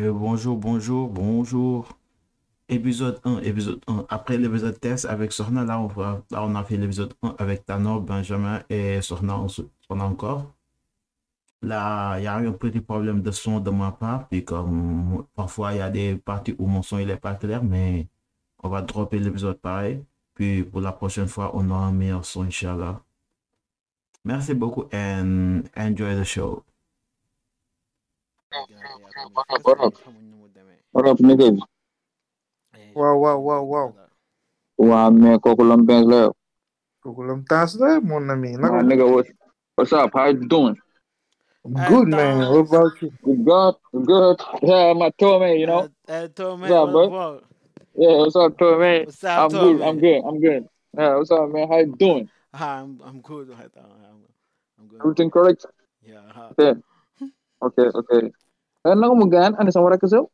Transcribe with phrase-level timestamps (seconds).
[0.00, 1.98] Euh, bonjour, bonjour, bonjour.
[2.68, 4.06] Épisode 1, épisode 1.
[4.08, 8.00] Après l'épisode test avec Sorna, là on, là, on a fait l'épisode 1 avec Tanor,
[8.00, 9.36] Benjamin et Sorna,
[9.90, 10.54] on a encore.
[11.62, 15.26] Là, il y a eu un petit problème de son de ma part, puis comme
[15.34, 18.08] parfois il y a des parties où mon son il est pas clair, mais
[18.62, 20.04] on va dropper l'épisode pareil.
[20.34, 23.02] Puis pour la prochaine fois, on aura un meilleur son, Inch'Allah.
[24.24, 26.64] Merci beaucoup and enjoy the show.
[28.52, 28.60] La
[38.00, 39.26] mon ami Waa nigga what
[39.76, 40.76] what's up how you doing
[41.64, 43.12] I'm good man what about you
[43.44, 43.74] good
[44.04, 47.40] good yeah tour man you know Uh, Tome, What's up, bro?
[47.96, 51.48] yeah what's up man What's up, I'm good I'm good I'm good yeah what's up
[51.50, 53.48] man how you doing Ah, I'm, I'm good.
[53.50, 53.70] I'm,
[54.78, 55.00] I'm good.
[55.00, 55.64] everything correct
[56.04, 56.20] Yeah.
[56.36, 56.50] ah.
[56.52, 56.74] okay
[57.62, 58.41] okay okay eh
[58.84, 60.24] naka mu gaan andi sama rakk sew.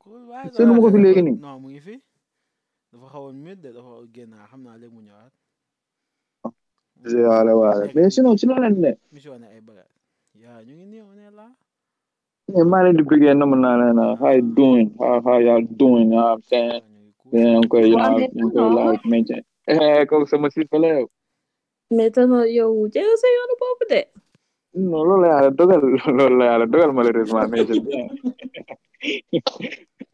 [0.55, 1.37] Seetlu ma ko fi léegi nii.
[1.45, 1.95] non mu ngi fi.
[2.93, 5.33] Dafa xawoon mute de dafa génn xam naa léegi mu ñëwaat.
[7.29, 7.85] Waale waale.
[7.95, 8.93] Mais sinon ci la leen ne.
[9.13, 9.93] Mission ne ay bagage
[10.43, 11.47] yaa ñu ngi nii on est là.
[12.53, 14.89] Mais maa leen di bëggee nam naa leen how you doing?
[14.99, 16.13] How how doing?
[16.17, 21.07] I'm koy know I'm koy like mention eh kooku sama si fa yow.
[21.91, 24.01] Mais tano yow jege sa yoonu bopp de.
[24.79, 25.81] Non loolu la yàlla dogal
[26.17, 28.07] loolu la yàlla dogal malheureusement mais c'est bien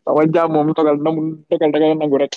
[0.04, 2.34] sama jaam moom dogal na mu dogal dogal nangu rek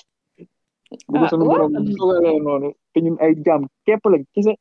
[1.09, 4.53] bu ko ah sunu borom dogalee noonu te ñun ay jaam képp lañ kese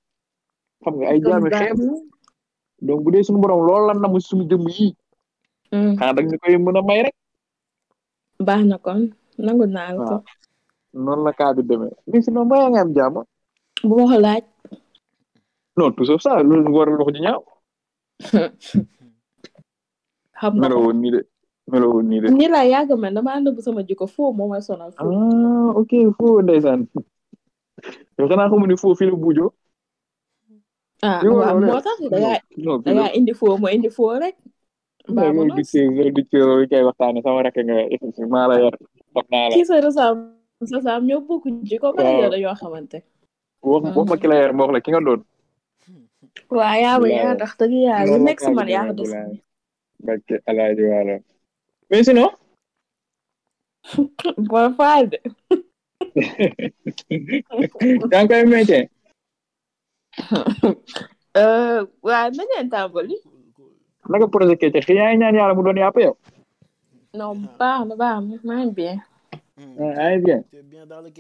[0.83, 1.78] xam nga ay jaam yu xeeb
[2.86, 4.89] donc bu dee sunu borom loolu la namu suñu jëmm yi
[5.98, 7.14] xanaa dag ñu koy mën a may rek
[8.47, 9.01] baax na kon
[9.45, 10.17] nangu naa la ko
[11.05, 13.17] noonu la kaa bi demee mais sinon mbaa nga am jàmm
[13.86, 14.42] bu ma ko laaj
[15.77, 17.42] non tout sauf ça loolu war a wax ñaaw
[20.41, 21.20] xam nga meloo ko woon nii de
[21.70, 22.28] meloo woon nii de.
[22.39, 25.92] Nii laa yàgg man dama ànd bu sama jikko foo moo may sonal ah ok
[26.19, 26.81] foo ndeysaan.
[28.19, 29.51] Yow xanaa xamu ni foo fii la buujoo.
[31.02, 32.40] Ah waaw moo tax la
[32.85, 34.36] dangaa indi foo moo indi foo rek.
[35.08, 37.77] Mbaa mu loolu di nos ci loolu di loolu kay waxtaane sama rakk nga
[38.35, 38.74] maa la yar
[39.14, 39.55] xam naa la.
[39.57, 40.17] Kii sa resam
[40.70, 42.98] sa sam ñoo bokk jikko dañoo xamante.
[43.63, 45.20] Wax ma ki la yar ma wax la ki nga doon.
[46.58, 49.35] Waa yaa ba yaa tax dëgg yàlla lu nekk si man yaa ko bilaay
[50.07, 51.14] barke alaaji waala
[51.91, 52.30] mais sinon
[54.48, 55.19] booy faal de
[58.13, 58.85] yaa ngi koy métier
[61.41, 63.17] euh waa nañ leen tàmbali
[64.11, 66.14] naka projet kecce xi yaa ñaan yàlla mu doon yàpp yow
[67.19, 68.98] non baax na baax na maa ngi bien
[69.98, 71.11] yaa ngi bien c'est bien dans le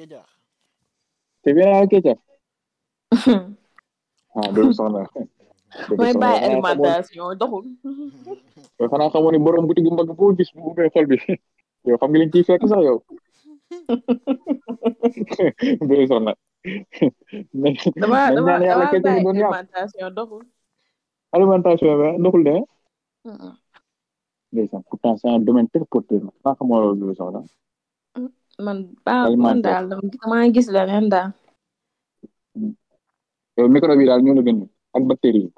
[1.42, 1.70] c'est bien
[4.54, 5.00] doomu soxna
[5.88, 7.64] doomu mooy soxna bàyyi yow xanaa xamoon alimentation doxul
[8.80, 11.16] yow xanaa xamoon ni borom boutique bu mag boo gis bu ubbee xol bi
[11.88, 12.98] yow xam nga liñ ciy fekk sax yow
[15.88, 16.32] doomu soxna
[17.60, 20.42] mais dama nañ dama ñaan yàlla dama kecce mu bàyyi doon yàpp alimentation doxul
[21.34, 22.56] alimentation bi doxul de
[23.26, 23.54] Mm.
[24.52, 27.40] ndeysaan pourtant c'est un domaine très porteur na xanaa xamoo loolu doomu soxna
[28.66, 31.30] man baax man alimentaire daal maa ngi gis leneen daal
[33.56, 34.58] daal ñoo la gën
[34.96, 35.50] ak bactéries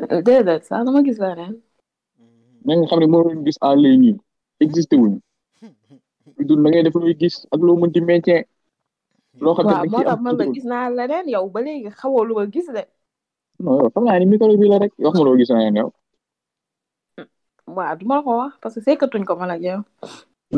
[0.00, 1.54] yi déedéet sax dama gis leneen
[2.64, 4.14] na nga xam ne moo doon gis en ligne yi
[4.64, 5.14] existé wuñ
[6.48, 8.42] du da ngay def luy gis ak loo mën ci maintien
[9.42, 12.24] loo xam ne waaw moo tax man la gis naa leneen yow ba léegi xawoo
[12.28, 12.82] lu ma gis de
[13.62, 15.50] non yow xam naa ni microbe bi la rek wax ma loo gis
[15.80, 15.90] yow
[17.76, 19.80] waaw du ma la ko wax parce que sekkatuñ ko man ak yow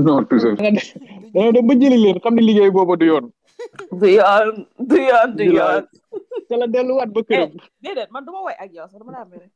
[0.05, 3.27] non toujours dem ba jëli leen xam ne liggéey boobu du yoon
[4.01, 4.49] du yoon
[4.91, 5.85] du yoon du bilaay yoon
[6.49, 7.51] te la delluwaat ba eh këram
[7.85, 9.47] déedéet man du ma woy ak yow sax dama daa mere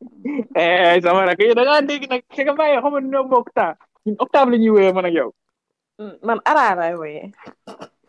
[0.62, 3.49] eh sama rak yi da ngaa dégg nag c'est que bàyyi xam nga ñoo bokk
[3.59, 5.31] temps ñun octave la ñuy wéyee man ak yow
[5.99, 7.27] Mm, man araaraay woyee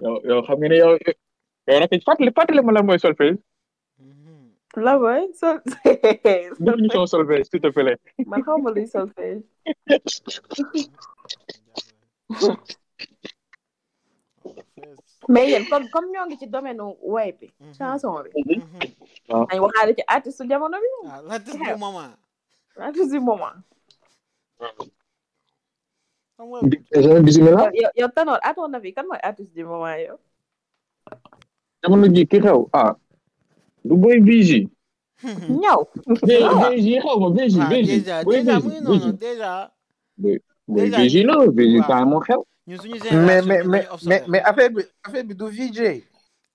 [0.04, 0.92] yow yow xam nga ne yow
[1.68, 3.38] yow nag fàttali fàttali ma la mooy solfège
[4.86, 5.58] la boy sol
[6.66, 7.98] définition solfège s'il te plaît
[8.32, 9.42] man xaw ma luy solfège
[15.30, 17.48] mais yéen comme comme ñoo ngi ci domaine woy bi
[17.78, 18.62] chanson bi.
[19.30, 20.90] Waaw nañ waxaale ci artiste jamono bi.
[21.10, 22.14] Ah l'artiste du moment.
[22.78, 23.56] Artiste du moment.
[27.24, 30.18] Bismillah yow yow Tanor à ton avis kan mooy artiste du moment yow
[31.84, 32.70] jamono ji ki xew?
[32.74, 32.96] Ah.
[33.84, 34.68] Du boy VJ
[35.50, 35.82] ñaw.
[36.22, 39.72] VJ xew ma VJ ah VJ déjà déjà mu ngi noonu déjà.
[40.68, 42.42] VJ la VJ temps moo xew.
[42.68, 45.80] Ñun suñu mais génération mais mais mais mais affaire bi affaire bi du VJ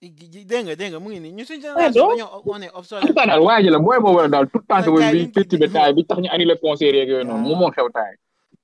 [0.03, 2.69] dégg nga dégg nga mu ngi nii ñun suñu eh génération do dañoo on est
[2.69, 4.81] en tout obsolète cas daal waa ji la booy boobu la daal tout le temps
[4.81, 7.09] mais booy gars yi bi liñ ko festival taay bi tax ñu annulé concert yeeg
[7.09, 8.15] yooyu noonu moom moo waaw xew taay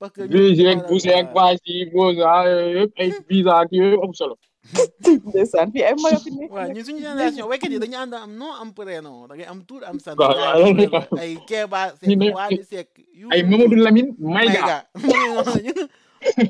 [0.01, 4.37] parce que VG ak Bousse ak Baasi Bose yëpp ay visa ak yooyu am solo.
[5.33, 6.51] ndeysaan fii ay mag a fi nekk.
[6.55, 9.61] waaw ñun suñu génération waykat yi dañu ànd am non am prénom da ngay am
[9.69, 10.19] tur am sant.
[10.19, 12.89] waaw waaw loolu la ay Kéba ñu ne Seck Wally Seck.
[13.33, 14.85] ay Mamadou Lamine Mayga.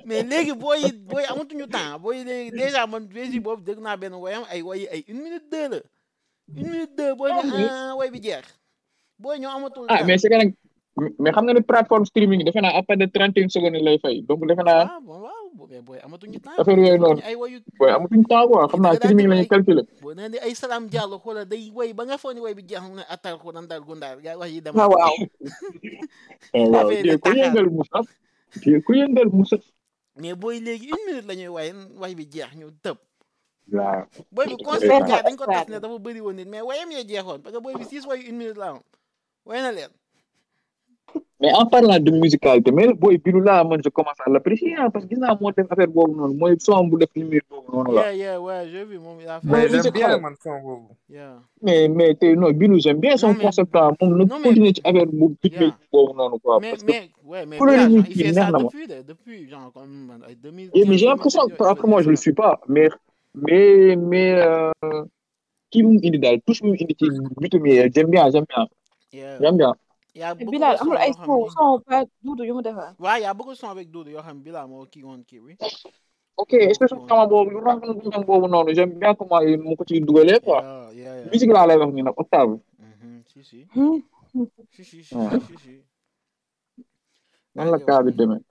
[0.06, 1.99] Mais léegi booy booy amatuñu temps.
[2.00, 5.47] Booy léegi déjà man VG boobu dégg naa benn woyam ay woy ay une minute
[5.50, 5.79] deux la.
[6.56, 8.44] Une minute deux booy ne ah woy bi jeex.
[9.19, 10.53] Booy ñoo amatul ah mais c'est que nag
[11.19, 13.99] mais xam nga ne plateforme streaming defe naa à de trente et une secondes lay
[13.99, 14.23] fay.
[14.23, 16.56] Donc defe naa ah waaw mais booy amatuñu temps.
[16.59, 17.21] affaire yooyu noonu.
[17.38, 18.69] booy temps quoi.
[18.69, 19.85] Xam naa streaming la ñuy calculer.
[20.03, 22.62] boo nee di ay salaam jàll xoola day woy ba nga foog ni woy bi
[22.69, 24.75] jeex na atal ko nandal gundaar gaa wax yi dem.
[24.75, 24.91] Waaw.
[24.97, 25.17] Waaw.
[26.73, 29.29] waaw kii ku yëngal ku yëngal
[30.19, 32.97] mais booy léegi une minute la ñuy way way bi jeex ñu tëb.
[33.73, 34.03] Waaw.
[34.33, 37.41] booy bi concert dañ ko tas ne dafa bëri woon nit mais wayam yee jeexoon
[37.41, 38.81] parce que booy bi six wayu une minute la am.
[39.47, 39.91] Way na leen.
[41.40, 45.05] Mais en parlant de musicalité mais booy bilu laa man je commence à l'apprécier parce
[45.06, 47.94] que gis naa moo def affaire boobu noonu mooy son bu def lumière boobu noonu
[47.96, 48.02] la.
[48.02, 50.88] yeah yeah ouais j'ai vu moom il a fait mais j'aime bien man son boobu.
[51.08, 51.34] yeah.
[51.62, 54.72] Mais mais te non bilu j'aime bien son concept là moom na non, mais- continuer
[54.75, 55.55] ci affaire bu big
[55.93, 58.58] boobu noonu quoi mais parce que mais ouais mais couleur yi kii ça neex na
[58.58, 58.58] ma.
[58.64, 62.02] depuis de depuis genre comme man ay 2000 Et mais j'ai l'impression que après moi
[62.02, 62.88] je le suis pas mais
[63.46, 64.72] mais mais euh,
[65.70, 67.06] kii bu mu indi daal touche bu mu indi ci
[67.40, 68.66] bitu mi j'aime bien j'aime bien.
[69.40, 69.72] J'aime bien
[70.19, 72.91] y a Bilal amul ay son son pas duudu yu mu defar.
[72.99, 74.11] waaw y a beaucoup de sons avec Doudou.
[74.11, 75.53] Yoo xam ne Bilal moo kii woon kii bi
[76.38, 78.75] ok expression sama boobu lu rafet bu boobu noonu?
[78.75, 80.91] J'aime bien comment mu ko ci dugalee quoi.
[81.31, 82.59] Musique laa lay wax ni nag octave.
[82.79, 83.59] Mhm, si si.
[83.75, 83.99] Hmm.
[84.75, 85.15] si si si
[85.47, 85.75] si si
[87.55, 88.43] la kaa bi demee.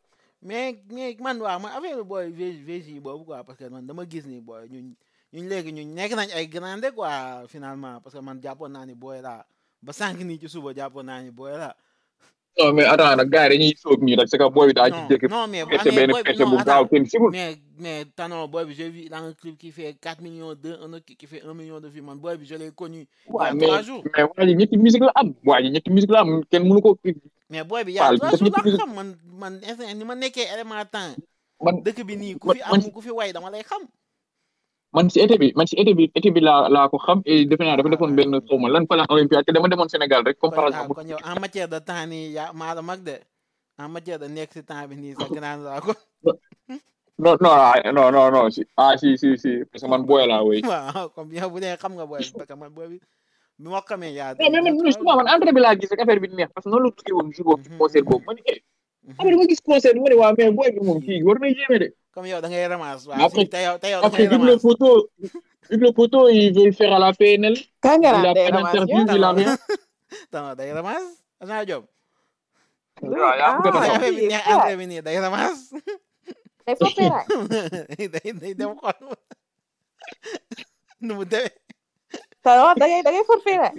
[0.42, 4.04] Mais mais man waaw man affaire booy VG VG boobu quoi parce que man dama
[4.08, 4.96] gis ni booy ñun
[5.34, 8.94] ñun léegi ñun nekk nañ ay grande quoi finalement parce que man jàppoon naa ni
[8.96, 9.44] booy laa
[9.82, 11.76] ba sànq nii ci suba jàppoon naa ni booy la.
[12.58, 14.90] non mais attends nag gars yi dañuy sóob nii rek c'est que booy bi daa
[14.90, 16.88] ci jékki non mais mais benn booy bi non bu attends
[17.32, 20.72] mais mais Tano booy bi j'ai vu dans un clip qui fait 4 millions de
[20.84, 23.08] un autre qui fait 1 million de vues man booy bi je l'ai connu
[23.40, 26.44] a mais mais waa ji ñetti musique la am waa ji ñetti musique la am
[26.50, 26.98] kenn mënu ko
[27.50, 30.16] mais booy bi y a Fall, trois jours la xam man man instant ni ma
[30.16, 31.16] nekkee élément temps.
[31.64, 33.84] Man dëkk bi nii ku a fi am ku fi way dama lay xam.
[34.96, 37.46] Man si été bi man si été bi été bi laa laa ko xam et
[37.50, 40.38] defe naa dafa defoon benn xaw ma lan plan olympiade te dama demoon Sénégal rek
[40.40, 40.94] comme par exemple.
[40.96, 43.16] Kon yow en matière de temps nii yaa maa la mag de.
[43.80, 45.92] En matière de nekk si temps bi nii sax gannaaw laa ko.
[47.20, 50.22] Non non ah, non non non si ah si si si parce que man booy
[50.32, 52.98] laa waaw comme yow bu dee xam nga booy bi parce que man booy bi
[53.60, 56.20] bi ma xamee yaa non mais man justement man entrée bi laa gis rek affaire
[56.24, 58.24] bi neex parce que noonu la tukkee woon jour boobu ci concert boobu.
[58.28, 58.62] Ma ne eh
[59.18, 61.48] après dama gis concert bi ma ne waa mais booy bi moom kii war na
[61.48, 61.88] yéeme de.
[62.18, 63.08] Comme dans les ramasses.
[63.12, 63.48] Après,
[63.94, 65.08] après vive le poteau.
[65.70, 67.56] Vive le poteau, il veut le faire à la PNL.
[67.80, 69.56] Quand il a la interview, il a rien.
[70.32, 71.86] Dans les ramasses, c'est un job.
[73.04, 75.72] Intervenir, dans les ramasses.
[76.66, 77.24] Es popular.
[81.00, 81.52] No debe.
[82.44, 83.72] Saludos, dale, dale forfera.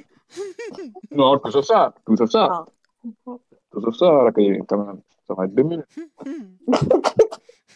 [1.11, 1.93] No, tú sos a,
[4.23, 4.31] la
[5.49, 5.84] 2000.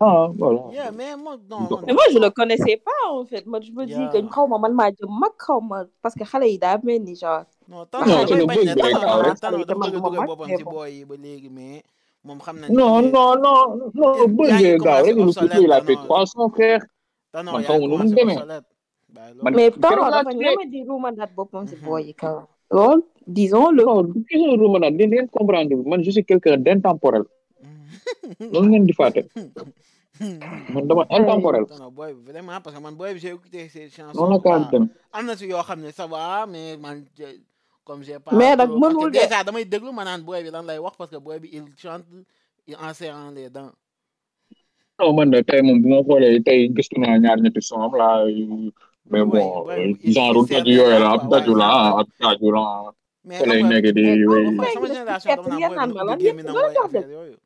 [0.00, 3.24] ah voilà yeah mais moi non Donc- man mais moi je le connaissais pas en
[3.24, 6.14] fait moi je me dis que xaw ma man maa jëm mag xaw ma parce
[6.18, 7.44] que xale yi daa mel ni genre.
[7.68, 9.66] non c'est dafay le bañ ne Tano rek.
[9.68, 10.70] dafa bëgg a dugal boppam bon.
[10.72, 11.82] booy yi ba léegi mais
[12.24, 13.60] moom xam na non non non
[13.94, 16.02] non bëgg daaw rek le couteau il a fait non.
[16.04, 16.84] trois cents frères
[17.32, 18.38] Tano man xaw ma nu mu demee.
[19.42, 21.84] mais laa dafa ñeme di ruumandaat boppam si Mhm.
[21.86, 22.36] booy yi kaw.
[22.70, 23.82] loolu disons le.
[23.84, 27.22] non question rumana di ngeen comprendre man je suis quelqu'un d'intemporel
[28.52, 29.22] loolu ngeen di fàtte.
[30.74, 31.64] Man dama intemporel.
[31.66, 34.58] Tano booy bi vraiment parce que man booy bi j'ai écouté ses chansons noonu la
[34.70, 37.40] dem am na si yoo xam ne ça va mais man je-
[37.84, 39.18] comme j'ai pas Mais nag mënul de.
[39.18, 41.64] déjà damay déglu ma naan booy bi lan lay wax parce que booy bi il
[41.76, 42.06] chante
[42.80, 43.72] en serrant les dents.
[45.00, 47.94] Non man de tey moom bu ma xoolee tey gëstu naa ñaar ñetti son am
[48.00, 48.08] la
[49.10, 49.66] mais bon
[50.14, 51.68] genre daju yooyu la ab daju la
[52.00, 52.64] ab daju la
[53.24, 54.04] mais xam nga- nekk di
[54.74, 56.98] sama génération dama naan booy bi lan gémmi yëpp na loolu mooy tax de.
[56.98, 57.36] affaire yooyu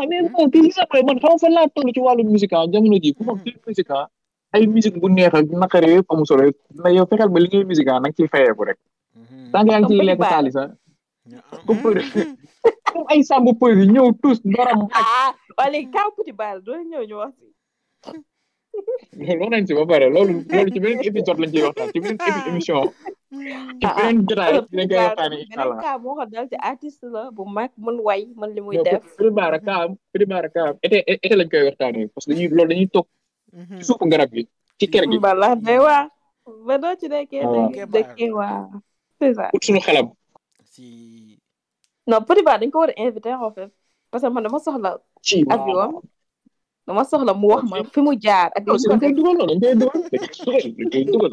[0.00, 2.64] ah mais bon kii sax man xam nga fan laa toll ci wàllu musique ah
[2.72, 4.06] jamono ji ku ma fi musique ah
[4.54, 6.42] ay musique bu neex ak naqare yëpp amu solo
[6.82, 8.78] na yow fexeel ba li ngay musique ah nag ciy fayeeku rek.
[9.20, 9.50] Mhm.
[9.52, 10.68] tant yaa ngi ciy lekk xaalis ah.
[12.92, 13.48] Comme ay sàmb
[13.80, 17.46] yi ñëw tous doram ah wala kaw petit bal doo ñëw ñu wax si.
[19.28, 22.48] loolu nañ ci ba pare loolu loolu ci beneen épisode lañ ciy waxtaan ci beneen
[22.50, 22.80] émission.
[22.92, 27.22] ci beneen jotaay dinañ koy waxtaanee incha beneen cas moo ko dal te artiste la
[27.36, 29.02] bu mag mën way mën li muy def.
[29.38, 29.88] Bara kaam
[30.56, 30.74] kaam.
[30.86, 33.06] Été été lañ koy waxtaanee parce que dañuy loolu dañuy toog
[33.78, 34.42] ci suufu garab gi
[34.78, 35.18] ci kër gi.
[35.18, 36.04] Mbala day waa
[36.66, 37.50] ba doo ci nekkee Ah.
[37.54, 38.58] dëkk dëkkee waa
[39.18, 39.44] c'est ça.
[39.54, 40.06] Ut suñu xelam.
[40.72, 40.84] Si.
[42.06, 42.20] Non
[42.60, 43.70] dañ ko war a invité en fait.
[44.10, 44.90] Parce que man dama soxla
[45.26, 45.44] ci.
[45.54, 46.02] avion.
[46.86, 49.54] Dama soxla mu wax ma fi mu jaar ak li mu koy def dugal noonu
[49.62, 49.74] dañ
[50.92, 51.32] koy dugal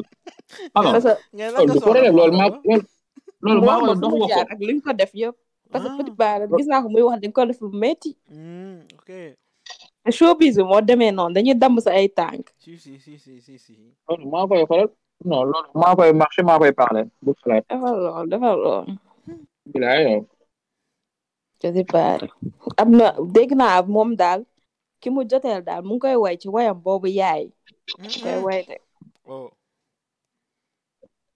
[0.74, 2.82] parce que loolu du problème loolu maa loolu
[3.44, 5.36] loolu maa fi dox mu wax jaar ko ak li ko def yëpp.
[5.72, 5.96] Parce que Ah.
[5.98, 8.10] Petit Ba gis naa ko muy wax dañ ko def lu metti.
[8.30, 9.10] Hmm, ok.
[10.04, 12.46] Te showbiz bi moo demee noonu dañuy damb sa ay tànk.
[12.62, 13.74] Si si si si si si.
[14.08, 14.88] Loolu maa koy xoolal
[15.24, 17.02] non loolu maa koy marché maa koy parlé.
[17.22, 18.86] Bu xalaat defal lool defal lool
[19.72, 20.20] bilaay yow.
[21.60, 22.18] Petit Ba
[22.80, 24.40] am na dégg naa moom daal.
[25.04, 27.44] Ki mu joteel daal mu ngi koy way ci wayam boobu yaay.
[28.00, 28.76] Mu ngi koy way de.
[29.28, 29.50] Oh.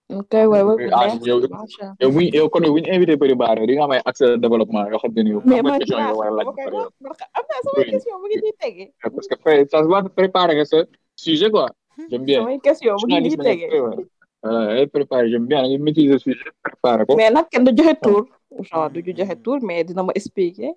[0.08, 1.20] Mu ngi koy way way bu Ah, neex.
[1.20, 1.96] macha allah.
[2.00, 4.26] yow bu ñu yow kon bu ñu invité Petit Bara di nga am ay accès
[4.32, 7.84] de développement yoo xam ne nii mais man question war a laaj am naa samay
[7.92, 8.84] question mu ngi nii tege.
[9.14, 9.36] Parce que
[9.70, 10.78] ça se voit préparer nga sa
[11.24, 11.66] sujet quoi.
[12.10, 12.40] J'aime bien.
[12.40, 13.66] Samay question mu ngi nii tege.
[14.42, 15.60] voilà ay préparer j'aime bien.
[15.68, 17.16] Nga maîtriser sujet préparer ko.
[17.20, 18.22] Mais nag kenn du joxe tour.
[18.68, 20.72] Genre du joxe tour mais dina ma expliquer.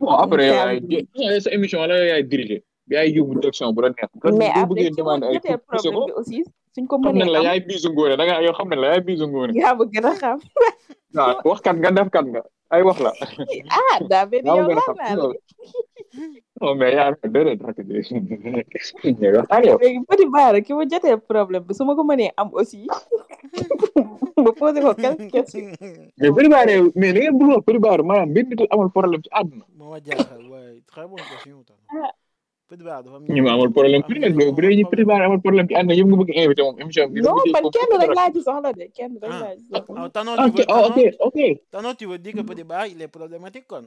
[0.00, 0.56] Bon après yow
[1.16, 4.10] yaay sa émission la yow yaay diriger yaay yóbbu direction bu la neex.
[4.38, 6.38] Mais après ci ay jotee problème bi aussi
[6.74, 8.78] suñ ko xam nañ mënee la am yaay bisu ngóone da nga yow xam nañ
[8.82, 10.38] la yaay bisu ngóone yaa ma gën a xam.
[11.16, 12.42] Waaw wax kat nga def kat nga.
[12.74, 13.10] Ay wax la.
[13.80, 14.82] Ah daa yow la.
[16.60, 17.78] Non mais yaa déedéet rek
[19.36, 22.48] waxtaan yow léegi Petit Bara ki ma jotee problème bi su ma ko mënee am
[22.52, 22.86] aussi
[24.44, 25.72] ma posé ko quelques questions
[26.18, 28.90] mais Petit Bara yow mais li ngeen bëgg wax Petit Bara maanaam benn nit amul
[28.98, 31.78] problème ci àdduna moo ma jaaxal waaye très bonne question tax
[32.68, 35.24] Petit Bara dafa am ñu ma amul problème ku nekk bu dee ñu Petit Bara
[35.28, 38.14] amul problème ci àdduna yëpp nga bëgg invité moom émission bi non man kenn rek
[38.18, 40.82] laa ci soxla de kenn rek laa ci soxla ah Tanor tu ok veux oh,
[40.88, 41.38] ok Tanor ok
[41.72, 43.84] Tanor tu veux dire que Petit Bara il est problématique kon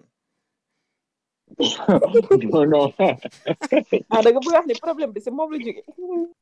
[1.58, 5.82] non non ah da nga bëgg a wax ni problème bi si moom la jóge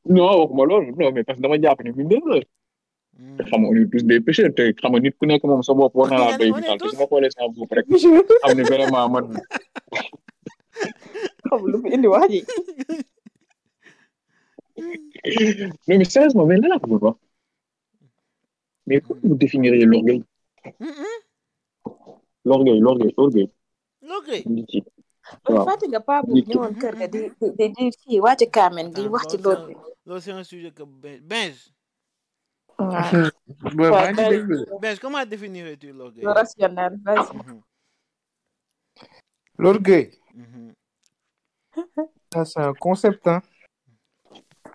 [0.06, 2.40] non waxuma loolu non mais parce que dama jàpp ne bi ndéem la
[3.38, 5.64] te xam nga on est tous des pécheurs te xam nga nit ku nekk moom
[5.64, 6.92] sa bopp war na laa doy On est misaal te tous.
[6.92, 9.26] su ma xoolee sama bopp rek xam ne vraiment man
[11.48, 12.42] xam lu fi indi wax ji
[15.88, 17.18] non mais sérieusement mais lan laa ko bëgg wax
[18.88, 20.22] mais comment vous définiriez l'orgueil
[22.46, 23.14] l'orgueil l'orgueil.
[23.18, 23.50] L'orgueil.
[24.18, 24.80] Ok nit ci
[25.46, 28.20] waaw fàtte nga paa bu Nit ki- ñëwoon kër ga di di di di kii
[28.20, 31.56] wàcc kaamen di wax ci loolu loolu bi loolu c'est un sujet que Benj.
[32.80, 34.00] Waaw.
[34.82, 37.36] Benj comment définirais-tu l'orgueil le rationnel vas-y.
[37.38, 37.62] Mhm,
[39.60, 40.74] L'orgueil, mhm.
[42.32, 43.42] ça c'est un concept, hein.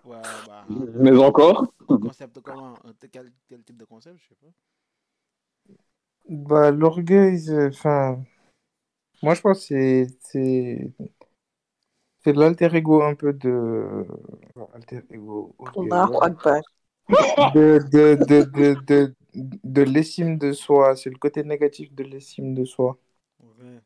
[0.03, 1.71] Ouais, bah, mais encore.
[1.87, 4.51] Concept comment Un- quel, quel type de concept je sais pas.
[6.27, 8.21] Bah, l'orgueil, c'est- enfin,
[9.23, 10.93] moi je pense que c'est
[12.23, 14.05] c'est l'alter ego un peu de
[14.75, 15.55] alter ego
[17.53, 19.15] de de de de de,
[19.63, 22.97] de l'estime de soi, c'est le côté négatif de l'estime de soi.
[23.39, 23.81] Ouais.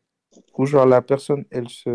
[0.58, 1.90] Où genre la personne, elle se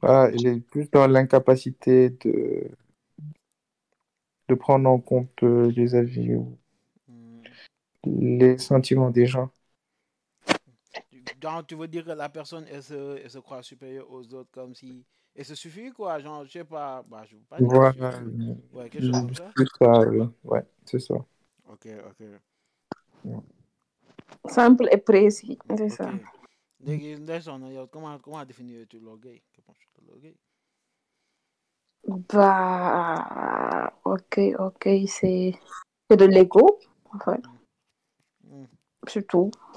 [0.00, 2.70] voilà, elle est plus dans l'incapacité de
[4.48, 6.58] de prendre en compte euh, les avis ou
[7.08, 7.56] Hmm.
[8.06, 9.50] les sentiments des gens.
[11.46, 14.50] Genre, tu veux dire que la personne, elle se, elle se croit supérieure aux autres
[14.50, 15.04] comme si...
[15.32, 16.18] Elle se suffit, quoi.
[16.18, 17.04] Genre, je sais pas...
[17.06, 17.92] Bah, je veux pas dire Voilà.
[18.18, 18.56] suffit.
[18.72, 19.52] Ouais, quelque chose comme ça.
[19.56, 21.14] C'est ça, euh, ouais, c'est ça.
[21.68, 22.26] Ok, ok.
[24.48, 26.20] simple et précis c'est ça ok.
[26.80, 29.42] Léegi, Nelson, yow, comment, comment penses-tu de l'orgueil
[32.32, 35.54] bah ok ok c'est
[36.08, 36.78] c'est de l'ego
[37.12, 37.42] en fait
[38.48, 38.66] Hmm.
[39.08, 39.76] surtout Ah,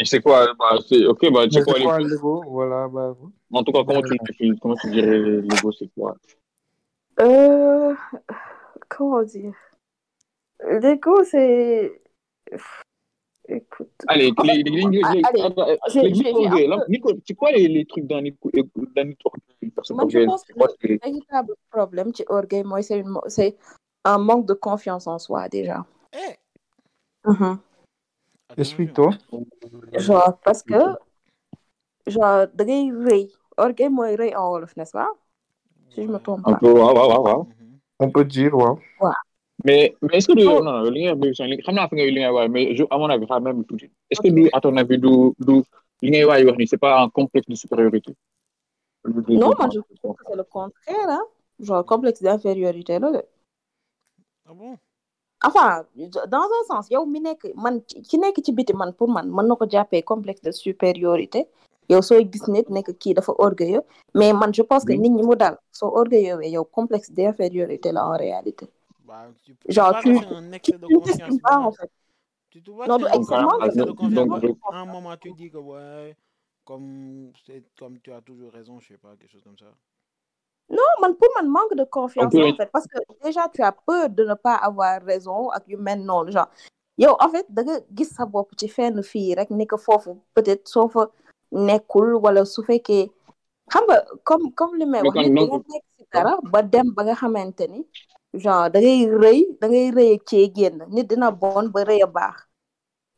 [0.00, 2.42] Et c'est quoi bah, c'est ok bah c'est quoi quoi l'ego?
[2.46, 3.16] Voilà, bah,
[3.52, 6.16] en tout cas comment tu le définis comment tu dirais l'ego c'est quoi?
[7.20, 7.94] Euh,
[8.88, 9.54] comment dire?
[10.64, 12.00] L'ego c'est
[13.48, 13.90] écoute.
[14.06, 17.34] Allez les les les allez, j'ai- les j'ai- j'ai orgueil un là peu- Nico c'est
[17.34, 20.52] quoi les les trucs dans Nico dans Nico une personne Moi, je orgueilleuse pense c'est
[20.52, 22.62] quoi que le véritable problème orgueil
[24.04, 25.84] un manque de confiance en soi déjà.
[26.12, 26.34] Eh.
[27.24, 27.58] Mhm.
[28.56, 29.10] Explique-toi.
[30.06, 30.80] genre parce que
[32.06, 33.24] genre da ngay rëy
[33.56, 35.10] orgueil mooy rëy en wolof n'est-ce pas
[35.90, 37.42] si je me trompe un pas peu waaw waaw waaw waaw.
[38.00, 38.78] On peut dire, waaw.
[39.64, 40.62] mais mais est-ce que du Oh.
[40.62, 43.10] non non li nga wax xam naa fi li ngay wax mais je à mon
[43.10, 45.12] avis xam même tuuti est-ce que du à ton avis du
[45.46, 45.56] du
[46.02, 48.12] li ngay waay wax ni c'est pas un complexe de supériorité
[49.04, 51.24] non moi je trouve que c'est le contraire hein?
[51.66, 53.08] Genre complexe d'infériorité là
[54.48, 54.76] ah bon?
[55.44, 55.84] Enfin
[56.28, 59.46] dans un sens yow mi nekk man ki nekk ci biti man pour man mën
[59.48, 61.46] na ko jàppee complexe de supériorité.
[61.90, 63.82] Yow sooy gis nit nekk kii dafa orgueilleux
[64.14, 68.06] mais man je pense que nit ñi mu dal soo orgueilleux yow complexe d'infériorité là
[68.06, 68.66] en réalité.
[69.06, 70.12] Bah, tu, genre tu,
[71.40, 71.90] pas en fait.
[72.50, 75.32] Tu te vois non un excellent excès de donc- confiance donc- à un moment tu
[75.32, 76.14] dis que ouais
[76.64, 79.66] comme c'est comme tu as toujours raison je sais pas quelque chose comme ça
[80.70, 83.72] non man pour man manque de confiance peut- en fait parce que déjà tu as
[83.72, 86.48] peur de ne pas avoir raison yu mel noonu genre.
[86.98, 90.12] Yow en fait da nga gis sa bopp ci fenn fii rek ni que foofu
[90.34, 91.06] peut-être soo fa
[91.52, 93.06] nekkul wala su fekkee
[93.70, 96.88] xam nga comme comme li may wax nit da nga nekk si dara ba dem
[96.96, 97.80] ba nga xamante ni
[98.34, 102.02] genre da ngay rëy da ngay rëy ak cee génn nit dina bon ba rëy
[102.02, 102.36] a baax.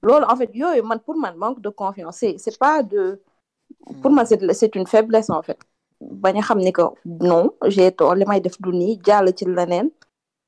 [0.02, 3.23] Loolu en fait yooyu man pour man manque de confiance c'est c'est pas de
[4.02, 5.59] pour man c'est c'est une faiblesse en fait
[6.00, 9.45] bañ a xam ni que non j'ai tort li may def du nii jàll ci
[9.45, 9.90] leneen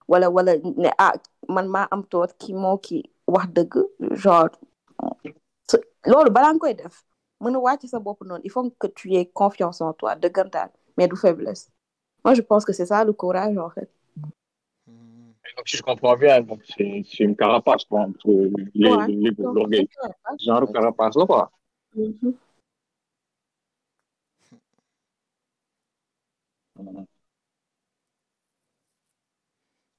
[0.08, 1.12] wala wala ne ah
[1.48, 3.74] man maa am tort ki moo ki wax dëgg
[4.22, 4.50] genre
[6.10, 6.94] loolu balaa nga koy def
[7.42, 10.70] mën a wàcc sa bopp noonu il faut que tu aies confiance en toi dëggantaan
[10.96, 11.64] mais du faiblesse
[12.24, 13.90] moi je pense que c'est ça le courage en fait
[14.86, 15.30] Hmm.
[15.56, 16.44] Donc, si je comprends bien,
[16.76, 18.28] c'est c'est une carapace quoi, entre
[18.74, 19.06] les, Ouais.
[19.08, 19.88] les, l'orgueil.
[19.92, 21.50] c'est Genre carapace là, quoi.
[21.94, 22.34] Mhm.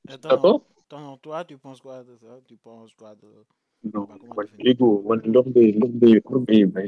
[0.07, 2.39] Attends, D'accord attends, toi tu penses quoi de ça?
[2.47, 3.45] Tu penses quoi de
[3.93, 4.47] Non, comment man,
[5.05, 6.87] man, l'orgueil, l'orgueil, mais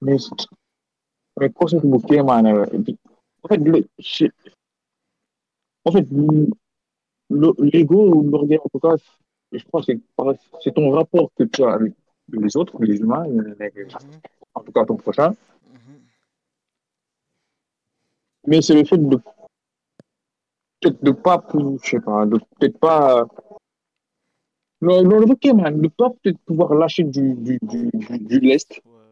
[0.00, 0.18] mais mais
[1.40, 2.66] mais concept bu kéemaane la.
[3.42, 4.32] En fait, le, c'est-
[5.84, 6.06] en fait,
[7.30, 8.96] le- l'ego, l'orgueil, en tout cas,
[9.52, 10.00] je pense que c'est
[10.62, 11.92] c'est ton rapport que tu as avec
[12.32, 14.20] les autres, les humains, Mhm,
[14.54, 15.30] en tout cas ton prochain,
[18.46, 19.16] mais c'est le fait de
[20.80, 21.42] peut-être de pas,
[21.82, 23.26] je sais pas, de peut-être pas
[24.80, 28.70] non, non, de pas peut-être pouvoir lâcher du, du, du, du, du lest.
[28.84, 29.04] Ouais.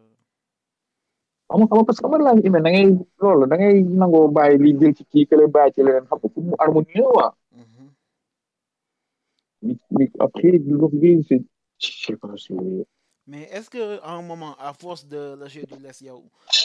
[1.48, 2.86] xam nga xam nga parce que man laa ngi da ngay
[3.20, 6.28] loolu da ngay nangoo bàyyi li jël ci kii kële bàyyi ci leneen xam nga
[6.32, 7.84] pour mu harmonieux waa Mhm.
[9.62, 10.52] mais mais après
[11.28, 11.42] c'est
[11.82, 12.54] je sais pas c'est
[13.26, 16.02] Mais est-ce que à un moment, à force de lâcher du lest,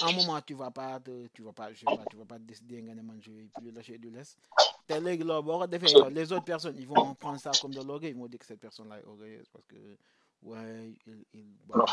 [0.02, 2.26] à un moment tu vas pas te, tu vas pas, je sais pas, tu vas
[2.26, 2.84] pas décider
[3.22, 4.38] je vais plus lâcher du lest?
[4.88, 7.74] Te léegi loolu boo ko defee yow, les autres personnes ils vont prendre ça comme
[7.74, 9.76] de l'orgueil, ils vont dire que cette personne-là est orgueilleuse parce que
[10.44, 11.86] ouais, il, il, je pas,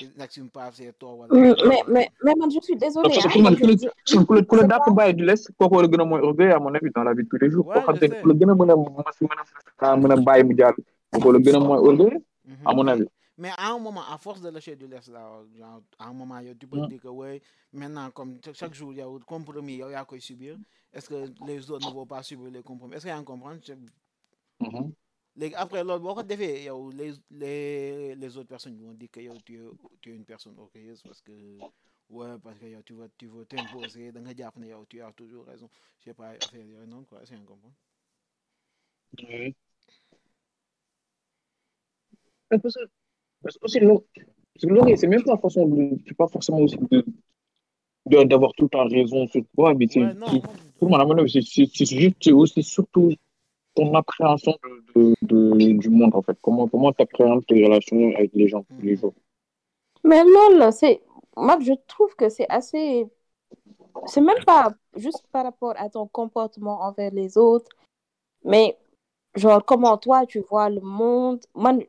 [0.00, 1.26] il n'assume pas ses torts.
[1.30, 4.40] Mm, mais mais mais man je suis désolée parce que hein, je-
[4.78, 7.12] pas- bàyyi du lest war a gën a mooy orgueil à mon avis dans la
[7.14, 8.22] vie de tous les jours Ouais, koo xam je te ne sais.
[8.22, 9.28] ku la gën a mën a mas mën
[9.90, 10.74] a mën a bàyyi mu jàll
[11.12, 12.56] kooku la gën a mooy orgueil Mhm.
[12.64, 15.42] à mon Mais- avis Mais à un moment, à force de lâcher du lest là,
[15.58, 16.88] genre, à un moment, tu peux te Mm.
[16.88, 19.82] dire que ouais, maintenant, comme cha- chaque jour, il y a un compromis, il y
[19.82, 20.58] a quoi subir.
[20.92, 22.94] Est-ce que les autres ne vont pas subir les compromis?
[22.94, 23.60] Est-ce qu'il y a un compromis
[24.60, 24.92] Mhm.
[25.36, 29.38] les- Après, l'autre, bon, defee, yow, les, les, les autres personnes vont dire que yow,
[29.44, 29.68] tu, es,
[30.00, 31.32] tu es une personne orgueilleuse parce que,
[32.10, 35.12] ouais, parce que yow, tu veux, tu veux t'imposer, dans le Japon, yow, tu as
[35.12, 35.68] toujours raison.
[36.00, 37.34] Je sais pas, affaire, yow, non, quoi, est-ce
[42.48, 42.80] parce que
[43.46, 44.02] parce que aussi l'or-
[44.54, 46.76] parce que l'orgueil c'est même pas façon de pas forcément aussi
[48.06, 50.30] d'avoir tout le temps raison sur toi mais c'est non,
[50.80, 53.12] moi, juste, c'est aussi surtout
[53.74, 54.54] ton appréhension
[54.94, 56.36] de, de- de- du monde, en fait.
[56.42, 59.14] Comment comment tu appréhendes tes relations avec les gens tous les jours.
[60.04, 61.02] Mais lol, c'est
[61.36, 63.06] moi je trouve que c'est assez
[64.06, 67.70] c'est même pas juste par rapport à ton comportement envers les autres,
[68.44, 68.76] mais
[69.34, 71.40] genre comment toi tu vois le monde?
[71.54, 71.82] Man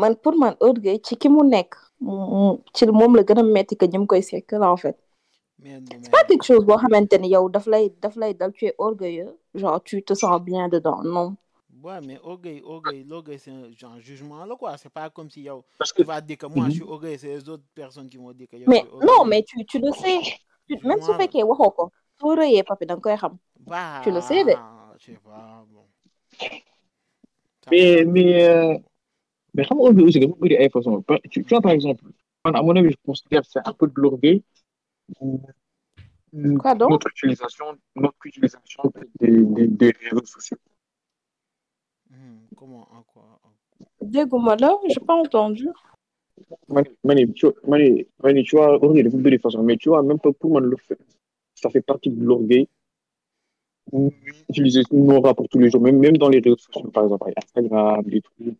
[0.00, 3.74] man pour man orgueil ci ki mu nekk mu- ci moom la gën a metti
[3.80, 4.96] que ñi koy sekk la en fait.
[6.02, 8.74] C'est pas quelque chose boo xamante ni yow daf lay daf lay dal tu es
[8.78, 11.36] orgueilleux genre tu te sens bien dedans non?
[11.82, 14.76] Ouais, mais orgueil, orgueil, l'orgueil, c'est un genre jugement là, quoi.
[14.76, 16.70] C'est pas comme si yo, Parce tu vas dire que moi, Mhm.
[16.70, 19.42] je suis orgueilleux, c'est les autres personnes qui vont dire que yo, Mais non mais
[19.48, 20.18] tu tu le sais
[20.68, 21.84] tu même su fekkee waxoo ko
[22.18, 23.34] soo rëyee papi da nga koy xam.
[23.60, 24.54] Bah, Tu le sais, de.
[24.98, 25.86] je sais pas, bon.
[27.64, 28.04] Ça mais, va.
[28.04, 28.74] mais, euh,
[29.54, 31.02] mais xam nga aussi, dafa bëri ay façons.
[31.02, 32.04] Par- Tu, tu vois, par exemple,
[32.44, 34.42] man, à mon avis, je considère que c'est un peu de l'orgueil.
[36.60, 36.90] Quoi donc?
[36.90, 38.82] Notre utilisation, notre utilisation
[39.20, 40.58] des, des, des réseaux sociaux.
[42.10, 43.40] Hmm, comment, en quoi
[44.00, 45.68] dégguma la j'ai pas entendu.
[46.68, 49.62] Mani, Mani, tu vois, Mani, Mani, tu vois, orgueil, dafa bëri façons.
[49.62, 50.98] Mais tu vois, même pas pour moi, le fait,
[51.54, 52.68] ça fait partie de l'orgueil.
[54.48, 58.02] Utiliser nos rapports tous les jours, même, même dans les réseaux sociaux, par exemple, Instagram,
[58.04, 58.56] des trucs,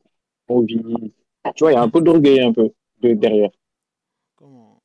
[1.54, 2.70] Tu vois, il y a un peu d'orgueil un peu
[3.02, 3.50] de, derrière.
[4.36, 4.80] Comment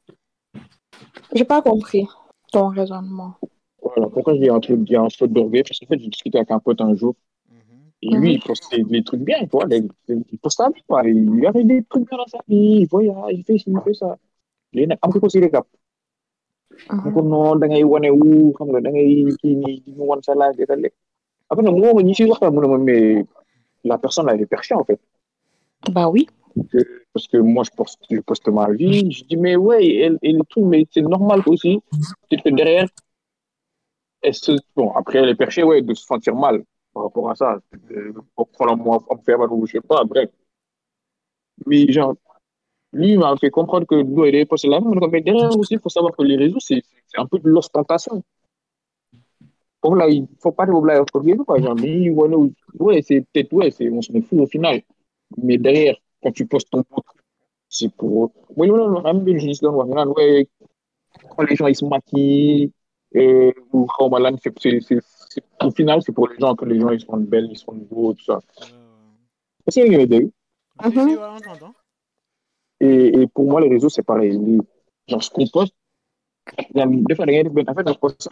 [1.34, 2.08] J'ai pas compris
[2.51, 3.34] ton raisonnement.
[3.82, 5.63] Voilà, pourquoi je dis un truc, bien un faute d'orgueil?
[5.63, 7.15] Parce qu'en fait, j'ai discuté avec un pote un jour,
[7.49, 7.91] Mhm.
[8.04, 9.89] et lui, il postait des trucs bien, tu vois, il
[10.49, 11.04] sa vie, quoi.
[11.08, 13.93] Il avait des trucs bien dans sa vie, il voyage, il fait ci, il fait
[13.93, 14.17] ça.
[15.01, 15.65] am ko ko si récap
[17.04, 20.04] mu ko noonu da ngay wane wu xam nga da ngay kii nii di mu
[20.10, 20.95] wan sa laaj lekk
[21.49, 21.63] après
[22.17, 23.25] si waxtaan mu ne ma mais
[23.84, 24.99] la personne elle est perchée en fait
[25.91, 26.28] Bah oui.
[27.13, 30.41] parce que moi je poste, je poste ma vie je dis mais ouais elle, elle
[30.50, 31.80] tout mais c'est normal aussi.
[32.30, 32.88] Peut-être que derrière.
[34.76, 37.60] Bon après elle est perchée ouais de se sentir mal par rapport à ça.
[37.91, 40.30] Euh, pourquoi moi on me fait mal ou je sais pas bref.
[41.65, 42.15] Mais genre
[42.93, 44.80] lui m'a fait comprendre que nous elle est postée là
[45.12, 48.24] mais derrière aussi il faut savoir que les réseaux c'est c'est un peu de l'ostentation.
[49.82, 51.60] Foofu là il faut pas pour yéen quoi.
[51.60, 54.82] Genre mais wu ouais c'est peut-être ouais c'est on s'en fout au final
[55.43, 57.08] mais derrière quand tu postes ton post
[57.69, 58.32] c'est pour
[59.62, 60.48] doon wax ñu naan ouais
[61.36, 62.71] quand les gens ils se maquillent
[63.74, 65.00] ou xaw ma lan c'est c'est c'est
[65.32, 67.74] c'est- au final c'est pour les gens que les gens ils sont belles ils sont
[67.89, 68.39] beaux tout ça.
[68.63, 69.71] Euh,
[70.04, 70.30] a dégg
[70.84, 71.17] si, si, Mhm.
[71.17, 71.74] on
[72.88, 74.34] et et pour moi les réseaux c'est pareil.
[75.08, 75.76] Genre ce qu'on poste
[76.76, 78.30] genre, des fois ngay def benn affaire nga poste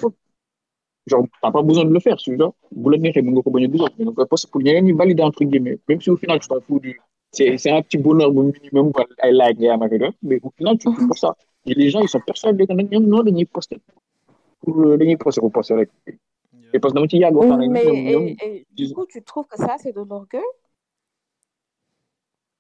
[1.08, 2.54] genre t'as pas besoin de le faire tu vois.
[2.72, 4.86] Bu la neexee mën nga ko bañ a dugal mais nga koy poste pour ñeneen
[4.86, 5.80] ñi valider entre guillemets.
[5.88, 6.92] Même si au final tu t'en fous du
[7.36, 9.92] c'est c'est un petit bonheur bu minimum quoi ay like ngay am ak
[10.28, 11.30] mais au final tu fais pour ça.
[11.66, 13.80] Et les gens ils sont persuadés que ñoom noonu dañuy poster.
[14.62, 15.90] Pour euh, dañuy poster pour poster rek
[16.76, 18.26] et parce que dama ci yàgg waxtaan ak Mais ñoom
[18.78, 20.42] du coup, tu trouves que ça, c'est de l'orgueil?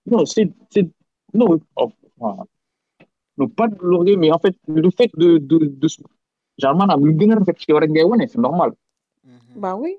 [0.06, 0.88] non c'est c'est
[1.34, 2.44] non oh, voilà.
[3.38, 5.88] non pas de l'orgueil mais en fait le fait de de
[7.06, 8.72] lu gën a rek ngay wane c'est normal
[9.24, 9.62] Mhm.
[9.62, 9.98] Bah oui.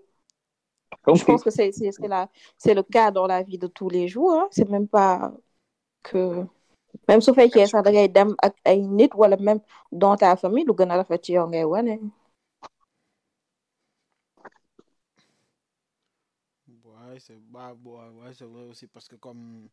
[1.06, 3.66] donc Je pense que c'est c'est c'est la c'est le cas dans la vie de
[3.66, 4.32] tous les jours.
[4.32, 4.48] Hein.
[4.50, 5.32] C'est même pas
[6.02, 6.44] que
[7.08, 9.60] même su fekkee sax da ngay dem ak ay nit wala même
[9.92, 11.94] dans ta famille a rafet ci yow ngay wane.
[17.14, 19.68] Ouais, c'est bah, ouais, c'est vrai aussi parce que comme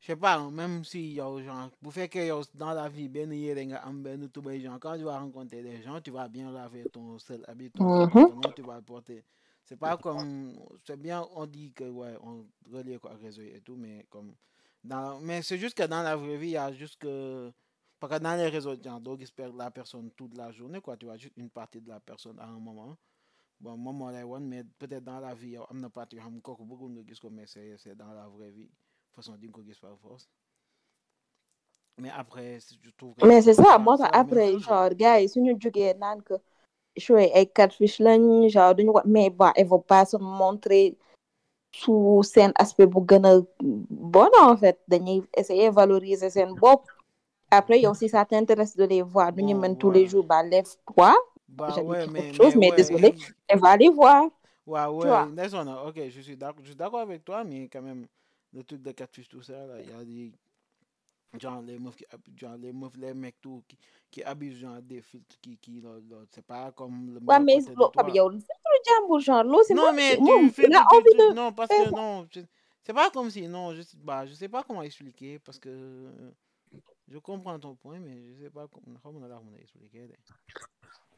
[0.00, 3.64] je sais pas, même si yow genre bu fekkee yow dans la vie benn yére
[3.66, 6.86] nga am benn tubéy genre quand tu vas rencontrer des gens, tu vas bien laver
[6.86, 8.10] ton seul habit, ton Mhm.
[8.10, 9.24] pantalon, tu vas le porter.
[9.64, 10.54] C'est pas comme
[10.86, 14.34] c'est bien on dit que ouais, on relie quoi réseau et tout mais comme
[14.84, 17.52] dans mais c'est juste que dans la vraie vie, il y a juste que
[18.00, 20.96] parce que dans les réseaux, genre, doo gis per- la personne toute la journée quoi,
[20.96, 22.96] tu vois juste une partie de la personne à un moment.
[23.60, 27.20] bon lay wan mais peut-être dans la vie yow am na kooku bëggul nga gis
[27.20, 28.70] ko mais c'est dans la vraie vie
[29.18, 30.24] façon di nga ko gis par force
[32.02, 35.52] mais après je trouve que mais c'est ça moo tax après genre gars yi suñu
[35.62, 36.34] jógee naan que
[37.04, 38.22] show ay catfish lañ
[38.54, 40.96] genre duñu ko mais bon elles vont pas se montrer
[41.80, 43.32] sous seen aspect bu gën a
[44.12, 44.78] bon en fait.
[44.88, 46.80] Dañuy essayer valoriser seen bopp.
[47.50, 51.12] Après yow si ça t'intéresse de les voir duñu mën tous les jours bah lève-toi
[51.48, 53.08] bah j'allais ouais mais chose mais ouais, désolé
[53.50, 54.22] et va les voir
[54.68, 55.10] Ouais, ouais,
[55.88, 58.06] ok, je suis d'accord avec toi, mais quand même,
[58.52, 60.32] le truc de catfish, tout ça, là, il y a des,
[61.38, 62.04] genre, les meufs qui,
[62.36, 63.78] genre, les meufs, les mecs, tout, qui,
[64.10, 65.82] qui abusent, genre, des filtres, qui, qui,
[66.30, 68.14] c'est pas comme le ouais mais loo xam toi.
[68.14, 71.68] yow filtre genre loolu c'est Non, mais tu fais, il a envie de non, parce
[71.70, 72.26] que, non,
[72.82, 76.30] c'est pas comme si, non, je, bah, je sais pas comment expliquer, parce que, euh,
[77.08, 80.08] je comprends ton point, mais je sais pas comment, comment on a expliquer.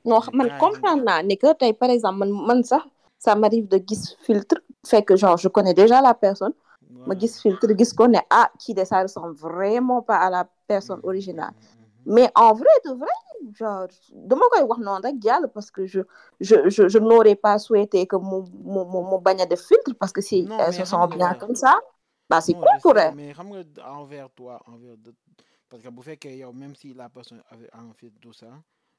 [0.04, 2.84] non Mais man comprendre naa ne que tey par exemple man man sax
[3.18, 6.54] ça m'arrive de gis filtre fait que genre je connais déjà la personne
[7.06, 10.44] ma gis filtre gis ko ne ah kii de ça ressemble vraiment pas à la
[10.66, 12.14] personne Mhm, originale mhm, mhm.
[12.14, 13.16] mais en vrai de vrai
[13.58, 13.88] genre
[14.30, 16.00] dama koy wax noonu rek jàll parce que je
[16.40, 18.38] je je je n'aurais pas souhaité que mu
[18.74, 21.74] mu mu bañ a def filtre parce que si elles se sentent bien comme ça
[22.28, 23.62] bah c'est cool pour elles mais xam nga
[24.00, 25.14] envers toi, envers de...
[25.68, 28.50] parce que bu fekkee yow même si la personne avait un filtre tout ça,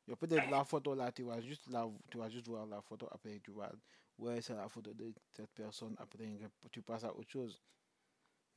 [0.07, 3.07] yow peut-être la photo là tu vas juste la tu vas juste voir la photo
[3.11, 3.71] après tu vas
[4.19, 6.39] ouais c'est la photo de cette personne après
[6.71, 7.61] tu passes à autre chose.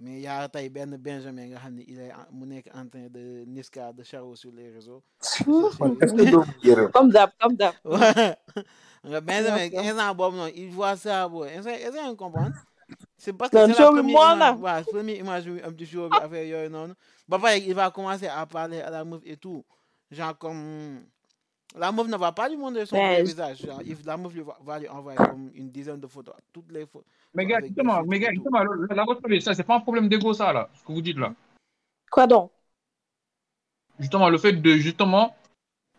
[0.04, 2.86] Mais y a tey benn Benjamin nga xam ne il est en- mu nekk en
[2.86, 5.02] train de Niska de Charo sur les réseaux.
[5.22, 7.74] est-ce que comme d'hab comme d'hab.
[7.84, 8.36] Ouais.
[9.10, 12.54] nga Benjamin instant boobu noonu il voit ça booy instant est-ce que nga comprendre?
[13.16, 16.44] C'est parce que c'est la première waaw première image bi am ci show bi affaire
[16.44, 16.92] yooyu noonu.
[17.26, 19.64] Ba pare il va commencer à parler à la meuf et tout.
[20.10, 21.00] Genre comme
[21.74, 23.58] la meuf ne va pas lui montrer son je- visage.
[23.58, 26.34] Genre, il- la meuf lui va, va lui envoyer comme une dizaine de photos.
[26.52, 29.80] Toutes les photos Mais gars, justement, mais gars, justement, la votre ça, c'est pas un
[29.80, 31.34] problème d'ego, ça, là, ce que vous dites là.
[32.10, 32.50] quoi donc?
[33.98, 35.34] Justement, le fait de, justement,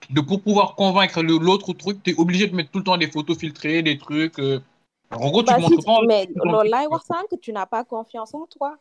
[0.10, 3.38] de pour pouvoir convaincre l'autre truc, t'es obligé de mettre tout le temps des photos
[3.38, 4.40] filtrées, des trucs.
[4.40, 4.60] euh,
[5.12, 6.02] En gros, tu bah si montres pas.
[6.08, 8.78] mais tu loolu laay wax sànq tu n'as pas confiance en toi.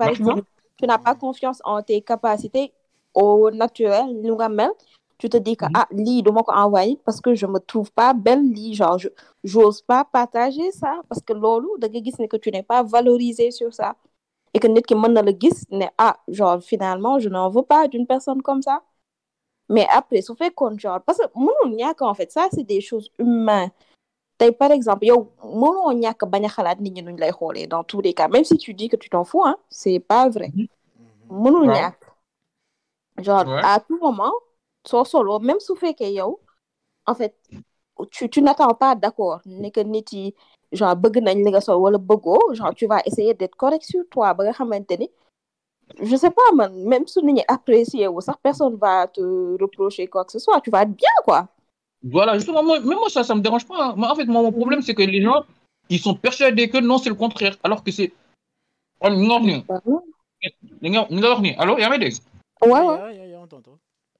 [0.00, 0.42] Exemple
[0.78, 2.72] tu n'as pas confiance en tes capacités
[3.14, 4.06] au naturel
[4.50, 4.70] mel
[5.18, 8.12] tu te dis que ah lii duma ko envoyer parce que je me trouve pas
[8.14, 9.08] belle lii genre je
[9.44, 12.82] j'ose pas partager ça parce que loolu da nga gis ne que tu n'es pas
[12.82, 13.96] valorisé sur ça.
[14.54, 17.62] Et que nit ki mën na la gis ne ah genre finalement je n'en veux
[17.62, 18.82] pas d'une personne comme ça.
[19.68, 23.10] Mais après su fekkoon genre parce que mënul ñàkk en fait ça c'est des choses
[23.18, 23.70] humaines.
[24.38, 27.84] Tey par exemple yow mënoo ñàkk bañ a xalaat nit ñi nuñ lay xoolee dans
[27.84, 30.50] tous les cas même si tu dis que tu t'en fous hein c'est pas vrai.
[31.30, 31.74] Mënul Ouais.
[31.80, 32.00] ñàkk.
[33.18, 34.32] Genre à tout moment
[34.88, 36.40] soo solo même su fekkee yow
[37.06, 37.34] en fait
[38.10, 40.34] tu tu n'attends pas d'accord ni que nit yi
[40.78, 44.02] genre bëgg nañ li nga sol wala bëggoo genre tu vas essayer d'être correct sur
[44.12, 45.08] toi ba nga xamante ni
[46.08, 49.20] je sais pas man même su nit ñi apprécier wu sax personne va te
[49.62, 51.40] reprocher quoi que ce soit tu vas être bien quoi
[52.02, 53.78] Voilà, justement, moi, même moi, ça, ça me dérange pas.
[53.82, 53.94] hein.
[53.96, 55.42] Moi, en fait, moi, mon problème, c'est que les gens,
[55.88, 57.56] ils sont persuadés que non, c'est le contraire.
[57.64, 58.12] Alors que c'est.
[59.00, 59.64] Oh, non, non.
[59.68, 59.80] Non,
[60.80, 61.52] non, non.
[61.58, 62.14] Allô, y'a des
[62.62, 63.46] ouais ouais Yeah, yeah, yeah, on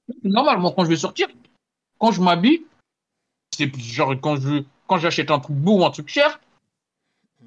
[0.07, 0.29] t'entend.
[0.29, 1.27] Normalement, quand je vais sortir,
[1.99, 2.63] quand je m'habille,
[3.55, 6.39] c'est genre quand je quand j'achète un truc beau ou un truc cher,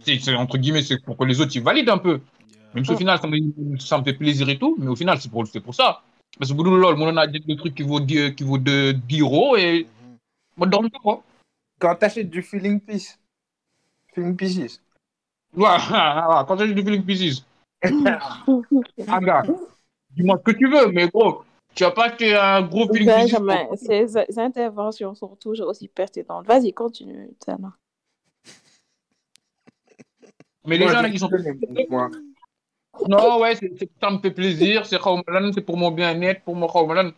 [0.00, 2.20] c'est entre guillemets, c'est pour que les autres ils valident un peu.
[2.50, 2.58] Yeah.
[2.74, 5.20] Même si au final, ça me, ça me fait plaisir et tout, mais au final,
[5.20, 6.02] c'est pour, c'est pour ça.
[6.38, 9.20] Parce que boulot lol, mon a des trucs qui vaut 10, qui vaut de 10
[9.20, 9.86] euros et
[10.56, 11.22] moi, je dors pas, quoi.
[11.78, 13.18] Quand t'achètes du feeling piece,
[14.14, 14.80] feeling pieces.
[15.56, 15.68] Ouais,
[16.46, 17.44] quand j'ai du feeling pieces.
[19.08, 19.42] Ah, gars,
[20.10, 23.06] dis-moi ce que tu veux, mais gros, tu vas pas acheter un gros pieces.
[23.06, 27.72] Benjamin ces interventions sont toujours aussi pertinentes vas-y continue Tana.
[30.66, 31.30] Mais les gens qui sont.
[33.08, 34.98] Non, ouais, ça me fait plaisir, c'est
[35.54, 37.12] c'est pour mon bien-être, pour mon Khawmalan.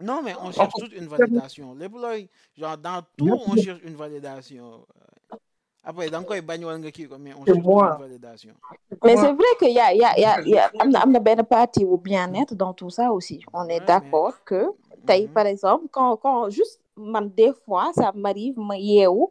[0.00, 1.74] Non, mais on cherche toute une validation.
[1.74, 1.88] Les
[2.56, 4.86] genre, dans tout, on cherche une validation.
[5.88, 7.96] Après, wala nga kii ko, mais on C'est cherche moi.
[7.96, 8.54] une validation.
[9.04, 11.12] mais c'est vrai que y a y a y a, y a am na am
[11.12, 14.60] na benn partie au bien-être dans tout ça aussi on est d'accord que
[15.06, 15.32] tey Mhm.
[15.32, 19.28] par exemple quand quand juste man des fois ça m'arrive ma yeewu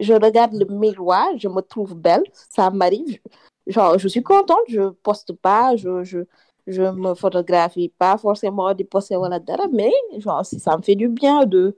[0.00, 3.18] je regarde le miroir je me trouve belle ça m'arrive
[3.66, 6.20] genre je suis contente je poste pas je je
[6.66, 9.92] je me photographie pas forcément di poster wala dara mais
[10.24, 11.76] genre si ça me fait du bien de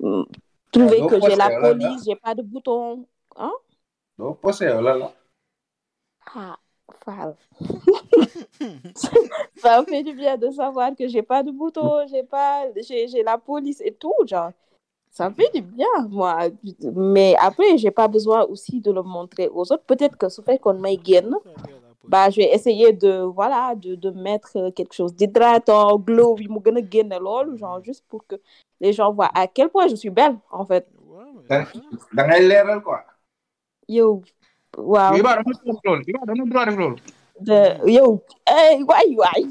[0.00, 0.22] mm,
[0.70, 3.52] trouver donc, que j'ai la police j'ai pas de bouton hein?
[4.18, 5.12] Donc, passez, oh là là.
[6.34, 6.56] ah
[7.04, 7.36] Fall.
[8.94, 13.08] ça me fait du bien de savoir que j'ai pas de bouton, j'ai pas, j'ai,
[13.08, 14.52] j'ai la police et tout, genre.
[15.10, 16.48] Ça me fait du bien, moi.
[16.94, 19.84] Mais après, j'ai pas besoin aussi de le montrer aux autres.
[19.84, 21.30] Peut-être que ce fait qu'on gain,
[22.08, 26.36] bah, je vais essayer de, voilà, de, de mettre quelque chose d'hydratant, glow,
[27.56, 28.36] genre, juste pour que
[28.80, 30.88] les gens voient à quel point je suis belle, en fait.
[31.06, 31.80] Ouais, mais Da c'est ça.
[32.12, 33.04] da ngay leeral quoi.
[33.92, 34.22] Yo,
[34.76, 35.16] waaw.
[35.18, 36.02] Iba, dama def loolu.
[36.08, 36.96] Iba, dama droit def loolu.
[37.40, 37.58] de
[37.96, 38.22] yow
[38.88, 39.44] waay waay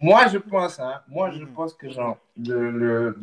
[0.00, 3.14] Moi, je pense, hein, moi, je pense que genre, le,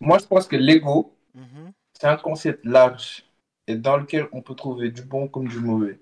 [0.00, 1.72] moi, je pense que l'ego, Mhm.
[1.94, 3.24] c'est un concept large
[3.66, 5.98] et dans lequel on peut trouver du bon comme du mauvais.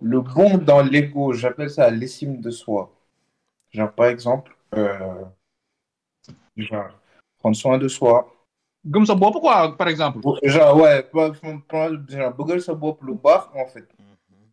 [0.00, 2.90] Le bon dans l'ego, j'appelle ça l'estime de soi.
[3.72, 5.24] Genre, par exemple, euh,
[6.56, 6.90] genre,
[7.38, 8.33] prendre soin de soi.
[8.86, 10.20] Gëm sa bopp quoi, par exemple.
[10.42, 11.08] Genre, ouais,
[12.08, 13.86] genre, bëggal sa bopp lu baax, en fait.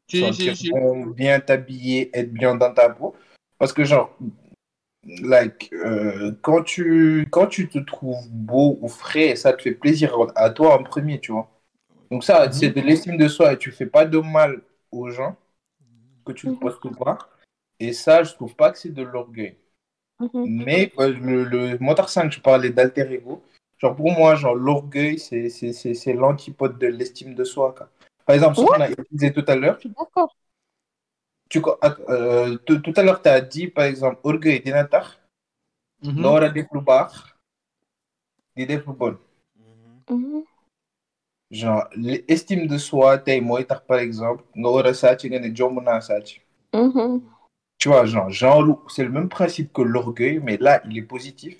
[0.08, 0.72] Si, si, si.
[1.16, 3.16] bien t'habiller, être bien dans ta peau.
[3.58, 4.18] Parce que, genre,
[5.22, 10.16] like, euh, quand, tu, quand tu te trouves beau ou frais, ça te fait plaisir
[10.36, 11.50] à toi en premier, tu vois.
[12.10, 12.52] Donc, ça, Mhm.
[12.54, 15.36] c'est de l'estime de soi et tu fais pas de mal aux gens
[16.26, 16.60] que tu ne Mhm.
[16.60, 17.18] postes pas.
[17.80, 19.56] Et ça, je trouve pas que c'est de l'orgueil.
[20.20, 20.30] Mhm.
[20.46, 23.44] Mais euh, le, le Motard 5, je parlais d'alter ego.
[23.82, 27.74] Genre, pour moi, genre, l'orgueil, c'est c'est- c'est- c'est l'antipode de l'estime de soi.
[27.78, 27.90] quoi.
[28.26, 30.36] Par exemple, ce qu'on a utilisé tout à l'heure, je suis d'accord
[31.50, 31.78] tu, co-
[32.10, 35.20] euh, tout tout à l'heure, tu as dit, par exemple, orgueil dina tax
[36.04, 36.20] Mhm.
[36.20, 37.12] nga war a def lu baax
[38.56, 39.18] di def lu bon.
[40.10, 40.44] Mhm.
[41.52, 45.82] Genre, l'estime de soi, mooy tax, par exemple, nga war a sàcc nga ne jomb
[45.84, 46.42] naa sàcc.
[46.74, 47.22] Mhm.
[47.80, 51.58] Tu vois, genre, genre c'est le même principe que l'orgueil, mais là, il est positif.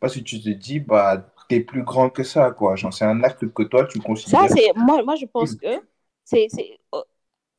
[0.00, 2.76] Parce que tu te dis, bah, t'es plus grand que ça, quoi.
[2.76, 4.48] Genre, c'est un acte que toi, tu ça considères.
[4.48, 5.66] c'est moi moi je pense que
[6.24, 7.04] c'est c'est o-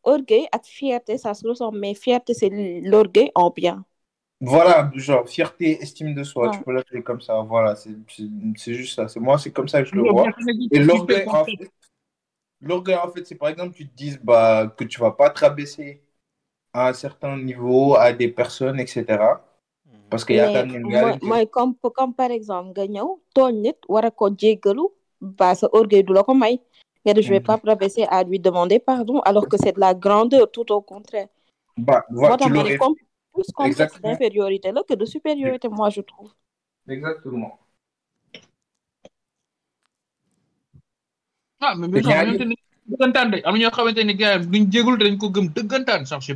[0.04, 2.50] orgueil ak fierté ça se ressemble mais fierté c'est
[2.84, 3.86] l'orgueil en bien
[4.39, 6.52] Voilà, genre, fierté, estime de soi, Ouais.
[6.52, 7.39] tu peux l'appeler comme ça.
[7.41, 7.95] Voilà, c'est
[8.76, 9.08] juste ça.
[9.08, 10.32] C'est moi, c'est comme ça que je le vois.
[10.69, 11.71] Et l'orgueil, en fait,
[12.62, 15.39] l'orgueil, en fait, c'est par exemple, tu te dises bah, que tu vas pas te
[15.41, 16.04] rabaisser
[16.73, 19.47] à un certain niveau, à des personnes, etc.
[20.10, 23.10] Parce qu'il y a mais quand même mooy mooy comme comme par exemple nga ñëw
[23.36, 24.86] tooñ nit war a ko jéggalu
[25.22, 26.56] ba sa orgueil du la ko may.
[27.06, 27.46] Nga ne je vais Mhm.
[27.50, 30.82] pas me rabaisser à lui demander pardon alors que c'est de la grandeur tout au
[30.82, 31.28] contraire.
[31.78, 32.96] Bah, moo tax ma comme
[33.34, 36.32] plus complexe d'infériorité là que de supériorité moi je trouve.
[36.96, 37.54] Exactement.
[41.60, 42.56] ah mais mais Te gars genre yi- xamante ni
[42.91, 46.02] dëggantaan de am na ñoo xamante ni gars yi duñ jégul dañ ko gëm dëggantaan
[46.10, 46.34] sax je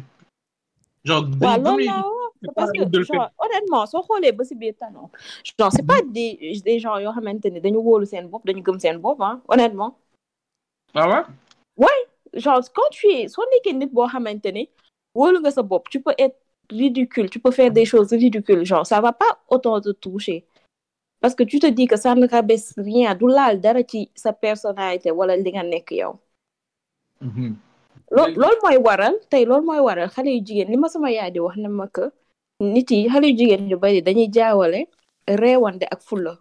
[1.07, 2.20] genre waaw dañ loolu gëm laa wax.
[2.20, 2.20] c'est
[2.56, 5.10] parce que genre honnêtement soo xoolee ba si biir talon
[5.60, 8.80] genre c'est pas des des gens yoo xamante ni dañu wóolu seen bopp dañu gëm
[8.80, 9.91] seen bopp ah honnêtement.
[10.93, 11.25] Ah
[11.77, 11.99] ouais?
[12.34, 14.63] Genre quand tu es soo nekkee nit boo xamante ni
[15.15, 16.38] wóolu nga sa bopp tu peux être
[16.69, 20.45] ridicule tu peux faire des choses ridicules genre ça va pas autant te toucher.
[21.21, 24.34] Parce que tu te dis que ça ne rabaisse rien du laal dara ci sa
[24.34, 26.13] personnalité wala li nga nekk yow.
[27.21, 27.56] Mhm.
[28.15, 31.32] loo loolu mooy waral tey loolu mooy waral xale yu jigéen li ma sama yaay
[31.32, 32.06] di wax ne ma que
[32.62, 34.80] nit yi xale yu jigéen ñu bari dañuy jaawale
[35.28, 36.34] réewande ak fulla.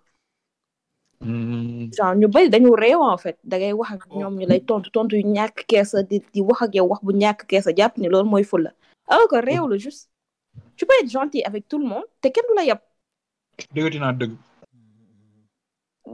[1.20, 1.90] Mhm.
[1.96, 4.90] genre ñu bari dañu réew en fait da ngay wax ak ñoom ñu lay tontu
[4.90, 8.08] tontu yu ñàkk keesa di di wax ak yow wax bu ñàkk keesa jàpp ni
[8.08, 8.70] loolu mooy fulla.
[9.08, 10.08] Alors que réew la juste
[10.76, 12.78] tu peux être gentil avec tout le monde te kenn du la yab.
[13.74, 14.32] Dëggati naa dëgg.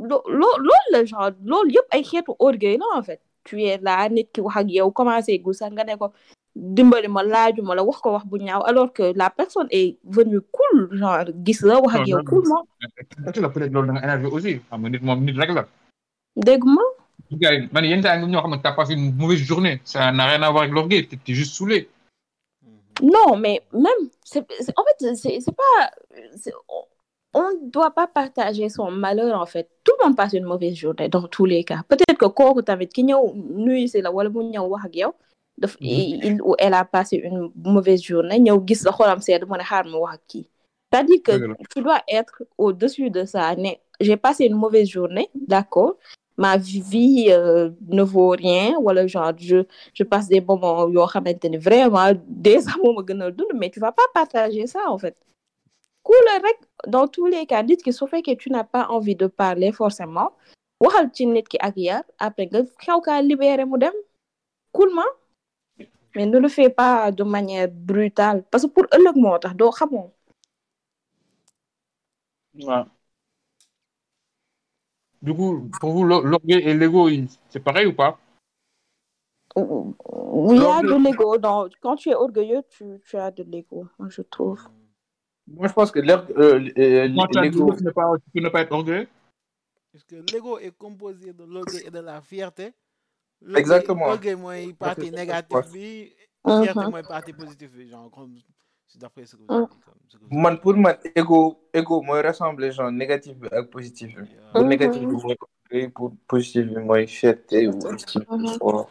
[0.08, 3.20] Loo loo loolu la genre loolu yëpp ay xeetu orgueil la en fait.
[3.44, 6.12] Tu es là nit ki wax ak yow commencé gu sax nga ne ko
[6.56, 9.98] dimbali ma laaju ma la wax ko wax bu ñaaw alors que la personne est
[10.04, 12.64] venue cool genre gis la wax ak yow coolment
[12.96, 15.66] peut-être la peut-être loolu da nga énervé aussi xam nga nit moom nit rek la.
[16.36, 16.82] Dégg ma.
[17.32, 19.80] Gars yi man yenn saa yi nga ñoo xam ne t'as passé une mauvaise journée
[19.84, 21.88] ça n'a rien à voir avec l'orgueil t'es juste saoulé.
[23.02, 24.40] Non, mais même, c'est,
[24.74, 25.90] en fait, c'est, c'est pas,
[27.34, 29.68] on ne doit pas partager son malheur, en fait.
[29.84, 31.80] Tout le monde passe une mauvaise journée, dans tous les cas.
[31.90, 35.12] Peut-être que kooku tamit ki ñëw nuyu si la wala mu ñëw wax ak yow,
[35.58, 39.56] daf, il ou elle a passé une mauvaise journée, ñëw gis la xolam sedd mu
[39.58, 40.48] ne xaar ma wax ak kii.
[40.92, 41.32] C'est-à-dire que
[41.72, 43.54] tu dois être au-dessus de ça.
[43.56, 45.96] Ne, j'ai passé une mauvaise journée, d'accord.
[46.38, 49.64] Ma vie euh, ne vaut rien, wala genre, je,
[49.94, 53.70] je passe des moments yoo xamante ni vraiment des sax moo ma gënal dund mais
[53.70, 55.16] tu vas pas partager ça en fait
[56.02, 59.26] cool rek dans tous les cas nit ki su fekkee tu n'as pas envie de
[59.42, 60.30] parler forcément
[60.84, 63.96] waxal ci nit ki ak yar après nga xaw kaa libérer mu dem
[64.76, 65.12] coolement
[66.16, 69.70] mais ne le fais pas de manière brutale parce que pour ëllëg moo tax doo
[69.70, 70.12] xamoo
[72.54, 72.84] Ouais.
[75.20, 77.08] Du coup, pour vous, l'or- l'orgueil et l'ego,
[77.50, 78.18] c'est pareil ou pas?
[79.56, 83.86] Il y a de l'ego dans quand tu es orgueilleux tu, tu as de l'ego
[84.08, 84.60] je trouve
[85.46, 87.08] Moi, je pense que euh, euh,
[87.42, 87.72] l'ego.
[87.76, 89.08] tu ne peux pas- tu peux ne pas être orgueilleux
[89.92, 92.72] Parce que l'ego est composé de l'orgueil et de la fierté.
[93.56, 94.16] Exactement.
[96.46, 97.02] Mhm.
[97.02, 98.36] partie positive bi, genre comme
[98.86, 99.56] c'est d'après ce que vous Mhm.
[99.56, 103.36] avez dit, comme ce que vous- Man, pour man, ego, ego, moi, ressemble genre négatif
[103.50, 104.14] ak positif.
[104.16, 104.28] bi.
[104.52, 104.68] Pour Mhm.
[104.68, 108.24] négatif, bi mooy orgueil, pour positif, bi mooy fierté ou estime.
[108.30, 108.58] Mhm.
[108.60, 108.86] Voilà.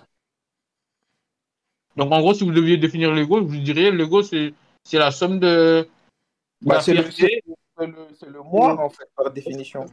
[1.96, 4.54] Donc, en gros, si vous deviez définir l'ego, vous diriez l'ego, c'est
[4.84, 5.88] c'est la somme de,
[6.62, 9.82] Bah, c'est le, le, c'est le moi, en fait, par définition.
[9.82, 9.90] ouais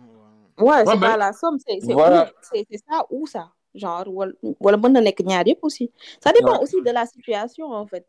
[0.59, 5.01] c'est Ouais, pas ben- la somme c'est ça ou ça genre wala wala mën na
[5.01, 8.07] nekk ñaar yëpp aussi ça dépend aussi de la situation en fait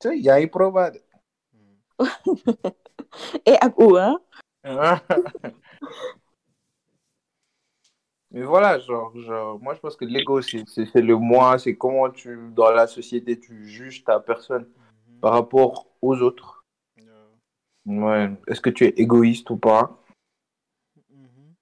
[0.00, 1.00] Tu sais, il y a une probable.
[3.46, 4.18] et ak où hein
[8.30, 11.76] Mais voilà, genre, genre, moi je pense que l'ego, c'est c'est- c'est le moi, c'est
[11.76, 14.68] comment tu, dans la société, tu juges ta personne
[15.22, 16.64] par rapport aux autres.
[17.86, 18.30] Ouais.
[18.46, 19.96] Est-ce que tu es égoïste ou pas?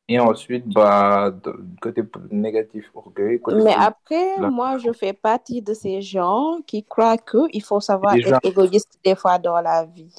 [0.09, 3.41] Et ensuite, bah, de- côté négatif, orgueil.
[3.41, 4.51] Côté Mais positif, après, Là.
[4.51, 8.39] moi, je fais partie de ces gens qui croient qu'il faut savoir être gens.
[8.43, 10.15] égoïste des fois dans la vie.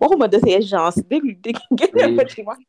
[0.00, 1.02] Waxuma de ces gens, ci
[2.42, 2.60] wax.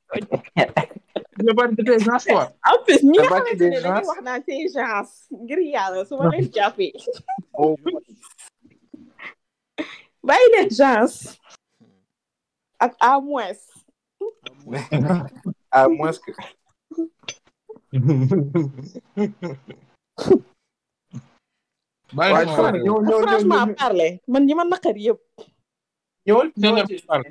[1.39, 3.01] Tu veux pas être des gens, toi En plus,
[3.55, 4.01] des gens.
[4.45, 5.03] ces gens
[5.73, 6.91] yàlla su ma leen jàppee
[7.53, 7.75] Oh,
[10.27, 11.13] bàyyi leen gens
[12.79, 13.59] ak à moins
[15.71, 16.31] à moins que.
[22.13, 25.19] Bàyyi ma ñëw- ñëw- ñëw- franchement parler man ñi ma naqari yëpp
[26.25, 27.23] ñëwal- C'est un ñëwal ci- parle.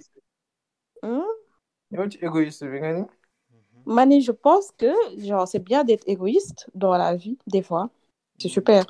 [1.91, 3.05] ñëwal ci égoïste bi nga ni.
[3.87, 7.91] Mani, je pense que genre c'est bien d'être égoïste dans la vie des fois
[8.39, 8.85] c'est super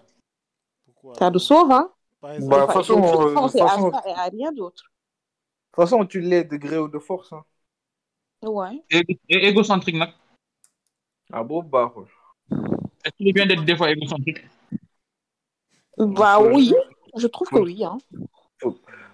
[0.85, 1.15] Pourquoi?
[1.15, 1.91] Ça nous sauve hein
[2.21, 6.05] Bah, de toute façon, euh, à façon- ça et à rien d'autre De toute façon,
[6.05, 7.33] tu l'es de gré ou de force.
[7.33, 7.45] Hein.
[8.43, 8.83] Ouais
[9.29, 10.11] égocentrique, nag.
[11.33, 12.05] Ah bon, bah, ouais.
[13.05, 14.45] Est-ce qu'il est bien d'être des fois égocentrique?
[15.99, 16.73] Bah oui,
[17.17, 17.85] je trouve que oui.
[17.85, 17.99] Hein.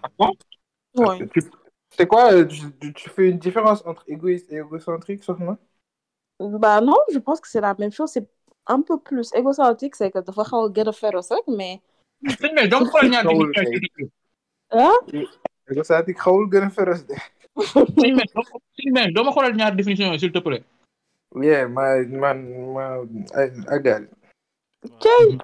[0.02, 0.30] Ah bon?
[0.94, 1.26] Ouais.
[1.28, 1.50] Tu-
[1.90, 5.56] C'est quoi euh, tu, tu- tu fais une différence entre égoïste et égocentrique, Sophna
[6.38, 8.10] Bah non, je pense que c'est la même chose.
[8.10, 8.28] C'est
[8.66, 11.80] un peu plus égocentrique, c'est que de fois on get a féroce, mais
[12.22, 14.10] Sëñ bi donc ñaar Xawul définition yi.
[14.70, 14.92] hein?
[15.70, 17.14] égocentrique xawul gën a de.
[18.94, 20.64] Ben doo ma xoolal ñaari définition yi s'il te plaît.
[21.40, 22.38] yeah ma man
[22.74, 22.84] ma
[23.38, 24.08] ay agal.
[25.02, 25.38] Cey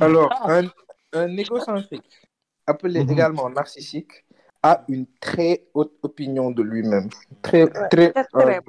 [0.00, 0.66] Alors, un,
[1.12, 2.10] un égocentrique,
[2.66, 3.10] appelé Mhm.
[3.10, 4.24] également narcissique,
[4.62, 7.08] a une très haute opinion de lui-même.
[7.42, 8.60] Très, très, très très.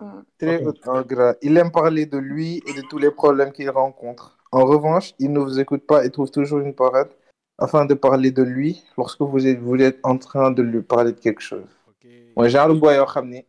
[0.00, 0.66] Mm.
[0.66, 1.34] Haute en gras.
[1.42, 4.37] Il aime parler de lui et de tous les problèmes qu'il rencontre.
[4.52, 7.10] En revanche, il ne vous écoute pas et trouve toujours une parade
[7.58, 11.12] afin de parler de lui lorsque vous êtes, vous êtes en train de lui parler
[11.12, 11.68] de quelque chose.
[11.88, 12.06] Ok.
[12.36, 13.40] mooy genre boy yoo xam ni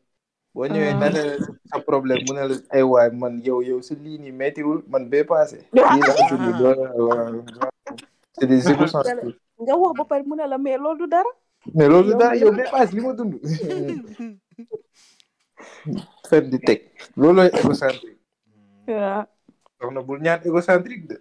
[0.54, 1.22] boo ñëwee na la
[1.72, 5.06] sa problème mu ne la ay waay man yow yow sa lii nii méttiwul man
[5.12, 5.60] bee passé.
[5.74, 6.60] Lii la ko dund
[6.97, 7.32] voilà
[8.39, 11.32] c'est des égocentriques nga wax ba pare mu ne la mais loolu du dara.
[11.76, 13.34] Mais loolu Yow dara mi yow la- bee passé li ma dund.
[16.30, 16.82] Fen di teg
[17.16, 18.18] loolooy égocentrique.
[18.88, 19.24] Waaw
[19.80, 21.18] soxna bul ñaan égocentrique de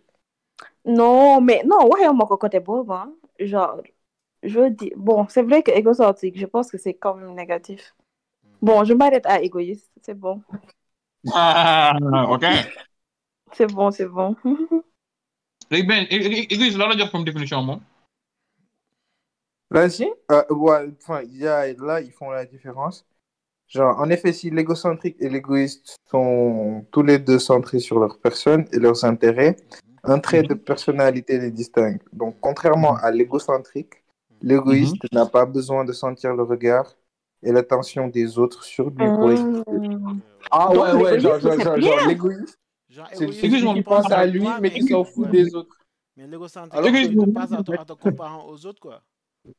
[0.84, 3.14] non mais non waxee ma ko côté boobu hein.
[3.40, 3.82] genre
[4.42, 7.94] je dis bon c'est vrai que égocentrique je pense que c'est quand même négatif
[8.62, 10.42] bon je m'arrête à égoïste c'est bon
[11.34, 11.94] Ah,
[12.30, 12.44] ok.
[13.52, 14.36] c'est bon c'est bon
[15.70, 17.80] léegi Ben é- égoïste lan la jox comme définition moom.
[19.70, 23.06] Là, si, euh, ouais, enfin, il y a, là, ils font la différence.
[23.68, 28.64] Genre, en effet, si l'égocentrique et l'égoïste sont tous les deux centrés sur leur personne
[28.72, 29.56] et leurs intérêts,
[30.04, 32.00] un trait de personnalité les distingue.
[32.14, 34.02] Donc, contrairement à l'égocentrique,
[34.40, 36.96] l'égoïste n'a pas besoin de sentir le regard
[37.42, 39.30] et l'attention des autres sur lui pour.
[40.50, 42.58] Ah Donc, ouais, ouais, genre, l'égoïste, genre, c'est genre, l'égoïste,
[43.12, 45.76] c'est celui qui pense à lui, mais qui s'en fout des autres.
[46.16, 49.02] Mais l'égocentrique, il te passe en te, en te comparant aux autres, quoi.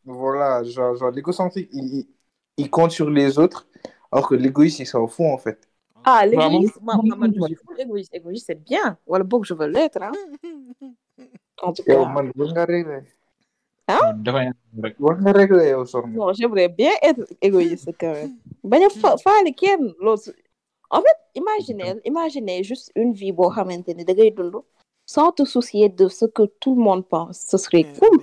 [0.04, 3.68] Voilà, genre, genre l'égocentrique, il compte sur les autres,
[4.12, 5.60] alors que l'égoïste, il s'en fout, en fait.
[6.04, 8.98] ah Bah, l'égoïste moi, moi, man, je mon- suis full égoïste égoïste c'est bien.
[9.08, 10.12] Wala boog je veux l'être hein.
[11.62, 11.94] En tout cas.
[15.86, 16.12] soxna.
[16.18, 18.34] non j'aimerais bien être égoïste quand même.
[18.64, 20.36] Bañ a fa faale kenn loolu su-
[20.90, 24.56] en fait imaginez imaginez juste une vie dund
[25.06, 27.38] sans te soucier de ce que tout le monde pense.
[27.50, 28.20] Ce serait cool.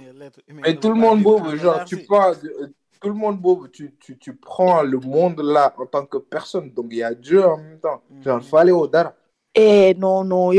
[0.62, 4.16] mais tout le monde en genre, tu parles de- tout le monde bobo, tu, tu,
[4.18, 7.56] tu prends le monde là en tant que personne, donc il y a Dieu en
[7.56, 8.02] même temps.
[8.22, 8.42] Genre, Mhm.
[8.42, 9.14] fallait au dara.
[9.54, 10.52] eh non non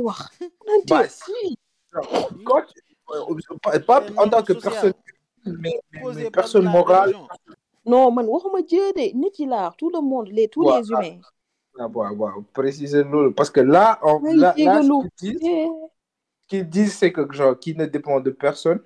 [0.00, 0.30] wax
[0.66, 1.56] naan Bah, si,
[1.92, 4.92] genre, quand tu- pas, en tant que personne,
[5.44, 5.80] mais,
[6.30, 7.14] personne morale.
[7.86, 8.26] non man
[9.76, 11.20] tout le monde les tous Ouais, les humains
[11.80, 14.82] Ah, ouais, ouais, préciser le, parce que là, en, Ay, là, là, jégalu.
[14.82, 15.66] ce qu'ils disent, Eh,
[16.42, 18.80] ce qu'ils disent, c'est que genre, qui ne dépend de personne.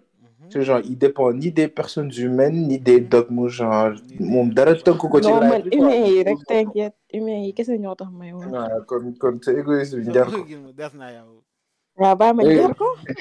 [0.51, 4.53] C'est genre, il dépend ni des personnes humaines, ni des dogmes, genre, Ni des- moom
[4.53, 5.79] dara tënk ko ci non laaj man bi, quoi.
[5.79, 9.53] humains yi rek t'inquiète humains yi kese ñoo tax may wax waaw kon kon sa
[9.53, 10.45] égoïste bi njar ko
[10.77, 11.43] des na yow.
[11.97, 13.13] waaw baa ma jar ko sa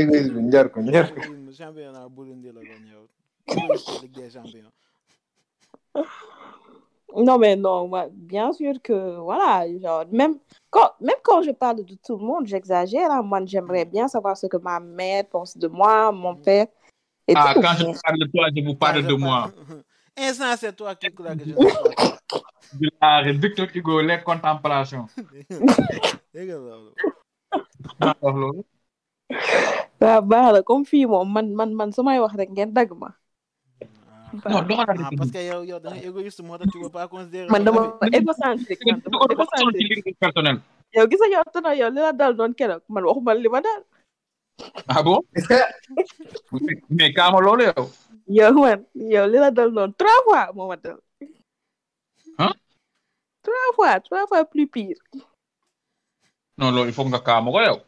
[0.00, 3.04] égoïste bi njar ko njar ko Égoïsme, championnat Burundi la doon yow.
[3.46, 4.72] Égoïste, Ligue des champions.
[7.16, 10.36] Non, mais non, bien sûr que, voilà, genre, même
[10.70, 13.10] quand, même quand je parle de tout le monde, j'exagère.
[13.10, 13.22] hein.
[13.22, 16.66] Moi, j'aimerais bien savoir ce que ma mère pense de moi, mon père.
[17.28, 17.60] Et Ah, tout.
[17.60, 19.50] quand je parle de toi, je vous parle de moi.
[20.16, 21.62] Instant, c'est toi qui crois que je pas.
[22.72, 25.06] Bilaay Victor Hugo les contemplations.
[30.00, 32.90] Waaw baax na comme fii moom man man man su may wax rek ngeen dagg
[32.96, 33.08] ma.
[34.32, 37.08] Non doxalal Ah, parce que yow yow da nga égoïste moo tax tu veux pas
[37.08, 40.56] considérer man dama égocentrique man dama égocentrique personnel.
[40.94, 43.60] yow gis nga yow tana yow li la dal doon keroog man waxuma li ma
[43.60, 43.82] dal
[44.88, 45.20] ah bon
[46.90, 47.84] mais kaama loolu yow.
[48.28, 50.98] yow man yow li la dal doon trois fois moo ma dal.
[52.38, 52.52] Hein?
[53.42, 54.98] trois fois trois fois plus pire.
[56.58, 57.78] non loolu il faut nga kaama ko yow.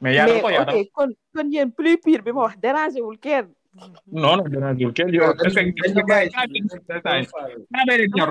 [0.00, 3.18] mais yaa ko yaa ok kon kon yéen plus pire bi ma wax dérangé wul
[3.18, 3.48] kenn.
[4.12, 5.32] Non non dana jël kenn yow.
[5.44, 6.30] est-ce que gars yi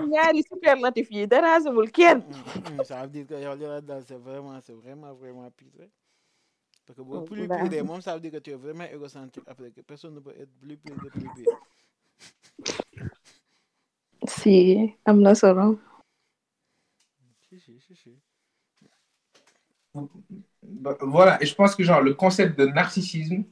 [0.08, 2.22] ñaari dérangé wul kenn.
[2.86, 5.88] Ça veut dire que yow li la dal c'est vraiment c'est vraiment vraiment pire.
[6.86, 8.86] Parce que boo Oh, plus pire de moom ça veut dire que tu es vraiment
[8.86, 11.58] égocentrique après que personne ne peut être plus pire que plus pire.
[14.28, 15.80] si am na solo.
[17.50, 18.18] Si, si, si, si.
[21.02, 23.44] Voilà et je pense que genre le concept de narcissisme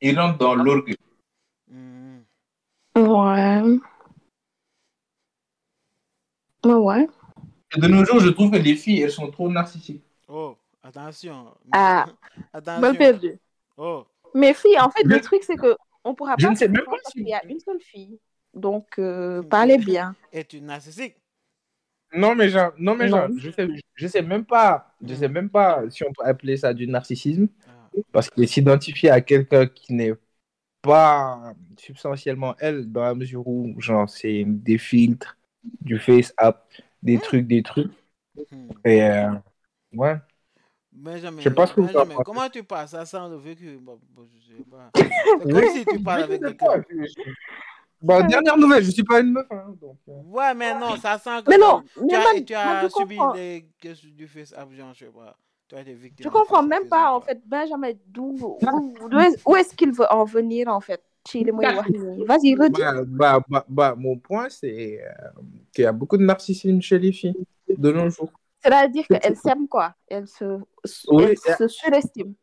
[0.00, 0.96] il rentre dans l'orgueil
[1.68, 2.24] mhm.
[2.96, 3.62] Ouais.
[6.64, 7.08] Ouais, ouais.
[7.76, 11.54] Et de nos jours je trouve que les filles elles sont trop narcissiques Oh, attention.
[11.72, 12.06] Ah.
[12.52, 12.80] Attention.
[12.80, 13.38] Mal perdu.
[13.76, 16.56] Oh, Mais fille, en fait, Je- le truc, c'est que on pourra Je pas ne
[16.56, 18.18] sais même pas si- qu'il y a une seule fille.
[18.52, 20.16] Donc, euh, parlez bien.
[20.32, 21.14] es-tu narcissique?
[22.12, 23.36] Non, mais genre, non, mais genre, Non.
[23.38, 26.74] je sais, je sais même pas, je sais même pas si on peut appeler ça
[26.74, 27.65] du narcissisme, Ah.
[28.12, 30.14] Parce qu'il s'identifier à quelqu'un qui n'est
[30.82, 35.36] pas substantiellement elle, dans la mesure où, genre, c'est des filtres,
[35.82, 36.70] du face app,
[37.02, 37.92] des trucs, des trucs,
[38.50, 38.68] Hmm.
[38.84, 39.30] et euh,
[39.94, 40.16] ouais.
[40.92, 42.24] Benjamin, Je sais pas ce que vous en Benjamin, pensez.
[42.24, 43.78] comment tu passes ça sans le vécu?
[43.78, 44.90] Bon, bon, je sais pas.
[45.38, 46.82] C'est comme si tu parles avec quelqu'un.
[48.00, 49.98] Bon, dernière nouvelle, je suis pas une meuf, hein, donc.
[50.08, 50.12] euh.
[50.22, 53.16] Ouais, mais non, ça sent que Mais non, tu mais as, man, tu as subi
[53.80, 55.36] questions du face app, genre, je sais pas.
[55.68, 56.24] Tu as été victime.
[56.24, 57.28] Je comprends même pas, en quoi.
[57.28, 58.36] fait, Benjamin, d'où
[58.72, 61.02] où, où est- où est-ce qu'il veut en venir, en fait
[61.34, 62.24] muy wax nii.
[62.24, 62.80] Vas-y, redis.
[62.80, 65.10] Bah, bah, bah, bah, mon point, c'est euh,
[65.72, 67.34] qu'il y a beaucoup de narcissisme chez les filles
[67.68, 68.30] de nos jours.
[68.62, 69.94] C'est-à-dire qu'elle s'aime, quoi.
[70.08, 70.58] Elle se,
[71.08, 72.34] Oui, elle se surestime.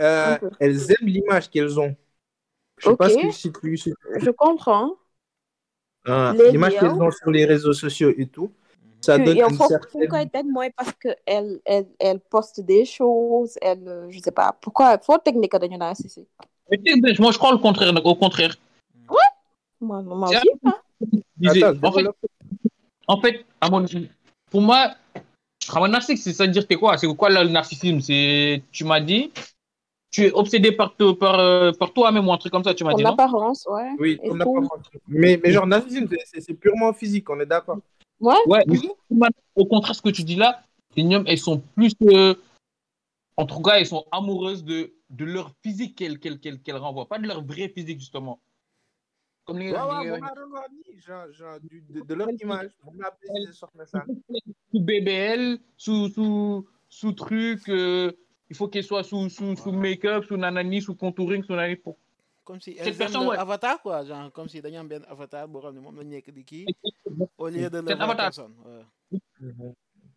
[0.00, 1.94] Euh, elles aiment l'image qu'elles ont.
[2.78, 2.98] Je sais Ok.
[2.98, 4.94] pas ce que si tu si- Je comprends.
[6.08, 8.50] euh, Les l'image qu'elles ont sur les réseaux sociaux et tout.
[9.00, 10.30] Ça donne une fu certaine.
[10.30, 14.56] teg mooy parce que elle elle elle poste des choses elle euh, je sais pas
[14.60, 15.52] pourquoi foo technique
[16.70, 17.92] Mais tu sais, Moi, je crois le contraire.
[18.04, 18.54] Au contraire.
[19.80, 20.74] moi moi C'est- aussi hein.
[21.46, 22.06] Attends, en, fait,
[23.08, 23.84] en fait, à mon
[24.50, 24.94] pour moi,
[25.74, 26.98] un narcissique, c'est ça dire t'es quoi?
[26.98, 28.00] C'est quoi là, le narcissisme?
[28.00, 29.32] C'est, tu m'as dit,
[30.10, 32.84] tu es obsédé par, te- par, euh, par toi-même ou un truc comme ça, tu
[32.84, 33.10] m'as ton dit, non?
[33.12, 34.54] apparence ouais Oui, et on n'a tout.
[34.54, 34.98] pas compris.
[35.08, 37.78] Mais, mais genre, narcissisme, c'est purement physique, on est d'accord.
[38.46, 38.78] Ouais mais
[39.54, 40.62] au contraire, ce que tu dis là,
[40.96, 41.94] les hommes, elles sont plus.
[42.02, 42.34] euh,
[43.36, 47.42] en tout cas, elles sont amoureuses de, de leur physique qu'elles renvoient, pas de leur
[47.44, 48.40] vrai physique, justement.
[49.44, 49.78] Comme les Ouais,
[50.86, 52.70] les genre, genre, du- de, de leur image.
[54.70, 58.12] Sous BBL, sous, sous, sous truc, euh,
[58.48, 61.76] il faut qu'elle soit sous, sous, sous make-up, sous nanani, sous contouring, sous nanani.
[61.76, 61.96] Pour...
[62.44, 63.36] Comme si ouais.
[63.36, 64.04] avatar, quoi.
[64.04, 66.44] Genre, comme si dañu am benn avatar boo xam ne moom la ñu nekk di
[66.44, 66.66] kii
[67.38, 68.16] au lieu de vraie avatar.
[68.16, 68.54] personne.
[68.64, 68.84] ouais.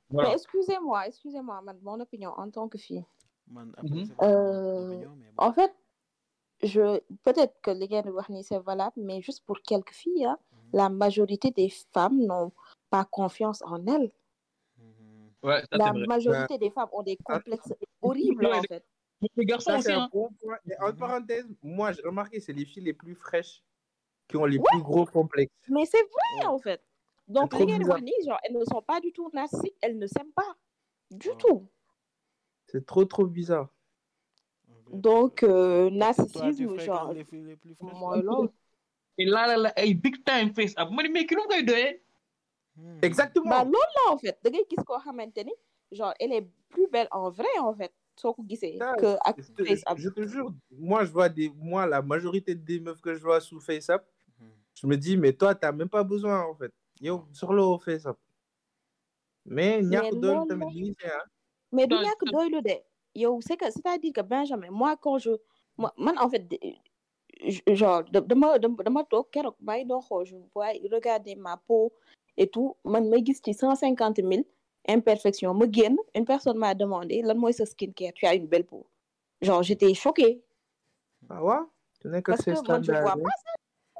[0.09, 0.29] Voilà.
[0.29, 3.05] mais excusez-moi excusez-moi man mon opinion en tant que fille
[3.47, 4.07] Man, après, Mhm.
[4.07, 5.05] mon Euh,
[5.37, 5.73] en fait
[6.63, 10.37] je peut-être que li ngeen di wax c'est valable mais juste pour quelques filles hein,
[10.73, 12.51] la majorité des femmes n'ont
[12.89, 14.11] pas confiance en elles
[14.77, 15.31] Mhm.
[15.43, 16.07] Ouais, ça, la c'est vrai.
[16.07, 18.85] majorité des femmes ont des complexes horribles en fait
[19.35, 20.09] Les garçons Ça, aussi, c'est un hein.
[20.11, 20.57] bon point.
[20.69, 23.63] Et en parenthèse, moi, j'ai remarqué, c'est les filles les plus fraîches
[24.27, 25.53] qui ont les plus gros complexes.
[25.69, 26.45] mais c'est vrai Ouais.
[26.45, 26.81] en fait
[27.27, 30.55] donc nii genre elles ne sont pas du tout narcissiques elles ne s'aiment pas
[31.11, 31.35] du Ouais.
[31.37, 31.67] tout
[32.65, 33.69] C'est trop, trop bizarre.
[34.91, 37.93] Donc euh, narcissisme genre les filles les plus fraîches.
[37.99, 38.49] mooy loolu
[39.17, 40.89] Et là, là, là, hey, big time face up.
[40.91, 42.01] Ma ne mais qui l'ont doyee?
[42.75, 42.99] Mhm.
[43.03, 43.49] Exactement.
[43.49, 44.37] bah la en fait
[44.69, 45.53] gis koo xamante ni
[45.91, 49.35] genre elle est plus belle en vrai en fait soo ko gisee Ça, que ak
[49.97, 53.21] je, te, je jure, moi, je vois des, moi, la majorité des meufs que je
[53.21, 54.05] vois sous FaceApp,
[54.39, 54.51] Mhm.
[54.81, 56.71] je me dis, mais toi, t'as même pas besoin, en fait.
[57.01, 58.17] Yo, sur le FaceApp.
[59.45, 61.23] Mais, ñàkk loolu tamit ñu see, ah.
[61.71, 62.75] mais du ñàkk doylu de
[63.15, 65.31] yow c'est que c'est-à-dire que Benjamin moi quand je
[65.77, 66.47] moi man en fait
[67.67, 71.91] genre da- dama dama dama toog keroog bàyyi doo xool je vois regarder ma peau
[72.37, 74.45] et tout man may gis ci cent cinquante mille
[74.87, 78.65] imperfections ma génn une personne m'a demandé lan mooy sa skincare tu as une belle
[78.65, 78.85] peau
[79.41, 80.43] genre j'étais choquée
[81.29, 81.55] Ah ouais?
[82.01, 83.23] Tu n'es que parce que man je vois standard.
[83.23, 83.53] pas ça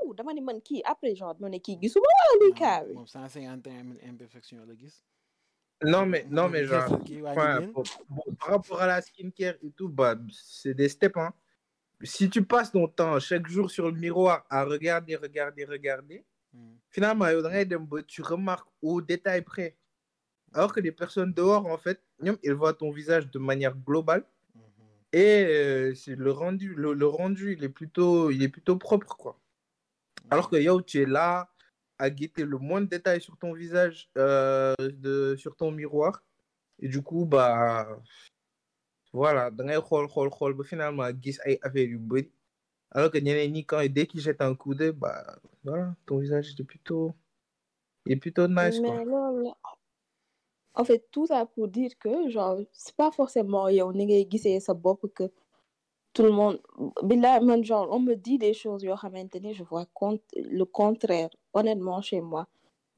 [0.03, 2.93] Ouh, dama ne man kii après genre dama ne kii gisuma wala luy kaa bi
[2.93, 5.03] moom 151 000 imperfections la gis.
[5.85, 6.87] Non, mais, non, mais genre,
[7.27, 11.33] enfin, pour- bon, par rapport à la skincare et tout, bah, c'est des steps, hein.
[12.01, 16.23] Si tu passes ton temps chaque jour sur le miroir à regarder, regarder, regarder,
[16.53, 16.77] Mhm.
[16.89, 19.75] finalement, yow da ngay dem ba tu remarques au détail près.
[20.53, 22.01] Alors que les personnes dehors, en fait,
[22.43, 24.25] ils voient ton visage de manière globale
[24.55, 24.61] Mhm.
[25.13, 29.15] et euh, c'est le rendu, le, le rendu, il est plutôt, il est plutôt propre,
[29.17, 29.39] quoi.
[30.29, 31.49] Alors que yo, tu es là
[31.99, 36.23] à guetter le moins de détails sur ton visage, euh, de, sur ton miroir.
[36.79, 37.99] Et du coup, bah,
[39.13, 39.51] voilà,
[40.63, 41.03] finalement.
[42.91, 43.17] Alors que
[43.65, 47.15] quand dès qu'ils jettent un coup d'œil, bah, voilà, ton visage est plutôt,
[48.05, 49.03] il est plutôt nice, quoi.
[50.75, 54.59] En fait tout ça pour dire que genre c'est pas forcément yow ni ngay gisee
[54.61, 55.25] sa bopp que
[56.13, 56.61] tout le monde
[57.03, 59.85] billaay man genre on me dit des choses yoo xamante ni je vois
[60.35, 62.47] le contraire honnêtement chez moi.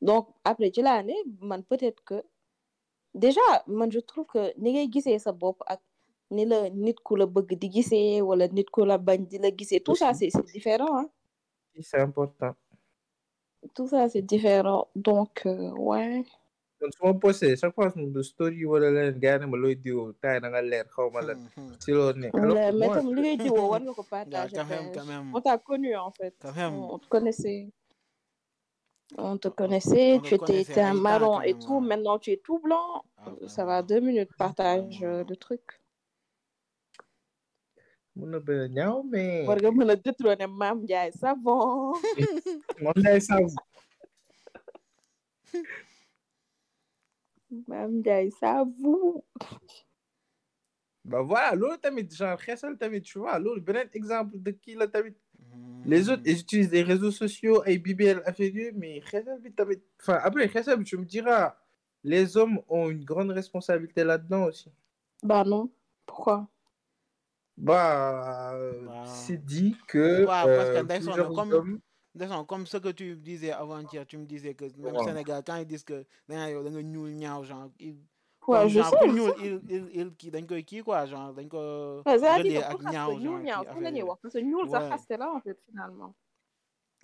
[0.02, 2.24] Donc après ci laa ne man peut-être que
[3.14, 5.82] déjà man je trouve que ni ngay gisee sa bopp ak
[6.32, 9.50] ni la nit ku la bëgg di gisee wala nit ku la bañ di la
[9.58, 11.10] gisee tout ça c'est c'est différent hein.
[11.82, 12.54] C'est important.
[13.76, 14.88] tout ça c'est différent.
[14.96, 16.24] Donc euh, ouais
[16.80, 19.76] Donc, su ma posté chaque fois de story wala leneen gars yi ne ma looy
[19.84, 21.40] diwoo taay da nga leer xaw ma lan
[21.82, 22.36] si loolu nekk.
[22.36, 24.68] Alors mais que mais moi, tam li ngay diwoo war nga ko Yeah, partager quand
[24.74, 25.28] même, quand même.
[25.36, 26.74] on t'a connu en fait Quand même.
[26.96, 27.62] on te connaissait
[29.18, 31.80] On te connaissait, on tu étais, connaissait étais un marron et tout.
[31.80, 33.04] Maintenant, tu es tout blanc.
[33.18, 35.20] Ah, Ça va, deux minutes, partage Vraiment.
[35.20, 35.62] euh, le truc.
[38.18, 38.40] mun na
[38.78, 41.94] ñaaw mais War nga mën a détrôner Mame Ndiaye savon.
[42.82, 43.20] moom lay
[47.64, 49.24] saw Mame Ndiaye savon.
[51.06, 54.88] bah voilà loolu tamit genre xeesal tamit tu vois loolu beneen exemple de kii la
[54.88, 55.16] tamit
[55.86, 58.22] les autres ils utilisent les réseaux sociaux ay BBL
[58.76, 59.02] mais
[59.44, 60.50] bi tamit enfin après
[60.84, 61.56] tu me diras
[62.04, 64.70] les hommes ont une grande responsabilité là-dedans aussi
[65.24, 65.70] Bah non.
[66.06, 66.48] Pourquoi?
[67.58, 71.80] bah euh, Bah, c'est dit que parce euh, plusieurs hommes
[72.48, 75.04] comme ce que tu disais avant-hier, tu me disais que même Ouais.
[75.04, 76.06] Sénégal, quand ils disent que
[77.44, 77.98] genre il
[78.48, 78.98] Ouais, je genre sais.
[79.00, 82.18] ku ñuul il il il kii dañ koy kii quoi genre Ouais, que pour
[84.22, 84.90] parce que ñuul sax Ouais.
[84.92, 86.14] xaste la en fait finalement.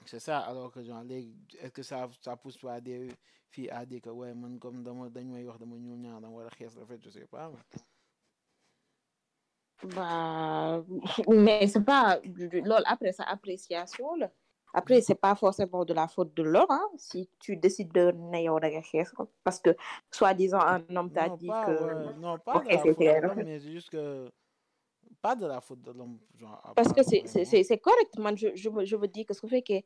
[0.06, 3.10] c'est ça alors que genre léegi est-ce que ça ça pousse pas des
[3.50, 6.36] filles à dire que ouais man comme dama dañ may wax dama ñuul ñaaw dama
[6.38, 7.82] war a xees en fait je sais pas mais-
[9.96, 10.84] Bah,
[11.28, 14.30] mais c'est pas du- du- loolu après sa appréciation là.
[14.74, 18.12] Après c'est pas forcément de la faute de l'homme hein, si tu décides de
[19.16, 19.30] ko.
[19.44, 19.72] Parce que
[20.12, 23.44] soi-disant un homme t'a dit pas que ouais, non pas Ok, de la faute de
[23.44, 24.30] mais c'est juste que
[25.22, 26.18] pas de la faute de l'homme
[26.76, 29.84] parce que c'est correct man je je je me dis que su fekkee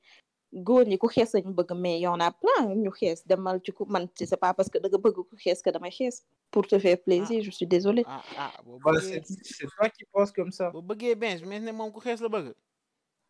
[0.68, 3.84] góor ñi ku xees bëgg mais y en a plein ñu xees demal ci ku
[3.94, 6.16] man c'est pas parce que da nga bëgg ku xees que damay xees.
[6.52, 8.04] Pour te faire plaisir je suis désolée.
[8.08, 10.70] ah ah boo bah, bëggee c'est c'est toi qui penses comme ça.
[10.70, 12.54] boo bëggee benn mais ne moom ku xees la bëgg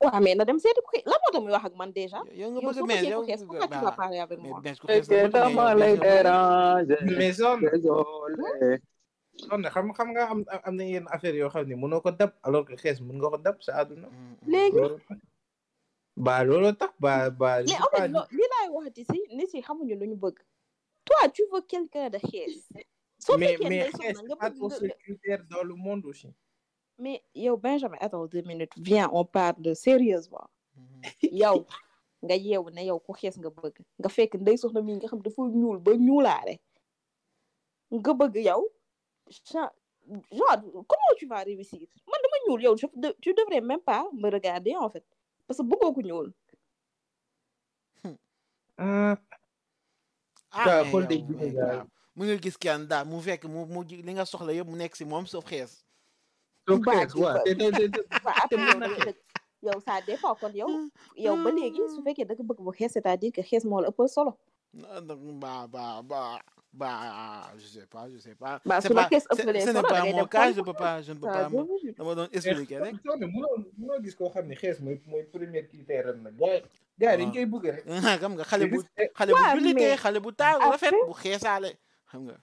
[0.02, 2.20] waaw mais na dem seeti ku la moo tax muy wax ak man déjà?
[2.40, 3.22] yow nga bëgg yow
[3.70, 4.60] bah, parler avec mais moi.
[4.62, 4.74] mais
[7.18, 7.32] mais
[9.64, 12.32] ne xam xam nga am am na yenn affaire yoo xam ne mënoo ko dab
[12.44, 14.08] alors que xees mën nga ko dab sa àdduna.
[14.48, 14.80] Léegi?
[16.16, 20.16] Ba loolu tax ba ba mais li laay waxati si nit yi xamuñu lu ñu
[20.24, 20.38] bëgg.
[21.06, 22.68] toi tu veux quelqu'un de xees.
[23.20, 26.30] soo mais fekkee mais xees pas nga seul critère dans le monde aussi
[26.98, 28.72] mais yow Benjamin attends deux minutes.
[28.78, 30.48] Viens on parle sérieusement.
[30.76, 31.02] Mhm.
[31.32, 31.66] yow
[32.24, 33.80] nga yeewu ne yow ku xees nga bëgg.
[34.00, 36.60] Nga fekk ndey soxna mi nga xam dafa ñuul ba ñuulaale.
[37.92, 38.64] Nga bëgg yow
[39.44, 39.74] cha-
[40.32, 41.88] genre comment tu vas réussir?
[42.08, 45.06] Man dama ñuul yow de- tu devrais même pas me regarder en fait.
[45.48, 46.34] Parce que bëggoo ñuul.
[48.78, 49.16] Ah
[50.52, 51.88] ah xool grave.
[52.16, 54.76] mu nga gis kenn daal mu fekk mu mu ji- li nga soxla yëpp mu
[54.76, 55.85] nekk si moom sauf xees
[56.68, 57.18] après te
[59.64, 60.70] yow ça dépend kon yow
[61.18, 63.88] yow ba léegi su fekkee da nga bëgg bu xees c'est-à-dire que xees moo la
[63.90, 64.38] ëppal solo
[64.74, 66.40] Non, non, bah bah bah
[66.74, 69.62] bah je sais pas je sais pas Bah, c'est su la pas xees c'est- ëppalee
[69.62, 71.28] ce n'est solo da pas ngay mon dem cas je peux pas je ne peux
[71.28, 71.98] pas va me- deux minutes.
[71.98, 75.66] dama doon expliquer rek soo mënoo mënoo gis koo xam ne xees mooy mooy premier
[75.68, 76.62] critère am nag gars yi
[77.00, 77.86] gars yi dañ koy bëgg rek
[78.22, 80.88] xam nga xale bu C'est juste- xale bu Ouais, jullitee mais xale bu taaru rafet
[80.88, 81.72] après- bu xeesaale
[82.12, 82.36] xam nga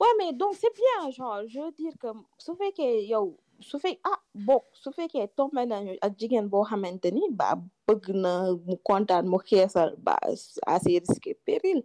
[0.00, 3.98] Ouais, mais donc c'est bien, genre, je veux dire que su fekkee yow su fekk
[4.08, 7.50] ah bokk su fekkee tombé nañu ak jigéen boo xamante ni ba
[7.86, 8.32] bëgg na
[8.66, 11.84] mu kontaan mu xeesal ba risques et périls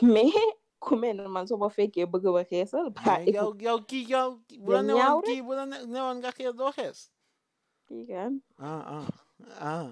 [0.00, 0.32] mais
[0.80, 4.72] ku mel man su ma fekkee bëgg ba xeesal ba yow yow kii yow bu
[4.72, 7.10] la newoon kii bu la ne- newoon nga xees doo xees.
[7.88, 8.40] Kii kan?
[8.58, 9.06] Ah ah
[9.60, 9.88] ah.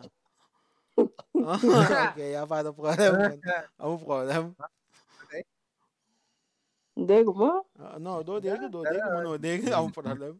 [2.14, 3.40] Ok y a pas de problème
[3.78, 4.54] amul problème
[6.96, 10.36] dégg ma Ah, non doo dégg doo dégg mënoo dégg amul problème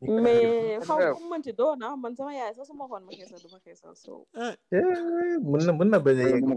[0.00, 3.38] mais xaw ma mënti doon ah man sama yaay sax su ma xoon ma xeesal
[3.42, 4.54] du ma xeesal so Eh,
[5.40, 6.54] mën na mën na bañ a yegg ko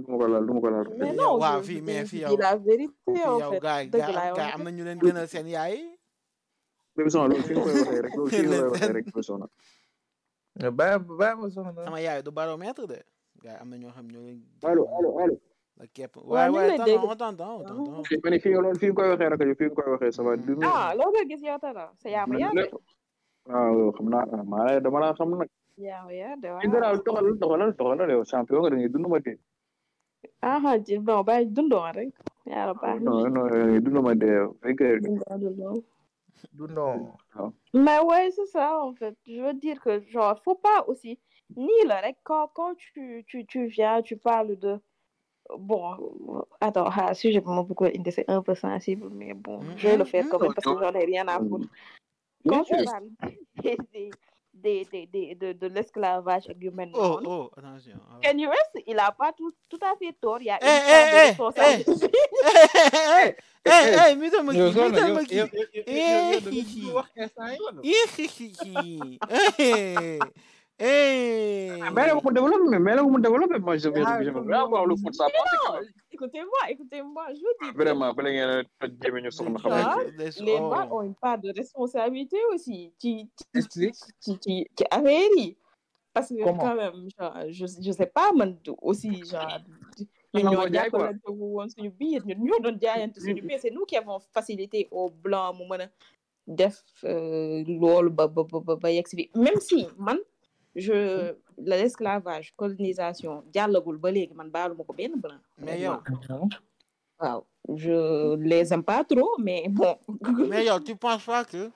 [0.00, 0.86] du ma ko laal du ma ko laal.
[0.98, 4.52] mais non waaw fii mais fii yow la vérité en fait dëgg gaay laay gaay
[4.56, 5.76] am na ñu leen gënal seen yaay
[6.96, 9.46] loolu fi nga koy waxee rek loolu fi nga koy waxee rek Soxna.
[10.78, 12.98] bàyyi bàyyi ma soxna sama yaay du baromètre de
[13.44, 15.36] gaay am na ñoo xam ñoo leen allo allo allo.
[15.80, 18.16] La képp waaw waay ñu ngi waay lay tonton dégg on t'entend on t'entend fi
[18.24, 20.36] ma ne fii loolu fi nga koy waxee rek fi nga koy waxee ça va
[20.46, 22.64] du ah loolu nga gis yow tala sa yaa ma yaa de
[23.50, 25.48] waaw xam naa ah maa lay dama laa xam nag.
[25.88, 28.88] yaa ma yaa de fi waaw dara toxalal toxalal toxalal yow champion nga da ngay
[28.94, 29.38] dund ma dee.
[30.42, 32.10] ah ji bon bàyyi dundoon rek.
[32.50, 33.10] Yàlla baax na.
[33.10, 34.50] Non non da ngay dund ma dee yow.
[34.62, 35.80] fi nga koy dundoon dundoon
[36.58, 36.96] du non
[37.84, 39.14] mais ouais c'est ça en fait.
[39.26, 41.12] Je veux dire que genre faut pas aussi
[41.56, 44.72] ni là rek quand quand tu tu tu viens tu parles de
[45.58, 49.60] bon attends ah sujet bi ma bëgg a indi c'est un peu sensible mais bon
[49.76, 51.68] je vais le faire quand même parce que j'en ai rien à foutre
[52.48, 52.64] quand
[54.62, 58.18] de de l'esclavage mel oh oh attention ah.
[58.22, 60.80] Kanye West il a pas tout tout à fait tort il y a Eh, une
[60.82, 62.08] part de eh, eh, responsabilité
[63.56, 63.72] eh
[65.86, 67.00] eh eh kii kii yow
[69.58, 70.18] yow
[70.82, 71.68] Hey!
[71.78, 71.92] Vous vous
[73.60, 74.00] moi, je vais,
[74.54, 75.26] avoir le foot, ça
[76.10, 78.14] écoutez-moi, écoutez-moi, je Vraiment,
[79.30, 79.96] soxna xam Ah,
[80.40, 82.92] les mâles ont une part de responsabilité aussi.
[82.98, 83.28] Ci
[83.68, 83.92] ci
[84.40, 85.56] ci affaire yi
[86.12, 86.58] parce que Comment?
[86.58, 89.58] quand même genre je je sais pas man aussi genre
[90.34, 91.00] ñun Nangu ñoo ko jaay quoi?
[91.00, 94.88] jàppalante woon suñu biir ñun ñoo doon jaayante suñu biir c'est nous qui avons facilité
[94.90, 95.88] au blanc mu mën a
[96.46, 100.18] def euh, loolu ba ba ba ba yegg si fi même si man
[100.74, 105.98] je l'esclavage colonisation jàllagul ba léegi man baaluma ko benn blanc Mais yow,
[107.20, 107.44] waaw
[107.76, 109.96] je les aime pas trop mais bon.
[110.48, 111.70] Mais yow, tu penses pas que,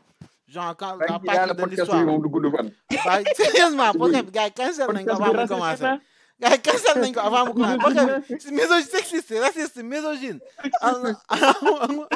[0.47, 2.70] genre, quand la partie de l'histoire, yi moom du gudd fan.
[3.36, 6.01] sérieusement, podcast, gars, cancel nañ ko Podcast avant bi mu na.
[6.40, 7.78] Gars, cancel nañ ko avant mu commencer.
[7.78, 10.40] Podcast bi, c'est misogyne, sexiste, raciste, misogyne.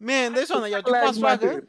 [0.00, 1.66] Mais, Ndeyson, yow, tu penses pas que...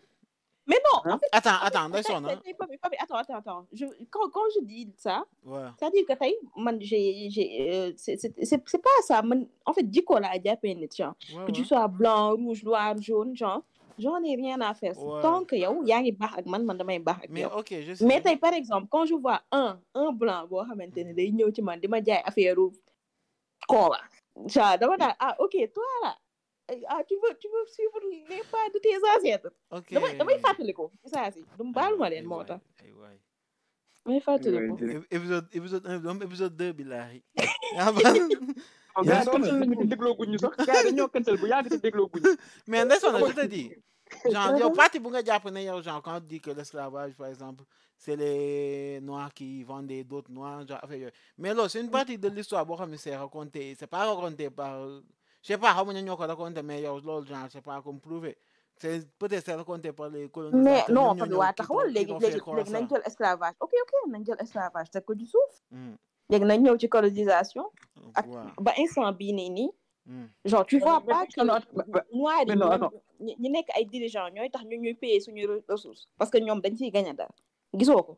[0.68, 1.14] Mais non, Hein?
[1.16, 1.90] en fait, Attends, attends,
[2.26, 2.38] hein.
[2.58, 3.68] Papi, Papi, attends, attends, attends.
[3.72, 5.70] Je, quand, quand je dis ça, Ouais.
[6.04, 9.48] que man, j'ai, j'ai, euh, c'est, c'est, c'est, c'est pas ça, man.
[9.66, 9.84] En fait,
[10.20, 11.14] laa jàppee nit, genre.
[11.36, 13.62] Ouais, Que tu sois blanc, rouge, noir, jaune, genre,
[14.00, 14.98] j'en ai rien à faire.
[14.98, 15.22] Ouais.
[15.22, 18.06] Tant que yow, yaa ngi baax ak man, man baax ak Mais, ok, je sais.
[18.06, 21.80] Mais par exemple, quand je vois un, un blanc xamante ne day ñëw ci man
[21.80, 22.56] di ma jaay affaire
[23.68, 24.00] kooba.
[24.48, 26.16] Genre, dama naan, ah, ok, toi là,
[26.90, 28.00] ah, tu veux, tu veux suivre
[28.30, 29.52] les pas de tes ancêtres.
[29.72, 29.94] Ok.
[29.94, 31.42] damay damay fàttaliku ci saa si.
[31.58, 31.64] Du
[32.00, 32.62] ma leen moo tax.
[34.06, 34.74] Damay fàttaliku.
[34.84, 37.24] É- épisode épisode 1 doom épisode 2 billahi
[37.76, 38.02] yaa ba
[39.04, 40.56] gars yi cancel nañu te dégloo guñ ñu sax.
[40.66, 42.32] Gars yi dañoo cancel bu yàgg te dégloo guñ ñu.
[42.68, 43.70] mais Ndeyson je te dis
[44.34, 47.28] genre yow parti bu nga jàpp ne yow genre quand on dit que l'esclavage par
[47.28, 47.64] exemple
[47.98, 51.12] c'est les noirs qui vendaient d'autres noirs genre affaire yooyu.
[51.38, 54.50] Mais loolu c'est une partie de l'histoire boo xam ne c'est raconté c'est pas raconté
[54.50, 54.88] par
[55.46, 57.80] je sais pas xaw ma ñan ñoo ko raconté mais yow loolu genre c'est pas
[57.84, 58.36] comme prouvé.
[58.78, 62.42] C'est peut-être c'est raconté par les mais colonisateurs non waa taxawal t'ont- qui léegi
[62.74, 62.96] nañ ça.
[62.96, 63.56] jël esclavage.
[63.60, 65.54] Ok ok nañ jël esclavage teg ko ci suuf.
[65.72, 65.96] Hmm,
[66.30, 67.66] léegi nañ ñëw ci colonisation
[68.16, 68.48] ak waaw.
[68.66, 69.70] ba instant bii nii nii.
[70.08, 70.28] Hmm.
[70.46, 73.70] genre tu vois Mais- pas mais- que non, mais- noirs yi mais non, ñi nekk
[73.76, 77.14] ay dirigeants ñooy tax ñu ñuy payer suñu ressources parce que ñoom dañ ciy gagné
[77.14, 77.32] dara.
[77.74, 78.18] Gisoo ko?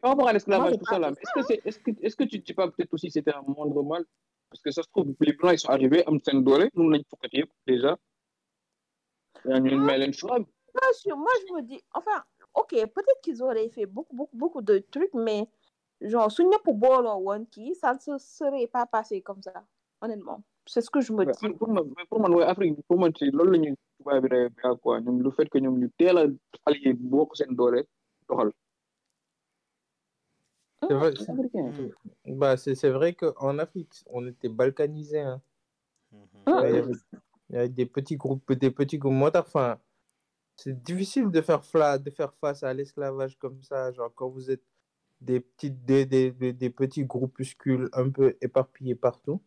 [0.00, 2.36] Par rapport à l'esclavage, tout ça là, est-ce que c'est, est-ce que, est-ce que tu
[2.38, 4.04] ne dis pas peut-être aussi c'était un moindre mal?
[4.50, 7.02] Parce que ça se trouve, les blancs, ils sont arrivés, am seen doole, mun nañ
[7.10, 7.92] fokkati yëpp, déjà.
[9.44, 10.38] yaa ñu may leen choix.
[10.38, 12.18] Bien sûr, moi je me dis, enfin,
[12.54, 15.46] ok, peut-être qu'ils auraient fait beaucoup, beaucoup, beaucoup de trucs, mais
[16.00, 19.64] genre, su ñëpp booloo woon kii, ça ne se serait pas passé comme ça,
[20.00, 20.42] honnêtement.
[20.66, 21.48] C'est ce que je me Mais dis.
[21.58, 25.22] pour mais pour man, ouais, Afrique, pour ci loolu la ñuy tubaab bi quoi, ñoom
[25.22, 26.24] le fait que ñoom ñu teel a
[26.66, 27.84] allié bokk seen doole,
[28.28, 28.50] doxal.
[30.88, 31.72] C'est vrai, C'est africain.
[32.26, 32.38] Hmm.
[32.38, 35.20] bah, c'est c'est vrai qu'en Afrique, on était balkanisés.
[35.20, 35.42] Hein.
[36.12, 36.26] Mhm.
[36.46, 36.92] Ah, Ouais, il y avait,
[37.50, 39.30] il y avait des petits groupes, des petits groupes.
[39.34, 39.78] Enfin,
[40.56, 43.92] c'est difficile de faire, fla- de faire face à l'esclavage comme ça.
[43.92, 44.62] Genre, quand vous êtes
[45.20, 49.42] des, petites, des, des, des, des petits groupuscules un peu éparpillés partout,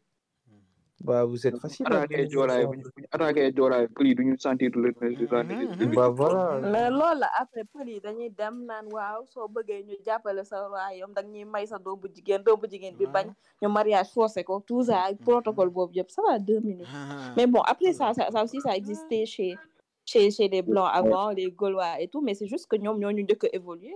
[1.04, 3.52] bah, vous êtes facile attaqué bu ñu attaqué
[3.96, 6.60] pël yi du ñu sentir le le Bah, voilà.
[6.72, 10.68] mais loolu la après pël yi dañuy dem naan waaw soo bëggee ñu jàppale sa
[10.68, 13.28] royaume dag ñuy may sa doom bu jigéen doom bu jigéen bi bañ
[13.62, 16.88] ñu mariage forcé ko tout ça ak protocole boobu yëpp ça va deux minutes.
[16.94, 19.58] Ah, mais bon après ça ça, ça aussi ça existait chez
[20.06, 23.12] chez chez les blancs avant les gaulois et tout mais c'est juste que ñoom ñoo
[23.12, 23.94] ñu njëkk a évoluer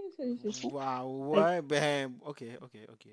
[0.73, 3.05] Waaw, ouais, ben, ok, ok, ok.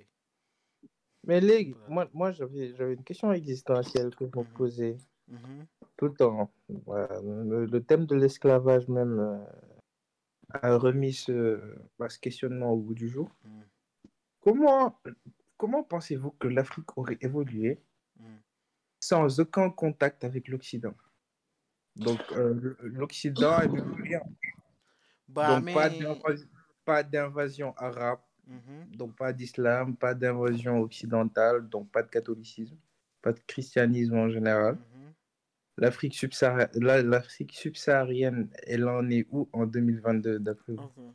[1.26, 4.52] Mais les, moi, moi j'avais j'avais une question existentielle que je me Mhm.
[4.54, 4.96] posais
[5.28, 5.66] Mhm.
[5.96, 6.50] tout le temps.
[6.68, 9.44] Voilà, le, le thème de l'esclavage même euh,
[10.52, 11.60] a remis ce,
[11.98, 13.30] bah, ce questionnement au bout du jour.
[13.44, 13.60] Mm.
[14.40, 15.00] Comment,
[15.56, 17.80] comment pensez-vous que l'Afrique aurait évolué
[19.00, 20.94] sans aucun contact avec l'Occident?
[21.96, 24.20] Donc, euh, l'Occident est devenu-
[25.28, 25.74] Bah, donc mais...
[25.98, 26.44] d'invas-
[26.84, 28.96] pas d'invasion arabe, Mhm.
[28.96, 32.76] donc pas d'islam, pas d'invasion occidentale, donc pas de catholicisme,
[33.22, 34.74] pas de christianisme en général.
[34.74, 35.12] Mhm.
[35.78, 36.14] L'Afrique
[36.74, 41.14] l'Afrique subsaharienne, elle en est où en 2022 d'après vous?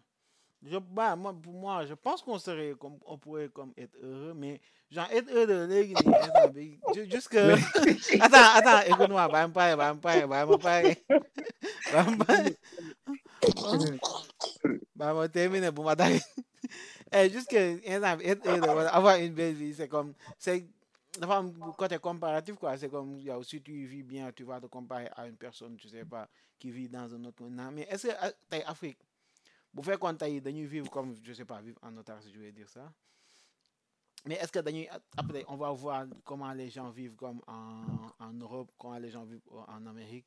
[0.61, 4.33] Je, bah, moi, pour moi, je pense qu'on serait comme, on pourrait comme être heureux,
[4.33, 4.59] mais
[4.91, 7.55] genre être heureux, léegi nii, instant bi, ju- juste que,
[8.21, 10.97] attends, attends, écoute-moi, bah, bah, bah, parler, bah, me parler.
[11.93, 12.05] Bah,
[15.13, 16.21] me terminer pour m'attaquer.
[17.11, 20.65] Eh, juste que, une belle vie, c'est comme, c'est,
[21.19, 24.67] dafa am côté comparatif, quoi, c'est comme, yow, si tu vis bien, tu vas te
[24.67, 26.27] comparer à une personne, tu sais pas,
[26.59, 28.99] qui vit dans un autre continent, mais est-ce que, ah, tey Afrique,
[29.73, 32.69] bu fekkoon tey dañuy vivre comme je sais pas vivre en autarcie je vais dire
[32.69, 32.91] ça.
[34.25, 34.87] Mais est-ce que dañuy
[35.17, 39.25] après on va voir comment les gens vivent comme en, en Europe comment les gens
[39.25, 40.25] vivent en Amérique?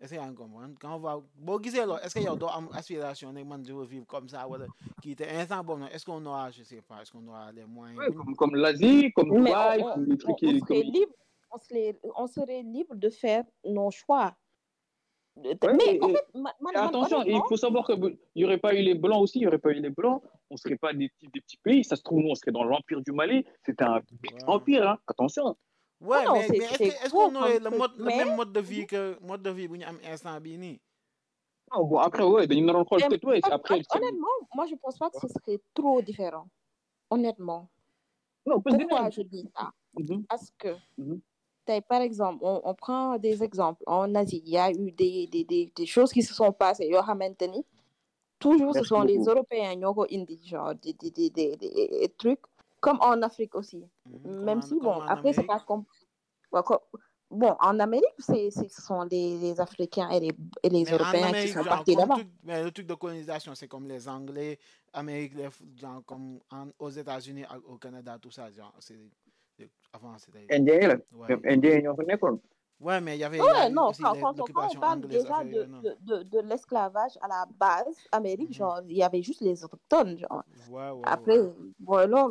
[0.00, 0.74] Est-ce que yaa ngi comprendre?
[0.80, 3.72] Quand on va boo gisee loolu est-ce que yow doo am aspiration ne man je
[3.72, 4.66] veux vivre comme ça wala
[5.02, 7.64] kii te instant boobu nag est-ce qu'on aura je sais pas est-ce qu'on aura les
[7.64, 7.98] moyens?
[7.98, 10.46] Ouais, comme, comme l'Asie, comme Dubaï, on, comme des on, trucs on qui.
[10.60, 10.92] serait Comme...
[10.92, 11.12] libre,
[11.52, 14.34] on serait, on serait libre de faire nos choix.
[15.36, 18.18] Ouais, Mais et- en et- fait, man, man, Et man, attention, il faut savoir qu'il
[18.36, 20.54] n'y aurait pas eu les Blancs aussi, il n'y aurait pas eu les Blancs, on
[20.54, 21.82] ne serait pas des petits, des petits pays.
[21.82, 23.44] Ça se trouve, nous, on serait dans l'Empire du Mali.
[23.66, 24.02] C'était un Ouais.
[24.46, 24.98] empire, hein.
[25.08, 25.56] attention.
[26.04, 28.60] Ouais, non, mais, mais est-ce est-ce gros qu'on le, mode, le mais- même mode de
[28.60, 30.80] vie que mode de vie bu ñu am instant bii nii?
[31.72, 33.80] Non, bon, après, ouais, dañu naroon xool peut-être, ouais, après.
[33.96, 36.46] honnêtement, moi, je pense pas que ce serait trop différent.
[37.10, 37.68] Honnêtement.
[38.46, 39.70] Non, parce que- Pourquoi je dis ça?
[39.98, 40.24] Mhm.
[40.28, 41.20] Parce que, Mhm.
[41.64, 43.82] t'as- par exemple, on, on prend des exemples.
[43.86, 46.86] En Asie, il y a eu des, des, des, des choses qui se sont passées.
[46.86, 47.64] Yo xamante ni,
[48.38, 49.30] toujours, ce Merci sont les beaucoup.
[49.30, 52.40] Européens qui ont indi, genre, des, des, des, des, des trucs.
[52.84, 53.84] Comme en Afrique aussi.
[54.06, 55.84] Mhm, Même en- si, bon, après, c'est pas comme...
[56.52, 56.78] ouais, comme-
[57.30, 60.32] Bon, en Amérique, c'est, c'est- ce sont les, les Africains et les,
[60.62, 62.16] et les Européens qui sont genre, partis là-bas.
[62.44, 64.58] mais le truc de colonisation, c'est comme les Anglais,
[64.92, 65.48] Amérique, les,
[65.80, 68.50] genre, comme en- aux États-Unis, au Canada, tout ça.
[68.52, 69.00] Genre, c'est,
[69.92, 70.46] avant, c'était.
[70.54, 71.94] Indien même Indien.
[72.80, 75.36] Ouais, mais il y avait Ouais, non, aussi quand, on- quand on l'occupation parle déjà
[75.38, 78.54] affaire de, de, de, de l'esclavage à la base, Amérique, Mhm.
[78.54, 80.42] genre, il y avait juste les autochtones, genre.
[80.68, 81.52] Ouais, ouais, Après, ouais.
[81.80, 82.28] voilà.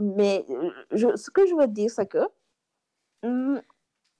[0.00, 2.18] Mais euh, je, ce que je veux dire, c'est que
[3.22, 3.60] hum,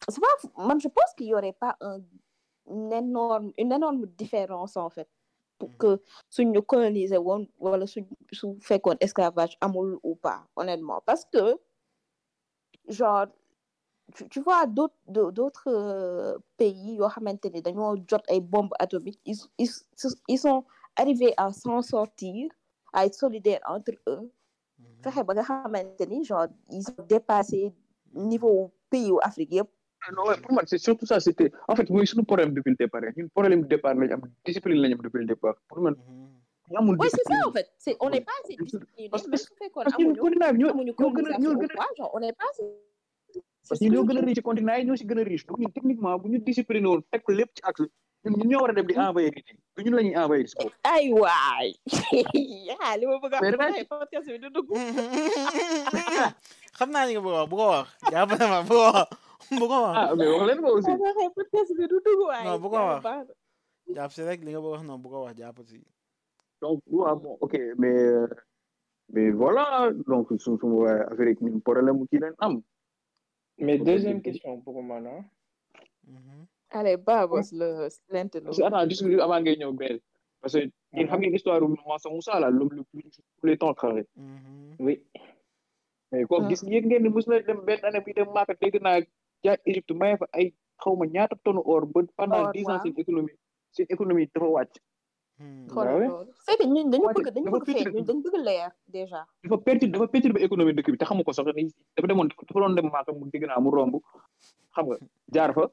[0.07, 2.01] pas, moi, je pense qu'il n'y aurait pas un,
[2.71, 5.09] une, énorme, une énorme différence, en fait,
[5.59, 5.77] pour Mhm.
[5.79, 11.03] que si nous colonisons, ou voilà, si nous faisons esclavage, amour ou pas, honnêtement.
[11.07, 11.59] Parce que,
[12.89, 13.27] genre,
[14.15, 19.37] tu, tu vois, d'autres euh, pays, yoo xamante ni dañoo jot ay bombes atomiques, ils,
[19.59, 19.71] ils,
[20.29, 20.65] ils sont
[20.97, 22.51] arrivés à s'en sortir,
[22.93, 24.31] à être solidaires entre eux.
[24.79, 25.03] Mhm.
[25.05, 27.73] fexe ba nga xamante ni genre ils ont dépassé
[28.15, 29.69] niveau pays wu Afrique yëpp.
[30.07, 31.21] Ah non, ouais, pour moi, c'est surtout ça.
[31.21, 31.53] C'était...
[31.69, 33.03] En fait, mooy suñu problème depuis le départ.
[33.17, 35.57] ñun problème départ lañ am discipline am depuis le départ.
[35.69, 36.77] Pour man, Mhm.
[36.79, 37.69] amul Oui, c'est ça en fait.
[37.77, 39.09] C'est, on n'est pas assez discipliné.
[39.11, 39.31] parce que-
[39.75, 40.73] parce que ñoo gën a ñoo
[41.17, 42.67] gën a on n'est pas assez.
[43.69, 45.71] Parce que ñoo gën a riche continent yi ñoo si gën a riche donc ñun
[45.77, 47.85] techniquement bu ñu discipliné woon ko lépp ci axe
[48.25, 50.47] ñun ñun ñoo war a dem di envoyer nit ñi du ñun la ñuy envoyer
[50.49, 50.73] si bopp.
[50.95, 51.69] ay waay
[52.85, 54.69] ah li ma bëgg a wax podcast bi du dugg.
[56.79, 58.83] xam naa ni nga bëgg a wax bu ko wax jàpp na ma bu ko
[58.93, 59.09] wax
[59.61, 60.93] bu ko wax ah mais wax leen ko aussi.
[61.37, 62.45] podcast bi du dugg waay.
[62.45, 63.03] Non, bu ko wax.
[63.97, 65.79] jàpp si rek li nga bëgg a wax noonu bu ko wax jàpp si
[66.61, 68.29] donc waaw bon ok mais
[69.13, 72.55] mais voilà donc su su waa Afrique ñun problème mu kii leen am.
[73.61, 75.25] Mais deuxième question pour Mana.
[76.07, 76.47] Mhm.
[76.71, 79.99] allez Babos le que attends juste avant ngay ñëw benn
[80.41, 80.61] parce que
[80.95, 83.03] yéen xam ngeen histoire bu Mansa Moussa là l'homme le plus
[83.39, 84.77] tous les temps xare Mhm.
[84.85, 84.95] Oui.
[86.13, 88.81] mais kooku gis yéeg ngeen ne mos na dem benn année bi dem Màkka dégg
[88.83, 89.01] naa
[89.45, 90.47] jaar Égypte maye fa ay
[90.83, 93.37] xaw ma ñaata tonne or ba pendant dix ans seen économie
[93.75, 94.75] seen économie dafa wàcc.
[95.73, 96.33] Xoolal loolu.
[96.75, 97.93] ñun dañu bëgg dañu dafa bëgg feeñ pétri.
[97.97, 99.21] ñun dañu bëgg leer déjà.
[99.45, 101.65] dafa perturbe dafa perturbe économie dëkk bi te xamu ko sax ni
[101.97, 103.95] dafa demoon dafa doon dem Màkka mu dégg naa mu romb.
[104.75, 104.97] Xam nga
[105.35, 105.65] jaar fa.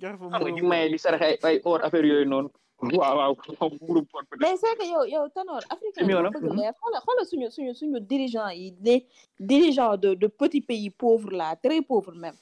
[0.00, 2.50] Joxe fa xam nga mu ñu maye di saraxe ay ay or affaire yooyu noonu.
[2.98, 3.32] Waaw waaw.
[3.40, 6.30] Xam nga groupe pot peut-être mais c'est que yow yow Tanor africain Mieux, dañu là.
[6.30, 6.72] bëgg leer.
[6.80, 9.06] Xoolal xoolal suñu suñu suñu dirigeants yi les
[9.40, 12.36] dirigeants de de petits pays pauvres là très pauvres même.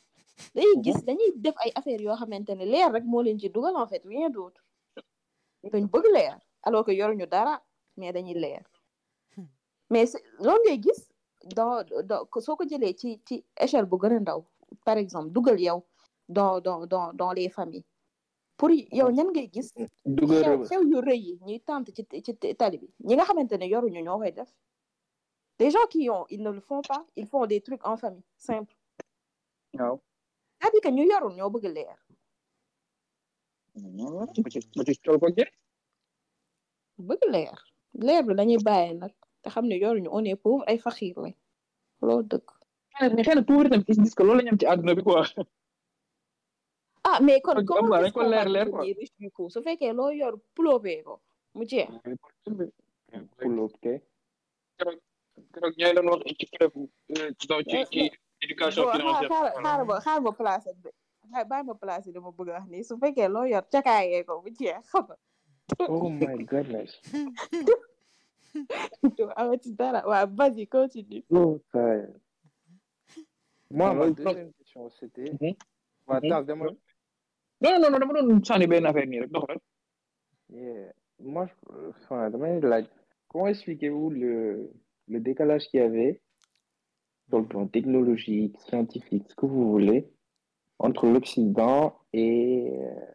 [0.54, 3.76] Dañuy gis dañuy def ay affaires yoo xamante ne leer rek moo leen ci dugal
[3.76, 4.60] en fait rien d'autre.
[5.72, 6.36] Dañ bëgg leer
[6.66, 7.62] alors que yoruñu dara
[7.96, 8.62] mais dañuy leer.
[9.90, 11.02] Mais c'est- loolu ngay gis
[11.56, 14.40] dans dans soo ko jëlee ci ci échelle bu gën a ndaw
[14.84, 15.84] par exemple dugal yow
[16.28, 17.84] dans dans dans dans les familles.
[18.56, 19.72] Pour yow ñan ngay gis?
[20.06, 22.88] Dugal xew yu rëy yi ñuy tànt ci ci tali bi.
[23.06, 24.50] Ñi nga xamante ne yoruñu ñoo koy def.
[25.60, 28.24] Les gens qui ont ils ne le font pas ils font des trucs en famille
[28.38, 28.74] simple.
[29.74, 30.00] Waaw.
[30.60, 31.96] C'est-à-dire que ñu yorul ñoo bëgg leer
[36.98, 37.58] bëgg leer.
[38.06, 41.34] Leer bi dañuy bàyyi nag te xam ne yoruñu on est pauvre ay faxiir lañ.
[42.02, 42.46] Loolu dëgg.
[43.00, 44.94] Mais xëy na tuuti tamit ils se disent que loolu la ñu am ci àdduna
[44.94, 45.24] bi quoi.
[47.04, 49.50] Ah mais kon am dañ ko leer- leer, quoi.
[49.50, 51.20] su fekkee loo yor plobee ko
[51.54, 51.88] mu jeex.
[53.64, 53.84] Ok.
[54.78, 54.98] keroog
[55.52, 56.74] keroog ñooy doon wax ci keroog
[57.68, 58.10] ci ci
[58.44, 59.28] éducation xaar financière.
[59.30, 60.90] xaar xaar ba xaar ba placé bi.
[61.50, 62.84] Bàyyi ma placé dama bëgg a wax nii.
[62.88, 65.16] Su fekkee loo yor cakaayee ko mu jeex xam nga.
[65.78, 66.90] Oh my goodness.
[70.04, 72.06] waaw vas-y continue Oh, ça-
[73.70, 75.30] Moi, ma Alors, deuxième question, c'était.
[75.32, 75.54] Mhm.
[76.06, 76.32] Bah, Mhm.
[76.32, 76.76] attends, demande-
[77.60, 79.58] non non non dama doon sànni benn affaire nii rek doxal
[80.50, 80.92] Yeah.
[81.18, 81.54] Moi, je...
[81.88, 82.28] enfin,
[82.60, 82.82] la-
[83.28, 84.70] comment expliquez-vous le...
[85.08, 86.20] le décalage qu'il y avait
[87.28, 90.06] sur le plan technologique, scientifique, ce que vous voulez,
[90.78, 93.06] entre l'Occident et euh,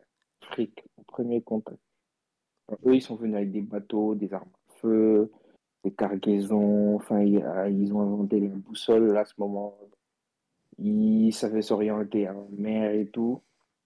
[0.42, 1.80] l'Afrique au premier contact?
[2.86, 5.32] Eux, ils sont venus avec des bateaux, des armes à feu,
[5.84, 6.96] des cargaisons.
[6.96, 9.78] Enfin, ils ont inventé les boussoles à ce moment.
[10.78, 13.42] Ils savaient s'orienter en mer et tout.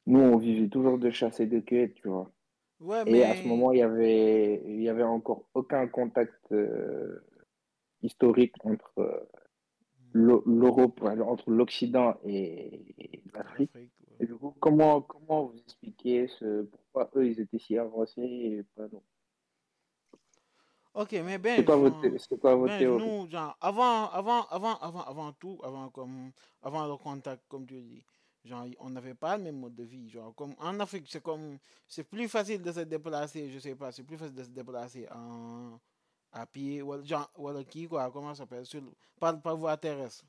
[0.05, 2.29] Nous, on vivait toujours de chasse et de cueillette, tu vois.
[2.79, 7.23] Ouais, Et à ce moment, il y avait, il y avait encore aucun contact euh,
[8.01, 9.19] historique entre euh,
[10.13, 13.71] l'Europe, entre l'Occident et l'Afrique.
[14.19, 18.63] Et du coup, comment, comment vous expliquez ce, pourquoi eux, ils étaient si avancés et
[18.75, 19.03] pas nous?
[20.93, 23.13] Ok, mais ben, C'est quoi votre, genre, c'est quoi votre ben, théorie?
[23.23, 27.81] nous, genre, avant, avant, avant, avant, avant tout, avant, comme, avant le contact, comme tu
[27.81, 28.03] dis,
[28.45, 30.09] genre, on n'avait pas le même mode de vie.
[30.09, 31.57] Genre, comme en Afrique, c'est comme,
[31.87, 35.07] c'est plus facile de se déplacer, je sais pas, c'est plus facile de se déplacer
[35.11, 35.79] en,
[36.33, 38.81] à pied, ou alors qui, quoi, comment ça s'appelle, sur,
[39.19, 40.25] par, par voie terrestre.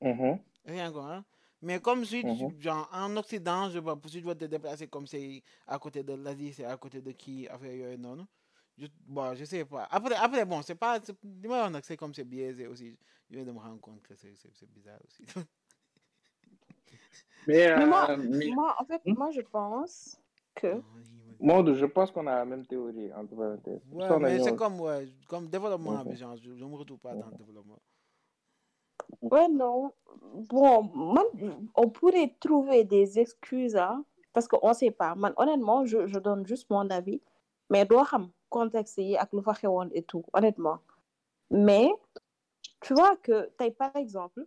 [0.00, 1.24] Mhm, Rien quoi, hein.
[1.62, 2.60] Mais comme si, mhm.
[2.60, 6.12] genre, en Occident, je pas, si tu dois te déplacer comme c'est à côté de
[6.14, 8.24] l'Asie, c'est à côté de qui, affaire yooyu noonu.
[8.76, 9.84] Je, bon, je sais pas.
[9.90, 12.98] Après, après bon, c'est pas, may wax nag, c'est comme c'est biaisé aussi.
[13.30, 15.24] Je viens de me rendre compte que c'est c'est- c'est bizarre aussi.
[17.46, 19.14] Mais, Mais moi, euh, mais moi, en fait, Hmm?
[19.14, 20.20] moi, je pense
[20.54, 20.82] que.
[21.40, 23.82] Maud, je pense qu'on a la même théorie, entre parenthèses.
[23.90, 27.14] Pour ça, Ouais, mais c'est comme, ouais, comme développement, genre, je, je me retrouve pas
[27.14, 27.78] dans le développement.
[29.20, 29.92] Ouais, non.
[30.48, 31.24] Bon, man,
[31.74, 35.14] on pourrait trouver des excuses, hein, parce qu'on ne sait pas.
[35.14, 37.20] Man, honnêtement, je, je donne juste mon avis.
[37.70, 39.00] Mais doo xam contexte
[39.44, 40.78] fa xewoon et tout, honnêtement.
[41.50, 41.90] Mais,
[42.80, 44.46] tu vois que, par exemple,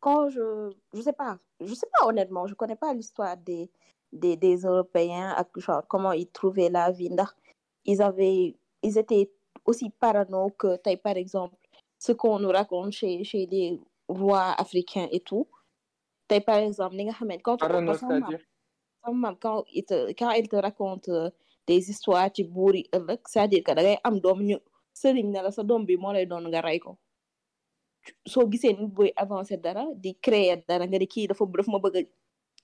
[0.00, 3.70] quand je, je sais pas, je sais pas honnêtement, je connais pas l'histoire des,
[4.22, 7.30] des, des Européens, ak genre, comment ils trouvaient la vie, ndax
[7.90, 9.30] ils avaient, ils étaient
[9.66, 10.70] aussi parano que,
[11.06, 11.56] par exemple,
[11.98, 15.46] ce qu'on nous raconte chez, chez les rois africains et tout.
[16.46, 16.96] Par exemple,
[17.42, 18.20] quand tu Parano, sama
[19.12, 21.30] maam, quand il te, quand il te raconte euh,
[21.66, 24.56] des histoires ci buur yi ëllëg, c'est-à-dire que da ngay am doom ñu
[25.00, 26.96] sëriñ ne la sa doom bi moo lay doon nga rey ko.
[28.26, 31.78] soo gisee nit buy avancer dara di créer dara nga di kii dafa dafa ma
[31.84, 32.02] bëgg a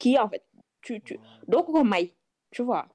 [0.00, 0.44] kii en fait
[0.82, 1.14] tu tu
[1.84, 2.12] may
[2.50, 2.86] tu vois.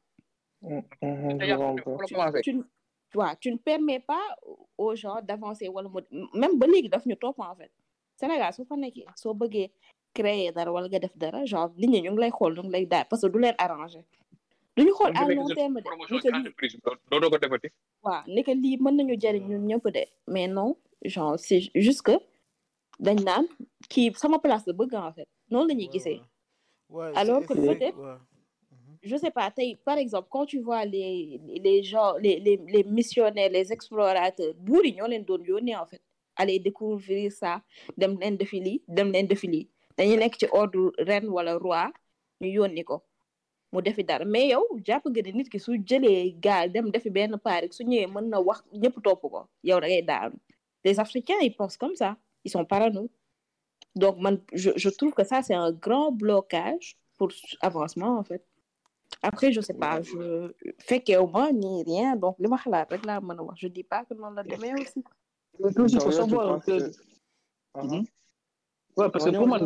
[2.43, 4.25] Tu vois tu ne permets pas
[4.77, 5.69] aux gens d'avancer
[6.33, 6.57] même
[6.89, 7.71] daf ñu topp en fait.
[8.19, 9.71] Sénégal nekkee soo bëggee
[10.13, 12.71] créer dara wala nga def dara genre nit ñi ñu ngi lay xool ñu ngi
[12.71, 14.03] lay daal parce que du leen arranger.
[14.75, 16.75] Du ñu xool Même à long nekk terme de promotion ni que ci lii entreprise
[16.75, 16.81] bi
[17.11, 17.67] doo doo ko defati.
[18.03, 22.01] waaw ni que lii mën nañu jariñ ñun ñëpp de mais non genre c'est juste
[22.07, 22.15] que
[22.99, 23.45] dañ naan
[23.89, 25.27] kii sama place la bëgg en fait.
[25.51, 26.21] Noonu la ñuy Ouais, gisee
[26.89, 27.11] ouais.
[27.15, 28.17] Alors que peut-être ouais.
[29.03, 29.51] Je sais pas,
[29.85, 34.81] par exemple, quand tu vois les, les gens, les, les, les missionnaires, les explorateurs, doon
[34.83, 36.01] yónnee en fait,
[36.35, 37.61] aller découvrir ça,
[37.97, 39.69] dem leen defi lii, dem leen defi lii.
[39.97, 41.85] dañuy nekk ci ordre reine wala roi
[42.41, 42.97] ñu yónni ko
[43.71, 47.09] mu defi dara mais yow jàpp nga ni nit ki su jëlee gaal dem defi
[47.15, 50.35] benn paarik su ñëwee mën na wax ñëpp topp ko yow da ngay daanu
[50.83, 53.07] les Africains ils pensent comme ça ils sont parano
[53.95, 56.87] donc man je, je trouve que ça c'est un grand blocage
[57.17, 57.29] pour
[57.61, 58.43] avancement en fait
[59.29, 60.51] après je sais pas je
[60.87, 63.83] fekkeewu ma ni rien donc li ma xalaat rek laa mën a wax je dis
[63.93, 65.01] pas que noonu la demee aussi
[65.59, 66.75] il faut savoir que.
[66.79, 66.91] que-
[67.83, 68.05] Mhm.
[68.97, 69.59] Ouais, parce que pour en moi,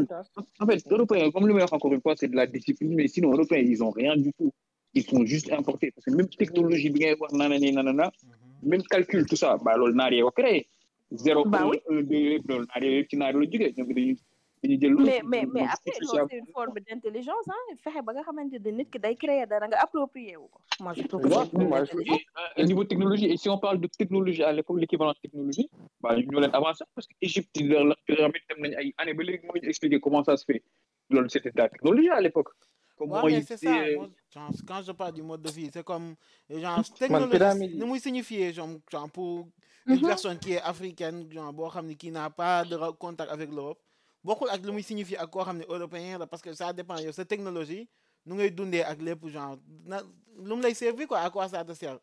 [0.61, 3.29] en fait, Européens, comme le meilleur encore une fois, c'est de la discipline, mais sinon,
[3.31, 4.51] Européens, ils ont rien du tout.
[4.95, 5.91] Ils sont juste importés.
[5.91, 8.69] Parce que même technologie, bien, nanana, nanana, Mhm.
[8.71, 10.67] même calcul, tout ça, bah, lol, n'a rien créé.
[11.11, 11.77] 0, Bah 1, oui.
[11.89, 13.81] 1, 2, lol, n'a rien, tu n'as rien du tout.
[13.81, 14.19] Donc, dañuy-
[14.61, 17.75] dañuy jël loolu, mais mais mais donc, après c'est loolu c'est une forme d'intelligence ah
[17.83, 20.93] fexe ba nga xamante ne nit ki day créer dara nga approprier wu ko moi
[20.93, 22.19] je trouve que Ouais, c'est une forme moi, je- d'intelligence
[22.57, 25.69] Et, niveau technologie, et si on parle de technologie à l'époque, l'équivalent de technologie,
[26.01, 29.13] bah, ñu leen avancé parce que Égypte, ils leur leur permettent dem nañ ay année
[29.13, 30.61] ba léegi moo ñu expliquer comment ça se fait.
[31.09, 32.49] Loolu, c'était de la technologie à l'époque.
[32.97, 33.71] Comment Ouais, mais ils c'est ça.
[33.77, 36.15] étaient- Moi, genre, quand je parle du mode de vie, c'est comme,
[36.49, 36.99] genre, pyramide.
[36.99, 39.47] technologie, nous signifier, genre, genre, pour
[39.89, 40.05] une Mhm.
[40.05, 43.79] personne qui est africaine, genre, boo xam ne qui n'a pas de contact avec l'Europe,
[44.23, 46.97] bokkul ak lu muy signifier ak koo xam ne européen la parce que ça dépend
[46.99, 47.89] yow sa technologie
[48.25, 50.01] nu ngay dundee ak lépp genre na
[50.37, 51.99] lu mu lay servir quoi à quoi ça te sert?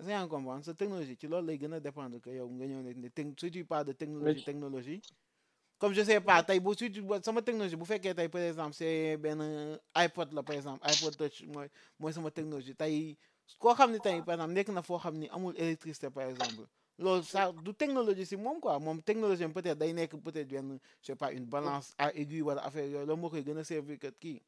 [0.00, 2.82] C'est en comprendre sa technologie ci loolu lay gën a dépendre que yow nga ñëw
[2.82, 3.08] ne
[3.38, 5.02] si tu parles de technologie technologie
[5.78, 8.74] comme je sais pas tey bu si tu sama technologie bu fekkee tey par exemple
[8.74, 11.68] c'est benn iPod la par exemple iPod touch mooy
[11.98, 13.16] mooy sama technologie tey
[13.58, 16.66] koo xam ne tey par exemple nekk na foo xam ni amul électricité par exemple
[17.02, 20.78] loolu ça du technologie si moom quoi moom technologie am peut-être day nekk peut-être benn
[21.00, 23.64] je sais pas une balance à aiguille wala affaire yooyu loolu moo koy gën a
[23.64, 24.40] servir que kii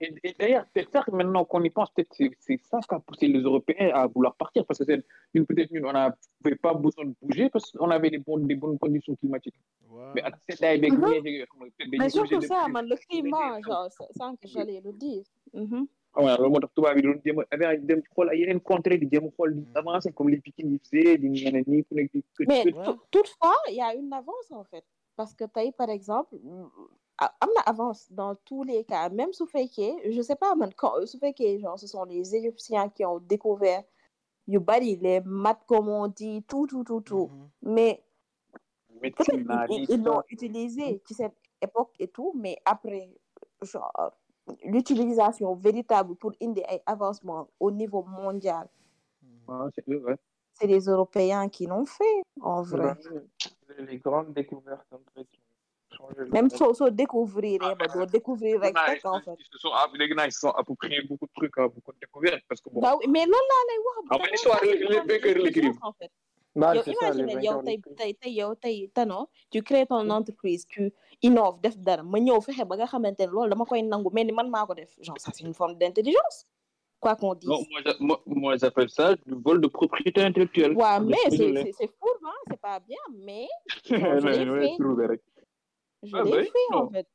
[0.00, 2.94] Et, et d'ailleurs, c'est ça que maintenant qu'on y pense, peut-être c'est c'est ça qui
[2.94, 4.64] a poussé les Européens à vouloir partir.
[4.64, 5.04] Parce que c'est
[5.34, 8.78] une- peut-être on n'avait pas besoin de bouger parce qu'on avait des, bonnes des bonnes
[8.78, 9.58] conditions climatiques.
[10.14, 14.12] Mais neige yeeg, xam nga, peut-être dañuy Mais surtout ça, man, le climat, genre, c'est
[14.18, 15.24] ça que j'allais le dire.
[15.52, 15.86] Mhm.
[15.86, 18.60] Ah ouais, loolu moo tax tubaab yi doon jéem a affaire dem xool ay yeneen
[18.60, 21.82] contrées di jéem a xool di avancer comme les Pikine yi faisaient di ñeneen ñi
[21.86, 22.64] ku nekk di kër Mais
[23.10, 24.84] toutefois, il y a une avance en fait.
[25.16, 29.08] Parce que taille, par exemple, on avance dans tous les cas.
[29.10, 32.04] Même sous fait que, je sais pas, man, quand, sous fait que, genre, ce sont
[32.04, 33.82] les Égyptiens qui ont découvert
[34.46, 37.28] Yubari, les maths, comme on dit, tout, tout, tout, tout.
[37.28, 37.72] Mhm.
[37.74, 38.02] Mais
[39.00, 43.08] peut-être ils, l'ont utilisé à cette époque et tout, mais après,
[43.62, 44.12] genre,
[44.64, 48.68] l'utilisation véritable pour une des avancements au niveau mondial,
[49.48, 50.16] Ah, c'est ouais.
[50.62, 52.94] les Européens qui l'ont fait, en vrai.
[53.78, 54.86] Les, les grandes découvertes
[56.32, 59.36] Même soo soo découvrir ba doo découvrir rek en fait.
[59.38, 61.92] ils se sont ah, léegi naa, ils se sont appropriés beaucoup de trucs hein, beaucoup
[61.92, 62.80] de découvertes parce que bon.
[62.80, 63.24] Bah oui, mais.
[64.10, 66.10] Ah, l'histoire, les- les en fait.
[66.56, 67.96] Bah, yow imagine yow vainqueurs tey l'écrivent.
[67.96, 70.92] tey tey yow tey Tano tu crées ton entreprise tu
[71.22, 74.26] innoves def dara ma ñëw fexe ba nga xamante ne loolu dama koy nangu mel
[74.26, 76.46] ni man maa ko def genre ça c'est une forme d'intelligence
[77.00, 77.50] quoi qu'on dise.
[77.50, 80.72] Non, moi, j'a- moi, moi, j'appelle ça du vol de propriété intellectuelle.
[80.74, 83.46] Ouais, mais c'est fou hein c'est pas bien mais
[83.84, 85.20] je l'ai fait.
[86.04, 86.90] je Ah, l'ai fait en non.
[86.90, 87.06] fait.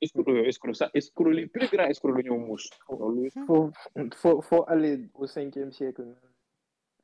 [0.00, 2.70] Escroc, escroc, ça, les plus grands escrocs, la ñoo muus.
[2.88, 3.70] Loolu, faut,
[4.14, 6.04] faut, faut aller au 5e siècle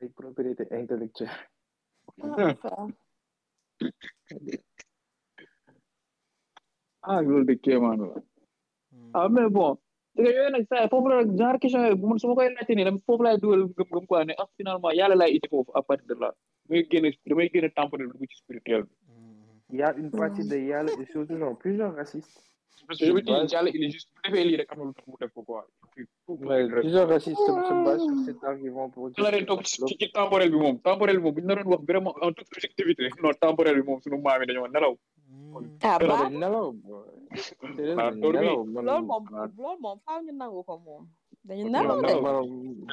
[0.01, 1.31] avec propriété intellectuelle.
[2.23, 2.89] Ah, enfin.
[7.03, 8.07] ah, loolu de kéemaan la.
[8.93, 9.11] Mhm.
[9.15, 9.77] ah mais bon
[10.17, 12.85] te yooyu nag saa foofu la genre question yooyu man su ma koy laajte nii
[12.89, 16.07] dama foofu laay dugal gëm-gëm quoi ne ah finalement yàlla laay ite foofu à partir
[16.11, 16.31] de là
[16.69, 19.61] damay génne damay génne temporel dugg ci spirituel bi Mhm.
[19.71, 22.41] Il y a une partie de Yale et surtout genre plusieurs racistes.
[22.87, 23.33] Parce que je me dis
[23.79, 25.67] il est juste bu defee lii rek am na lu tax mu def ko quoi
[26.29, 30.11] Ouais, plusieurs racistes se, se basent sur cet argument pour la leen toog ci ci
[30.13, 33.09] temporel bi moom temporel bi moom bu ñu naroon wax vraiment en toute objectivité.
[33.23, 34.95] Non temporel bi moom sunu maam yi dañoo nelaw.
[35.83, 37.09] Ah Pero dañ nelaw boy.
[37.77, 38.39] Déedéet, dañ dormi.
[38.39, 41.03] nelaw, man- loolu moom man- loolu moom faaw ñu nangu ko moom.
[41.49, 42.15] Dañu Ok, nelaw non, de.
[42.15, 42.23] non.
[42.23, 42.35] man-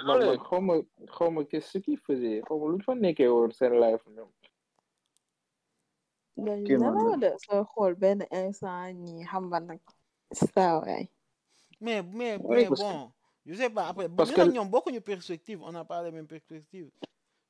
[0.07, 0.73] man- man xaw ma
[1.15, 4.29] xaw ma qu'est-ce ce qu'ils faisaient xaw ma lu fa nekkee woon seen life ñoom.
[6.37, 9.79] Man, nelaw de sooy xool benn instant ñi xam nga nag
[10.33, 11.09] saa waay.
[11.81, 13.11] mais mais mais bon
[13.45, 16.89] je sais pas après parce que- ñoom bokkuñu perspective on n'a pas les mêmes perspectives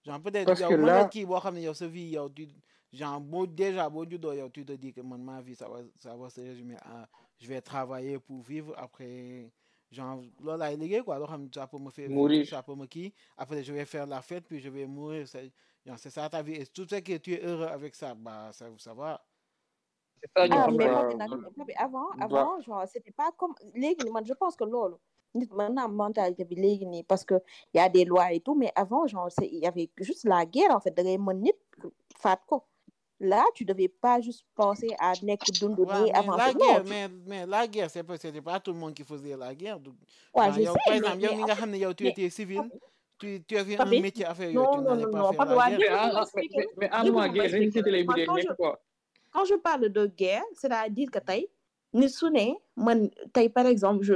[0.05, 2.29] genre peut-être yow que mën là- na kii boo xam ne yow sa vie yow
[2.29, 2.47] tu
[2.93, 5.79] genre boo déjà boo juddoo yow tu te dis que man ma vie ça va
[5.97, 7.07] ça va se résumer à
[7.39, 9.51] je vais travailler pour vivre après
[9.91, 12.45] genre loolu laay liggéey quoi loo xam ne ça peut me faire Mourir.
[12.47, 15.27] ça peut me kii après je vais faire la fête puis je vais mourir
[15.97, 16.55] c'est ça ta vie.
[16.55, 19.23] Et tout ce que tu es heureux avec ça bah ça ça va.
[20.21, 22.25] C'est ça ñu ah mais avant bah.
[22.25, 24.65] avant genre c'était pas comme je pense que
[25.75, 27.35] na am mentalité nii parce que
[27.73, 30.45] y a des lois et tout mais avant genre c'est il y avait juste la
[30.45, 30.95] guerre en fait
[32.47, 32.63] ko.
[33.19, 36.35] Là tu devais pas juste penser à dund Ouais, avant.
[36.35, 38.93] la non guerre, tu- mais, mais la guerre, c'est pas, c'était pas tout le monde
[38.93, 39.79] qui faisait la guerre.
[39.79, 39.89] Du-
[40.33, 42.61] ouais, je sais par mais, exemple, tu mais- étais civil,
[43.19, 46.25] tu, tu avais un métier à faire, non tu non non pas non guerre.
[46.77, 48.79] mais ànduma ma guerre quand je nekk quoi.
[49.33, 51.19] quand je parle de guerre c'est-à-dire que
[52.75, 54.15] man tey par exemple je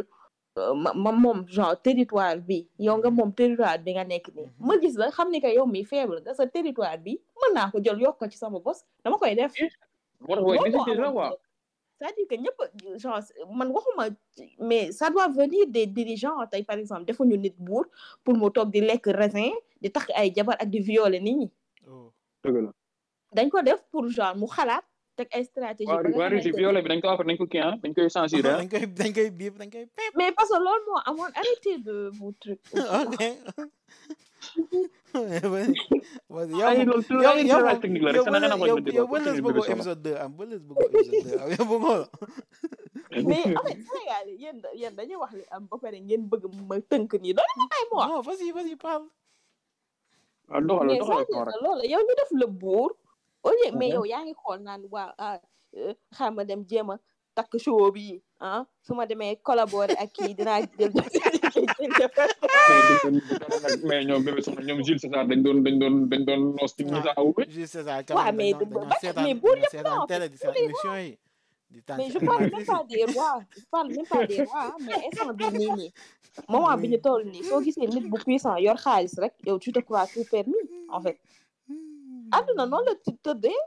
[0.58, 4.46] euh, ma moom genre territoire bi yow nga moom territoire bi nga nekk nii.
[4.60, 4.68] Mhm.
[4.68, 7.72] ma gis la xam ne que yow mi faible nga sa territoire bi mën naa
[7.72, 9.54] ko jël yokk ko ci sama bos dama koy def.
[10.28, 11.49] Moo tax
[12.00, 12.60] c'est-à-dire que ñëpp
[12.98, 13.20] genre
[13.54, 14.08] man waxuma
[14.60, 17.86] mais ça doit venir des dirigeants tey par exemple defuñu nit buur
[18.24, 21.50] pour mu toog di lekk raisin di tax ay jabar ak di violer nit ñi
[21.88, 22.12] Oh.
[22.44, 22.72] dëgg la
[23.36, 24.84] dañ ko def pour genre mu xalaat
[25.20, 27.28] teg ay stratégie waa ba nga waa Russie xamante ne- violé bi dañ ko affaire
[27.30, 27.76] dañ ko kii ah.
[27.84, 30.12] Dañ koy censurer ah dañ koy dañ koy biip dañ koy pep.
[30.18, 32.60] mais parce que loolu moo amoon arrêtez de vous truc
[33.02, 33.18] ok.
[35.14, 35.76] Vas-y,
[36.30, 38.28] vas-y, yow ay moom- loolu tout yow ay yow tirage moom- technique la yow rek
[38.30, 41.40] sana bële- nga yow xamante yow bële bëggoo épisode 2 am bële bëggoo épisode 2
[41.44, 42.04] am yow bëggoo.
[43.30, 46.24] mais en fait Sénégal yi yéen da- yéen dañuy wax li am ba pare ngeen
[46.30, 49.08] bëgg ma tënk nii doon na may moi Non, vas-y, vas-y, parle.
[50.54, 52.90] ah doxal mais doxal c'est-à-dire rek que loolu yow ñu def la buur
[53.44, 55.38] au lieu mais yow yaa ngi xool naan waa ah
[55.78, 56.96] euh, xaaral ma dem jéem a
[57.36, 58.06] takk show bi
[58.40, 60.92] ah su ma demee collaborer ak kii dinaa jël
[63.88, 66.84] mais ñoom bébé soxna ñoom Jules César dañ doon dañ doon dañ doon noos ci
[66.84, 66.86] a
[67.20, 68.54] Awu bi Juste ça, quand mais
[69.24, 71.18] mais buur dañoo seetaan en télé di émission yi.
[71.98, 75.34] Mais je parle même pas des rois je parle même pas des rois mais instant
[75.40, 75.92] bi nii nii
[76.52, 79.70] moment bi ñu toll nii soo gisee nit bu puissant yor xaalis rek yow tu
[79.76, 80.64] te crois tout permis
[80.96, 81.18] en fait.
[82.38, 83.60] Àdduna noonu la ci tëddee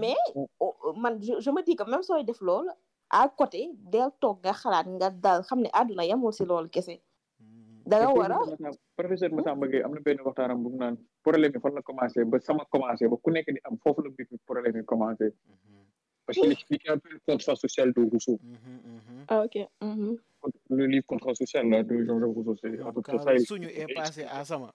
[0.00, 2.68] mais oh, oh, man je, me dis que même sooy def loolu
[3.10, 6.96] à côté del toog nga xalaat nga dal xam ne àdduna yamul si loolu kese.
[7.86, 8.38] Da nga war a
[8.96, 12.24] professeur Massamba Gueye am na benn waxtaanam bu mu naan problème yi fan la commencé
[12.24, 15.32] ba sama commencé ba ku nekk di am foofu la mbir mi problème yi commencé.
[16.26, 18.38] Parce qu'il explique un peu le contrat social de Rousseau.
[19.28, 19.56] Ah ok
[20.70, 23.94] le livre contrat social là de Jean-Jacques Rousseau c'est à peu près ça suñu est
[23.94, 24.70] passé à sama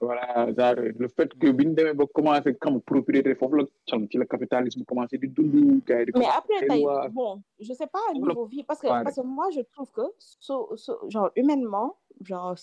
[0.00, 4.06] voilà genre le fait que bi ñu demee ba commencé xam propriété foofu la xam
[4.10, 6.84] ci la capitalisme commencé di dund gars yi di mais après tey
[7.18, 9.02] bon je sais pas niveau vie parce que Ouais.
[9.04, 12.54] parce que moi je trouve que so, so, genre humainement genre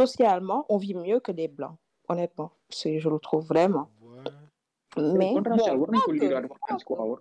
[0.00, 1.76] socialement on vit mieux que les blancs
[2.10, 2.50] honnêtement.
[2.70, 3.86] C'est je le trouve vraiment.
[4.00, 4.32] Ouais.
[5.18, 7.20] mais contrat social war nañu ko pas que- liiraat waxtaan si quoi war.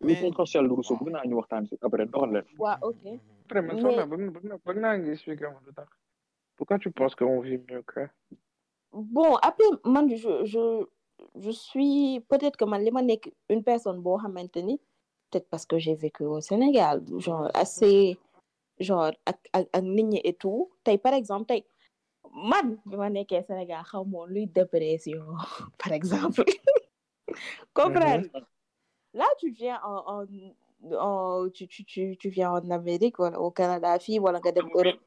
[0.00, 2.44] Le Mais- contrat social de Rousseau bëgg naa ñu waxtaan si après doxal leen.
[2.58, 3.02] Waa ok.
[3.44, 5.88] Après, mais Mais- Sonia, bëgg na- bëgg na- bëgg naa nga expliquer ma lu tax.
[6.56, 8.00] Pourquoi tu penses qu'on vit mieux que?
[8.92, 10.86] Bon après man je je
[11.36, 12.86] je suis peut-être que man
[13.48, 14.78] une personne boo xamante ni
[15.30, 18.16] peut-être parce que j'ai vécu au Sénégal genre assez
[18.78, 19.10] genre
[19.82, 20.70] nit ñi et tout.
[20.84, 21.64] Tey par exemple tey
[22.50, 25.24] man bi ma nekkee Sénégal xaw moon luy dépression
[25.78, 26.44] par exemple.
[27.74, 28.28] Comprendre?
[29.12, 30.26] Là tu viens en en
[30.98, 35.00] en tu tu tu tu viens en Amérique au Canada fii wala nga dem Europe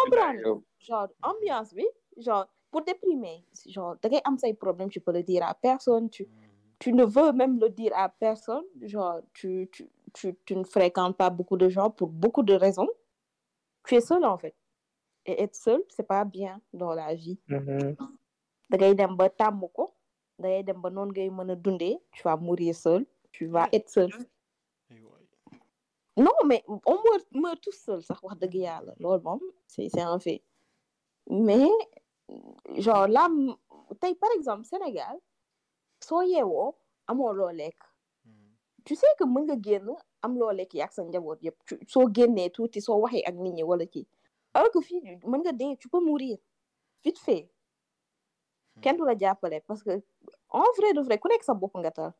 [0.00, 1.86] comprendre genre ambiance bi
[2.16, 6.08] genre pour déprimer genre da ngay am say problème tu peux le dire à personne
[6.10, 6.28] tu
[6.78, 11.16] tu ne veux même le dire à personne genre tu tu tu tu ne fréquentes
[11.16, 12.88] pas beaucoup de gens pour beaucoup de raisons.
[13.86, 14.54] Tu es seul en fait.
[15.24, 17.38] Et être seul c'est pas bien dans la vie.
[18.70, 19.94] Da ngay dem ba tàmm ko
[20.38, 23.68] da ngay dem ba noonu ngay mën a dundee tu vas mourir seul tu vas
[23.72, 24.10] être seul.
[26.16, 28.92] Non mais on meurt meurt tous seul sax wax dëgg yàlla.
[29.00, 30.42] Loolu moom c'est c'est un fait.
[31.28, 31.68] Mais
[32.76, 33.28] genre là
[34.00, 35.16] tey par exemple Sénégal
[36.02, 36.74] soo yeewoo
[37.06, 37.78] amoo loo lekk.
[38.84, 39.88] Tu sais que mën nga génn
[40.22, 43.52] am loo lekk yaag sa njaboot yëpp tu- soo génnee tuuti soo waxee ak nit
[43.54, 44.06] ñi wala kii.
[44.54, 46.38] Alors que fii mën nga dee tu peux mourir.
[47.04, 47.50] Vite fait.
[48.82, 50.02] Kenn du la jàppale parce que
[50.50, 52.12] en vrai de vrai ku nekk sa bopp nga tal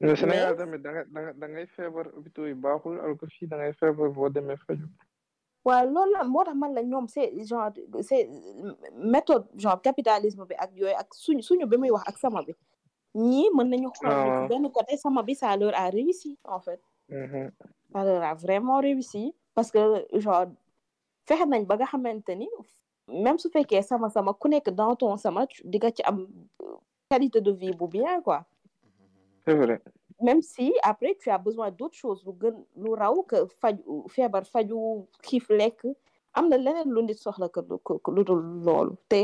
[0.00, 3.46] Sénégal tamit da nga da nga da ngay feebar hôpitaux yi baaxul alors que fii
[3.46, 4.86] da ngay feebar boo demee faju
[5.64, 7.70] waaw loolu la moo tax man la ñoom c'est genre
[8.02, 8.28] c'est
[8.96, 12.52] méthode genre capitalisme bi ak yooyu ak suñu suñu bi muy wax ak sama bi
[13.14, 14.46] ñii mën nañu xool ni Ah.
[14.48, 16.80] benn côté sama bi ça leur a réussi en fait.
[17.92, 20.46] Ça leur a vraiment réussi parce que genre
[21.26, 22.48] fexe nañ ba nga xamante ni
[23.08, 26.26] même su fekkee sama sama ku nekk dans ton sama di nga ci am
[26.62, 26.76] euh,
[27.08, 28.44] qualité de vie bu bien quoi
[29.46, 29.80] c'est vrai
[30.22, 34.44] même si après tu as besoin d'autres choses lu gën lu raw que faju feebar
[34.46, 34.78] faju
[35.26, 35.80] xiif lekk
[36.34, 39.20] am na leneen lu nit soxla que lu que lu dul loolu te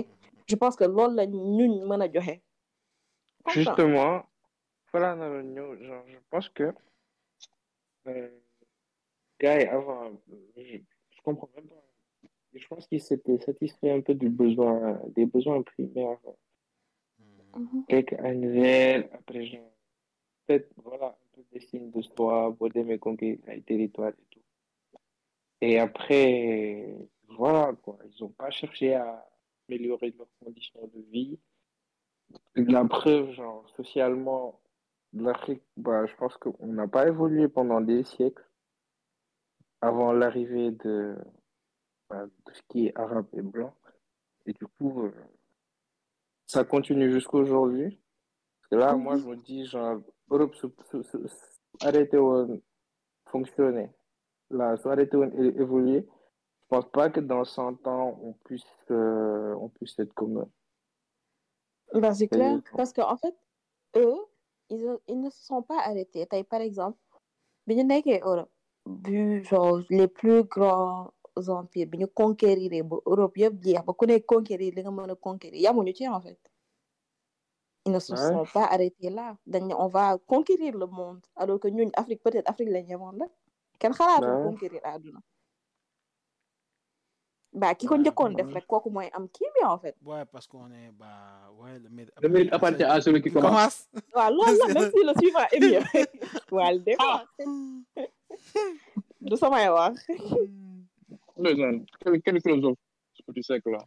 [0.51, 2.37] je pense que loolu la ñuñ mën a joxe
[3.45, 3.61] Comprends?
[3.63, 4.23] Justement,
[4.93, 6.73] voilà, genre, je pense que
[8.07, 8.29] euh,
[9.39, 10.13] gars, avant,
[10.57, 10.79] je,
[11.25, 11.83] comprends même pas.
[12.53, 16.19] Je pense qu'ils s'étaient satisfaits un peu du besoin, des besoins primaires,
[17.55, 17.85] Mhm.
[17.89, 19.73] quelques annuels, après, genre,
[20.51, 24.41] peut-être, voilà, un peu des signes de soi, pour des conquérir les territoires et tout.
[25.61, 26.97] Et après,
[27.29, 29.25] voilà, quoi, ils n'ont pas cherché à
[29.69, 31.39] améliorer leurs conditions de vie.
[32.57, 34.61] La preuve, genre, socialement,
[35.13, 38.45] l'Afrique, bah, je pense qu'on n'a pas évolué pendant des siècles
[39.81, 41.17] avant l'arrivée de,
[42.09, 43.75] bah, de ce qui est arabe et blanc.
[44.47, 45.13] Et du coup, euh,
[46.47, 48.01] ça continue jusqu'aujourd'hui.
[48.61, 50.01] Parce que là, moi, je me dis, genre,
[50.31, 50.67] Europe se-
[51.87, 52.63] arrêter de
[53.27, 53.91] fonctionner.
[54.51, 56.07] Se arrêter de évoluer.
[56.63, 60.47] Je pense pas que dans 100 ans, on puisse, euh, on puisse être comme eux.
[62.01, 63.35] Ben, c'est clair, parce que en fait,
[63.97, 64.15] eux,
[64.69, 66.27] ils, ont- ils ne se sont pas arrêtés.
[66.49, 66.99] Par exemple,
[69.43, 71.13] genre les plus grands
[71.49, 75.73] empires bi ñu conquérir ba Europe yëpp jeex ba ku nekk conquérir mën a conquérir
[76.13, 76.39] en fait.
[77.87, 78.19] Ils ne se Ouais.
[78.29, 79.37] sont pas arrêtés là.
[79.47, 83.19] Dañ ne on va conquérir le monde alors que ñun Afrique peut-être Afrique lañ yemoon
[83.21, 83.31] rek
[83.79, 84.45] kenn xalaatul Ouais.
[84.49, 85.21] conquérir àdduna.
[87.53, 89.97] Ba ki ko njëkkoon def rek kooku mooy am kii bi en fait.
[90.05, 92.13] Ouais, parce qu'on est, bah, ouais, le mérite.
[92.23, 95.83] le mérite appartient à celui qui commence la même si le suivant est mieux
[96.53, 97.25] waaw dégg nga
[99.21, 100.07] du samay wax
[101.37, 102.79] Ndeysaan, quel, quel philosophe
[103.15, 103.79] ce petit siècle là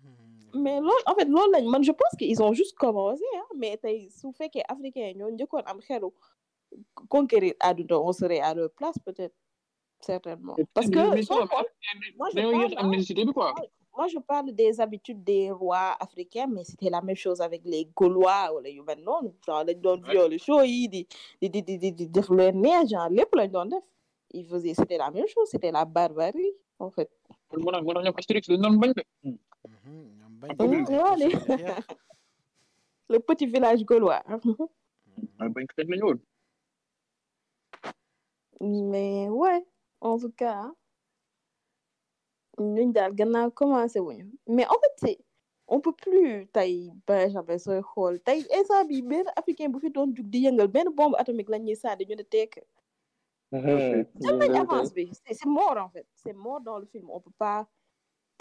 [0.54, 3.50] mais loolu en fait loolu lañ man je pense que ils ont juste commencé ah
[3.56, 6.10] mais tey su fekkee africain yi ñoo njëkkoon am xelu
[7.10, 9.36] conquérir àdduna on serait à leur place peut-être
[10.00, 11.00] certainement parce que
[12.18, 13.62] moi je parle
[13.96, 18.52] moi, je des habitudes des rois africains, mais c'était la même chose avec les Gaulois
[18.56, 18.96] ou les humains.
[19.04, 21.08] Non, genre, dañ doon violer show yi di
[21.40, 23.84] di di di di def neex, genre lépp lañ doon def.
[24.36, 27.10] Ils faisaient, c'était la même chose, c'était la barbarie, en fait.
[30.44, 31.86] Nañ suñu xeex.
[33.10, 34.24] Le petit village gaulois.
[35.40, 36.20] lañu woon.
[38.62, 39.62] Mais ouais,
[40.02, 40.72] en tout cas,
[42.96, 44.00] daal gannaaw commencé
[44.48, 45.18] mais en fait
[45.68, 48.20] on peut plus tey Benjamin sooy xool.
[48.22, 51.58] Tey instant bi benn africain bu fi doon jug di yëngal benn bombe atomique la
[51.60, 52.54] ñuy sànni ñu ne tekk?
[53.52, 55.10] Nañ avance bi.
[55.14, 56.06] C'est c'est mort en fait.
[56.16, 57.10] C'est mort dans le film.
[57.10, 57.68] On peut pas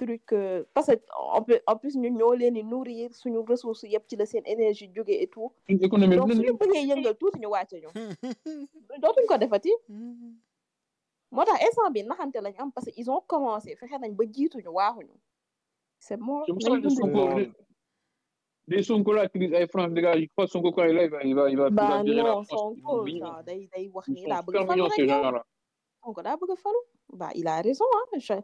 [0.02, 0.26] truc
[0.74, 0.96] parce que
[1.38, 4.44] en plus en plus ñun ñoo leen di nourrir suñu ressources yëpp ci la seen
[4.54, 5.50] énergie jóge et tout.
[5.68, 7.90] Économie donc bi suñu bëggee yëngal tuuti ñu wàcce ñu.
[9.02, 9.72] Dootuñ ko defati.
[11.34, 14.24] Moo tax instant bi naxante lañ am parce que ils ont commencé fexe nañ ba
[14.34, 15.16] jiituñu waaxuñu.
[16.04, 16.42] C'est Non.
[18.66, 19.12] les, Sonko
[19.70, 21.68] France, les gars, je crois que Sonko, quand il est là, il va, il va,
[21.68, 22.42] il va, bah la non.
[22.44, 23.04] Sonko
[23.46, 25.10] day day wax ni bëgg.
[25.10, 25.44] a
[26.02, 26.80] Sonko daa bëgg a falu
[27.20, 28.42] bah il a raison hein je-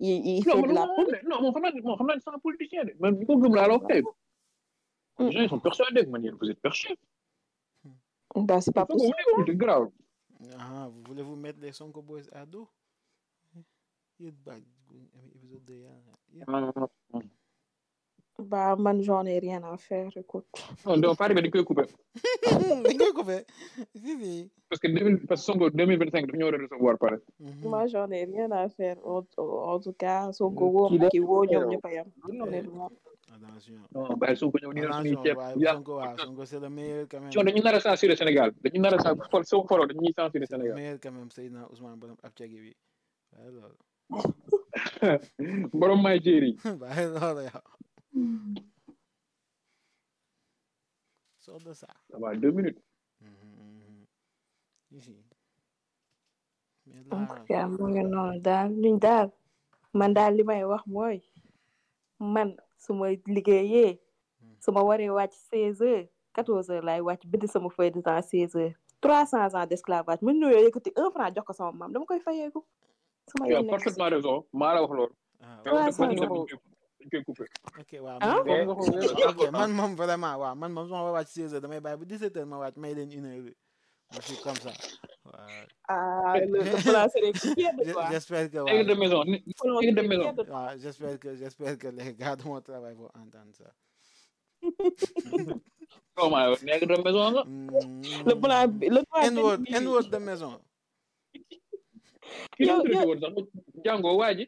[0.00, 2.82] il il Non, fait de la mon frère, mon frère, c'est un politicien.
[3.00, 6.50] Même du coup, comme là, alors, Bah, les gens, ils sont persuadés que man, vous
[6.50, 6.96] êtes perchés.
[8.34, 9.14] bah c'est pas possible
[9.46, 9.88] c'est grave.
[10.58, 12.68] Ah, vous voulez vous mettre les Sonko Boys à dos
[14.20, 14.32] Yéen
[15.34, 17.26] épisode de yaa
[18.38, 20.46] Bah, man, j'en ai rien à faire, écoute.
[20.84, 21.82] On doit pas arriver de couper.
[23.14, 23.44] couper.
[23.94, 24.50] Si, si.
[24.68, 27.20] Parce que 2000, parce que 2025, nous allons recevoir pareil.
[27.62, 28.96] Moi, j'en ai rien à faire.
[29.06, 32.90] En, tout cas, son gogo, qui vaut, nous ne payons pas.
[33.34, 33.74] Attention.
[33.94, 35.52] Non, bah, son gogo, nous ne payons pas.
[36.18, 37.30] Son gogo, c'est le meilleur quand même.
[37.32, 38.52] Nous avons censuré le Sénégal.
[38.74, 38.98] Nous avons
[39.44, 40.68] censuré le Sénégal.
[40.68, 42.74] Le meilleur quand même, c'est Ousmane Bonham Abdiagibi.
[43.38, 43.70] Alors.
[45.72, 46.56] Borom Maïdjeri.
[46.78, 47.62] Bah, alors,
[48.14, 48.62] yow
[51.44, 51.86] sort de ça
[52.20, 52.80] waaw deux minutes
[57.28, 59.28] tout cas mu ngi noonu daal luñ daal
[59.98, 61.16] man daal li may wax mooy
[62.34, 62.48] man
[62.82, 63.92] su ma liggéeyee
[64.62, 68.22] su ma waree wàcc seize heures quatorze heures laay wàcc bind sama feuille de temps
[68.30, 71.90] seize heures trois cents ans d'esclavage mën ñoo yëkkati un franc jox ko sama maam
[71.92, 72.60] dama koy fayeeku
[73.30, 75.14] sama yoon nekk parfaitement raison maa la wax loolu
[77.10, 77.46] dañ koy
[77.80, 78.26] ok waaw ah?
[78.34, 78.78] man Mais- moom
[79.28, 82.04] ok man moom vraiment waaw man moom su ma wàcc 16 heures damay bàyyi ba
[82.04, 83.54] 17 heures ma wàcc may leen une heure.
[84.12, 84.70] Je suis comme ça.
[85.24, 90.34] Waaw ah le quoi j'espère que de maison de maison.
[90.48, 93.70] waaw j'espère que j'espère que les gars de mon travail vont entendre ça.
[96.16, 97.42] Comment léegi de maison nga
[98.28, 98.66] le plan
[98.96, 100.52] le plan N-word N-word de maison.
[102.58, 103.32] Yow yow woon sax
[103.84, 104.46] jàngoo waa ji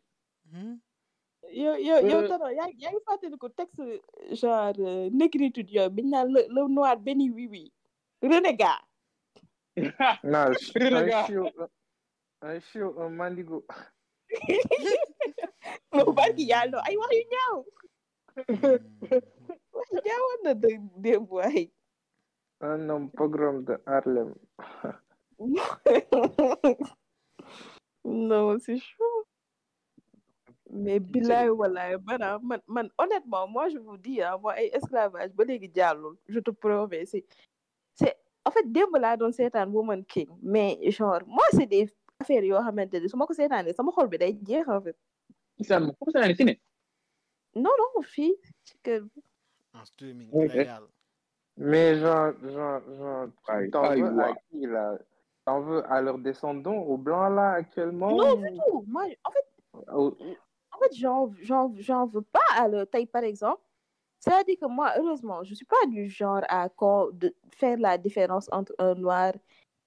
[0.52, 0.76] Hmm?
[1.56, 3.84] Yow yow yow Euh, Tano yaa yaa ngi fàttaliku texte
[4.40, 7.64] genre euh, négritude yooyu biñ naan le le noir béni oui oui
[8.22, 8.80] renégat
[10.24, 11.26] Non, un Renégat.
[12.42, 13.64] un chiot, un mandigo.
[15.92, 17.58] loolu barki yàlla ay wax yu ñaaw
[19.76, 21.70] wax yu ñaawoon na dé démb waay
[22.60, 24.32] Un homme pogrom de Harlem.
[28.04, 29.26] non c'est chaud
[30.70, 35.32] mais bilaay walaay maanaam man man honnêtement moi je vous dis ah moi ay esclavage
[35.32, 37.24] ba léegi jàllul je te promets c'est
[37.94, 41.86] c'est en fait démb laa doon seetaan Woman King mais genre moi c'est des
[42.20, 44.96] affaires yoo xamante ni su ma ko seetaanee sama xol bi day jeex en fait.
[45.58, 45.92] Isaan
[46.36, 46.54] si ne
[47.54, 48.34] non non fii
[48.64, 49.02] ci kër
[49.74, 50.30] en streaming
[51.58, 54.34] Mais genre, genre, genre, à ouais.
[54.50, 54.98] qui là?
[55.46, 58.14] T'en veux à leurs descendants, aux blancs là actuellement?
[58.14, 58.84] Non du tout.
[58.86, 59.46] Moi en fait
[60.76, 63.62] en fait j'en j'en j'en veux pas à le taille par exemple.
[64.20, 66.68] C'est-à-dire que moi heureusement je suis pas du genre à
[67.12, 69.32] de faire la différence entre un noir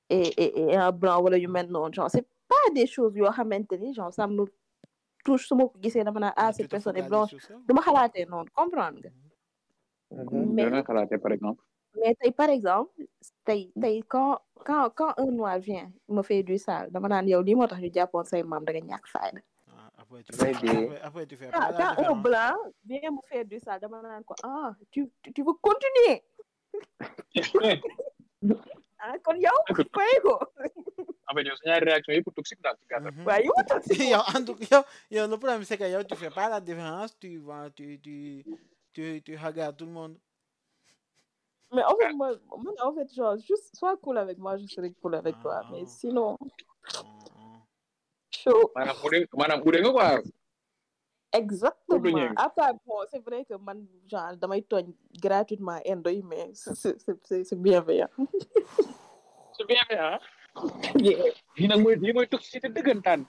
[0.09, 1.93] et, et, et un blanc yu mel noonu.
[1.93, 4.45] Genre c'est pas des choses xamante ni genre ça me
[5.25, 7.35] touche ma ko gisee dama naan ah Tu cette te personne est blanche.
[7.47, 7.53] ça?
[7.67, 9.09] Dama xalaatee noonu comprendre
[10.11, 10.53] Mhm.
[10.55, 11.63] mais par exemple.
[11.95, 12.91] mais par exemple
[14.07, 16.89] quand quand quand un noir vient me fait du sale.
[16.91, 19.41] Dama naan yow lii moo tax ñu jàppoon say maam da nga ñàkk fayda.
[19.41, 19.48] Ah,
[20.09, 22.55] après tu fais après, après tu fais la quand un blanc
[22.85, 26.23] vient me faire du sale dama naan ko ah tu tu, tu veux continuer?
[29.01, 29.59] Ah kon yow
[29.95, 30.33] fay ko
[31.29, 33.25] en fait yow sa ñaari réaction yëpp toxique daal ci gàttal Mhm.
[33.27, 33.53] waaye yow
[33.87, 36.59] si yow en tout cas yow le problème c'est que yow tu fais pas la
[36.59, 38.43] différence tu vas tu tu
[38.93, 40.17] tu tu regardes tout le monde.
[41.71, 42.31] Mais en fait moi
[42.65, 45.61] man en fait genre juste sois cool avec moi je serai cool avec toi.
[45.71, 45.93] Mais Ah.
[45.99, 46.37] sinon.
[48.41, 50.09] Chaud maanaam ude maanaam ude nga quoi
[51.33, 52.33] exactement.
[52.37, 54.85] À part bon c'est vrai que man genre damay tooñ
[55.21, 58.09] gratuitement indo yi mais c'est c'est c'est bienveillant.
[59.59, 60.19] C'est bien fait ah.
[61.57, 63.25] lii nag mooy lii mooy toxicité dëggantaan.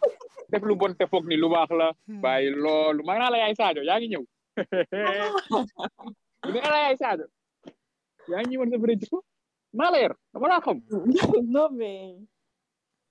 [0.49, 1.89] Def lu bon te foog ni lu baax la.
[2.23, 3.03] Bàyyi loolu.
[3.05, 4.24] Maa ngi naa la yaay Sadio yaa ngi ñëw.
[6.53, 7.27] Nee la yaay Sadio.
[8.31, 9.19] Yaa ngi ñëwoon sa vrai jikko?
[9.78, 10.78] Maa la yar dama laa xam.
[11.55, 12.15] Non mais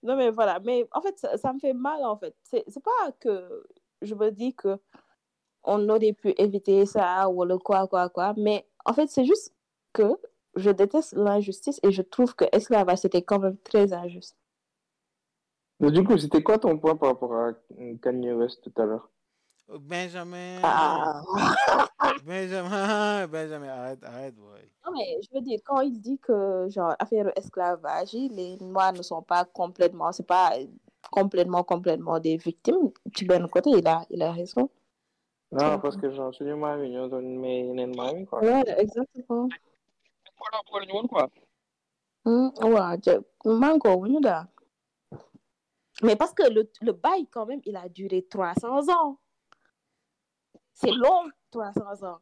[0.04, 0.60] non mais voilà.
[0.64, 2.36] Mais en fait ça, me fait mal en fait.
[2.44, 3.64] C'est pas que
[4.02, 4.80] je me dis que
[5.64, 8.34] on aurait pu éviter ça ou le quoi quoi quoi.
[8.38, 9.54] Mais en fait c'est juste
[9.94, 10.18] que
[10.56, 14.38] je déteste l'injustice et je trouve que esclavage c'était quand même très injuste.
[15.80, 17.54] Mais du coup, c'était quoi ton point par rapport à
[18.02, 19.10] Kanye West tout à l'heure?
[19.78, 20.62] Benjamin.
[20.64, 21.22] ah
[22.26, 24.62] Benjamin, Benjamin, arrête, arrête, boy.
[24.86, 29.02] non mais je veux dire quand il dit que genre affaire esclavage les noirs ne
[29.04, 30.54] sont pas complètement c'est pas
[31.12, 34.70] complètement complètement des victimes du ben côté il a il a raison
[35.52, 38.40] Non, parce que genre, yi ñoo doon may yeneen maam yi quoi.
[38.42, 39.48] ouais exactement
[40.40, 41.28] voilà ñu woon quoi?
[42.26, 44.48] Hmm, ouais, je- manko wuñu daal.
[46.02, 49.18] Mais parce que le, le bail, quand même, il a duré 300 ans.
[50.82, 52.20] C'est long, 300 ans.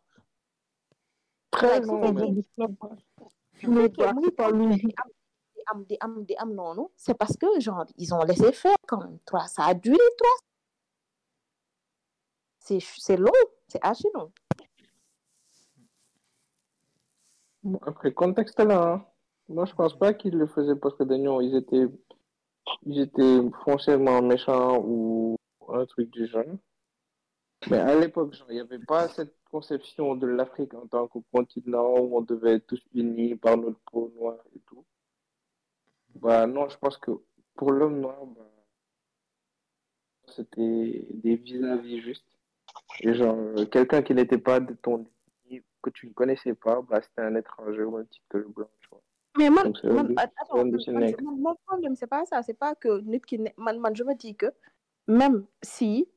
[1.52, 3.92] Très long, c'est- mais-
[5.70, 9.00] am di am di am noonu, c'est parce que genre ils ont laissé faire quand
[9.04, 9.20] même.
[9.26, 10.38] Trois, ça a duré trois.
[12.60, 13.32] C'est c'est long,
[13.68, 14.32] c'est archi long.
[17.64, 19.06] Bon, Après, contexte là, hein.
[19.50, 21.86] moi je pense pas qu'ils le faisaient parce que Daniel, ils étaient,
[22.84, 25.36] ils étaient foncièrement méchants ou
[25.68, 26.46] un truc du genre.
[27.70, 31.98] Mais à l'époque, il n'y avait pas cette conception de l'Afrique en tant que continent
[32.00, 34.86] où on devait être tous unis par notre peau noire et tout.
[36.16, 37.12] Bah non, je pense que
[37.56, 38.50] pour l'homme noir, bah,
[40.28, 42.26] c'était des vis-à-vis justes.
[43.02, 45.06] Et genre, euh, quelqu'un qui n'était pas de ton
[45.46, 48.48] ethnie, que tu ne connaissais pas, bah, c'était un étranger au même titre que le
[48.48, 49.02] blanc, tu vois.
[49.38, 50.74] Mais Donc, man, un- attends, un man,
[51.22, 52.42] man- mon problème, c'est pas ça.
[52.44, 53.02] C'est pas que
[53.58, 54.48] man, je me dis que
[55.08, 56.10] même si,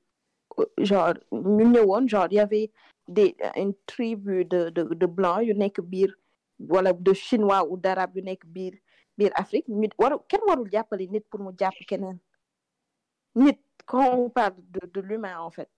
[0.78, 2.70] genre, ñu ñëwoon, genre, il y avait
[3.08, 6.14] des, une tribu de, de, de blancs yu nekk biir,
[6.58, 8.74] wala de chinois ou d'arabe yu nekk biir,
[9.18, 12.18] biir Afrique, ñu waru, kenn warul jàppale nit pour mu jàpp keneen.
[13.34, 15.68] Nit, quand on parle de, de l'humain, en fait.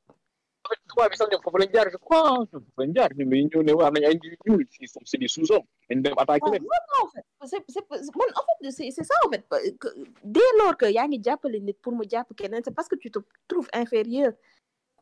[0.89, 3.63] tubaab bi sax ñoom foofu lañ jaar je crois foofu lañ jaar ñoom dañu ñëw
[3.67, 6.15] ne waa am nañ ay nit yu ñuul ils sont c'est des sous-hommes dañ dem
[6.23, 9.05] attaquer Ouais, leen non, non, en fait, c'est, c'est, c'est- man, en fait, c'est, c'est
[9.11, 9.43] ça, en fait.
[9.83, 9.89] que
[10.23, 13.11] dès lors que yaa ngi jàppale nit pour mu jàpp keneen, c'est parce que tu
[13.11, 13.19] te
[13.49, 14.33] trouves inférieur.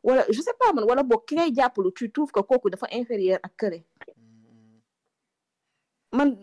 [0.03, 2.87] Wala, je sais pas, man, wala boog ki ngay jàppalu, tu trouves que kooku dafa
[2.91, 3.83] inférieur ak kële.
[6.13, 6.35] Man,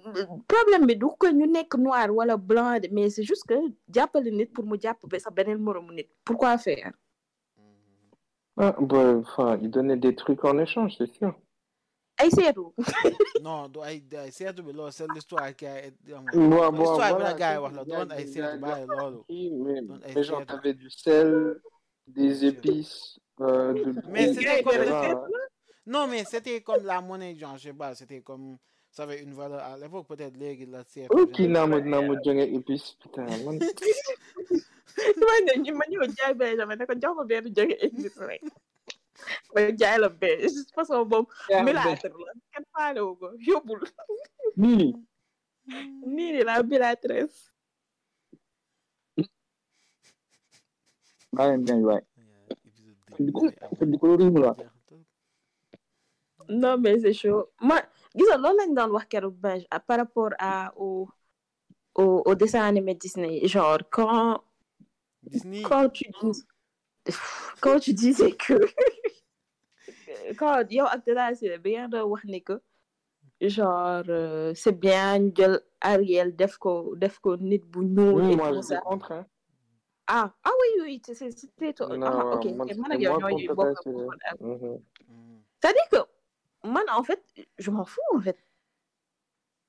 [0.49, 3.55] problème bi du que ñu nekk noir wala blanc, mais c'est juste que
[3.93, 6.09] jàppale nit pour mu jàpp ba sa beneen moromu nit.
[6.25, 6.93] Pourquoi faire?
[8.57, 11.35] Ah, bah, enfin, ils donnaient des trucs en échange, c'est sûr.
[12.21, 12.73] Ay seetu.
[13.43, 16.13] Non, du ay ay seetu bi loolu c'est l'histoire qui a été.
[16.13, 18.25] Bon, bon, histoire bi voilà, la gars yi wax la il y a doon ay
[18.25, 19.19] des- seetu bàyyi loolu.
[19.29, 19.51] Oui,
[20.15, 21.61] mais, genre, t'avais du sel,
[22.07, 25.27] des épices, euh, de Mais c'était comme- hein.
[25.87, 28.59] Non, mais c'était comme la monnaie, genre, je sais pas, c'était comme.
[28.91, 31.07] Ça avait une valeur à l'époque, peut-être la.
[31.11, 31.33] Oh, pas
[32.01, 32.01] pas
[33.01, 33.59] putain, man.
[37.81, 38.43] Église rek.
[39.55, 40.09] Ma jaay la
[42.75, 43.01] faale
[51.51, 51.81] leen gañ
[53.19, 54.53] riimu la
[56.49, 57.77] non mais c'est chaud ma
[58.17, 59.37] gis nga loolu lañ wax keroog
[59.87, 61.09] par rapport à au
[62.01, 64.43] au au dessin animé Disney genre quand
[65.23, 65.63] Disney.
[65.63, 66.43] quand tu dis
[67.61, 68.55] quand tu disais que
[70.39, 72.57] quand yow ak Tata Siré bi ngeen doon wax ni que
[73.41, 78.37] genre euh, c'est bien jël Ariel def ko def ko nit bu ñuul Oui, et
[78.37, 79.27] moi, tout j'étais ça contre, hein.
[80.09, 83.47] Ah ah oui oui c'était toi Non, ah ok man ak moi yow contre ñooy
[83.47, 83.95] Tata bokk Siré.
[83.95, 84.79] bokk Mhm.
[85.09, 85.39] Mm.
[85.61, 86.01] C'est-à-dire que,
[86.69, 87.23] man, en fait,
[87.59, 88.39] je m'en fous, en fait.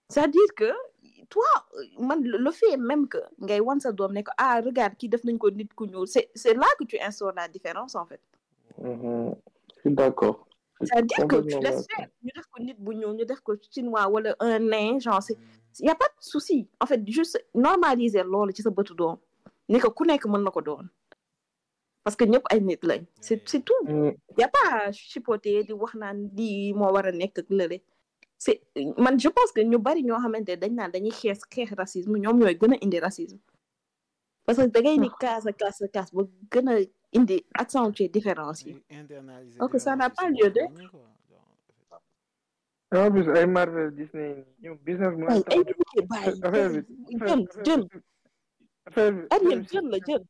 [0.10, 0.70] C'est-à-dire que,
[1.30, 1.46] toi,
[2.00, 3.18] man, le fait même que,
[4.38, 5.10] ah, regarde, qui
[6.06, 8.22] c'est c'est là que tu instaures la différence, en fait.
[8.84, 9.34] Je
[9.82, 10.48] suis d'accord.
[10.82, 15.20] C'est-à-dire que tu laisses faire, ñu def ko chinois wala un nain, genre,
[15.80, 16.68] il y a pas de souci.
[16.80, 19.18] En fait, juste normaliser loolu ci sa bëtu doom.
[19.70, 20.88] Ni ko ku nekk mën na ko doon.
[22.04, 23.02] Parce que ñëpp ay nit lañ.
[23.22, 23.82] C'est c'est tout.
[24.38, 27.80] Y a pas à chipoter di wax naan lii moo war a nekk ak lële
[28.42, 28.62] c'est
[28.98, 32.16] man je pense que ñu bari ñoo xamante ne dañ naan dañuy xeex xeex racisme
[32.20, 33.40] ñoom ñooy gën a indi racisme
[34.46, 36.76] parce que da ngay ni kaas a kaas a kaas ba gën a
[37.18, 38.74] indi accentuer différence yi
[39.60, 40.54] Donc, ça n'a pas lieu
[42.96, 44.46] en plus ay Marvel Disney
[44.88, 46.82] business ay ay bàyyi
[47.28, 47.82] jën jën
[48.90, 50.24] affaire bi Ariel jën la jën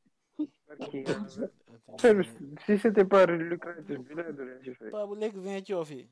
[0.68, 1.48] barki yàlla.
[1.94, 2.24] affaire bi
[2.66, 6.04] si c'était pas lucratif bi laa doon ci fay paa bu lekk vingt coof yi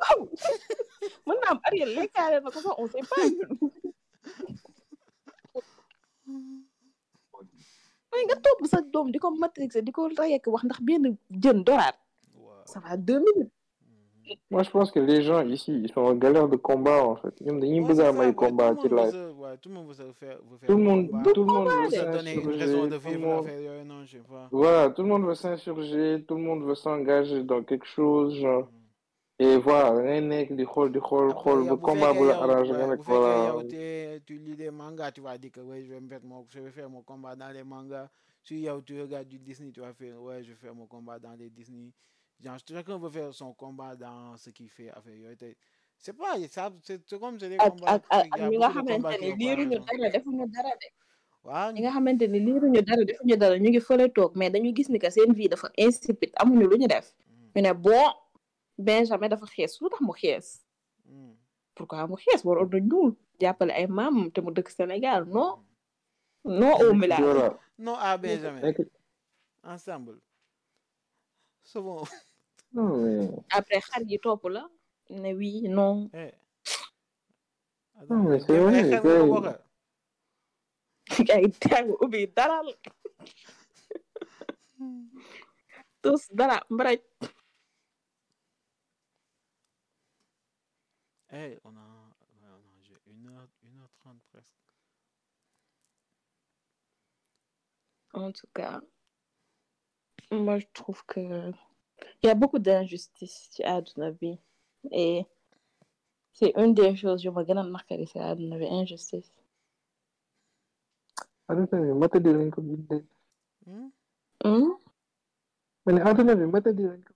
[0.00, 0.20] waaw
[1.26, 3.26] mën naa am Ariel lekkaale na ko sax on sait pas
[8.08, 11.04] mais nga topp sa doom di ko matrixé di ko rayek wax ndax benn
[11.42, 11.96] jën doraat
[12.34, 13.52] waaw ça va deux minutes
[14.50, 17.34] moi je pense que les gens ici ils sont en galère de combat en fait.
[17.40, 20.06] Ñoom dañuy bëgg a am ay combat ci live ouais, tout le monde faire
[20.50, 22.86] veut faire tout le monde combat, tout le monde combat, veut se donner une raison
[22.86, 24.48] de s'insurger tout le vivre monde l'affaire yooyu non je sais pas.
[24.50, 28.68] Voilà tout le monde veut s'insurger tout le monde veut s'engager dans quelque chose genre.
[29.40, 29.90] Et voilà
[30.50, 32.72] di xool di xool Après, xool yow ba bu combat bu fekkee la yow arrangé
[32.72, 35.82] ouais, nga bu nekk fekkee voilà tu lis des mangas tu vas dire que ouais
[35.84, 38.08] je vais me mettre mon je vais faire mon combat dans les mangas.
[38.44, 41.34] Si tu regardes du Disney tu vas faire ouais je vais faire mon combat dans
[41.38, 41.92] les Disney
[42.42, 44.92] genre chacun veut faire son combat dans ce qu'il fait
[45.38, 45.46] te
[45.98, 48.00] c'est pas ça c'est c'est comme c'est des combats
[48.50, 50.86] ñi nga xamante ne n'ont pas liiruñu raison dara defuñu dara de.
[51.46, 54.70] Waaw ñi nga xamante ne liiruñu dara defuñu dara ñu ngi fële toog mais dañu
[54.76, 57.06] gis ni que seen vie dafa insipide amuñu lu ñu def.
[57.54, 58.06] Ñu ne bon
[58.86, 60.46] Benjamin dafa xees lu tax mu xees?
[61.06, 61.34] Hmm.
[61.74, 62.40] pourquoi mu xees?
[62.46, 63.10] Waroon na ñuul
[63.40, 63.86] jàppale ay
[64.34, 65.50] te mu dëkk Sénégal non.
[66.44, 66.92] Non au
[67.84, 68.60] non à Benjamin.
[68.62, 68.78] Nekk
[69.64, 70.16] ensemble.
[71.74, 72.08] Non mais
[73.50, 74.64] après xar yi topp la
[75.10, 76.10] ne oui non.
[78.10, 78.56] Non mais c'est
[81.26, 82.68] Dem ay tàng ubbi daral
[86.02, 87.00] tous dara mbaraj
[91.30, 91.80] Eh, on a,
[92.40, 94.54] ouais, on a joué une heure, une heure trente presque.
[98.14, 98.80] en tout cas
[100.30, 101.52] moi je trouve que
[102.22, 104.30] il y a beaucoup d'injustice ci àdduna bi
[104.90, 105.26] et
[106.32, 109.30] c'est une des choses yu ma gën a naqari ci àdduna bi injustice.
[111.48, 113.02] Adduna bi matadi lañ ko bindee.
[114.44, 114.70] Hmm?
[115.84, 117.12] ma ne adduna bi matadi lañ ko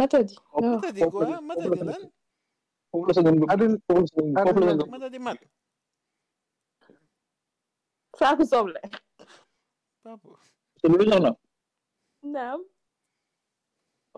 [0.00, 1.26] matadi waaw Mata di quoi?
[1.40, 2.02] Mata lan?
[4.90, 5.38] Mata mat.
[8.52, 8.80] soble.
[12.34, 12.60] Naam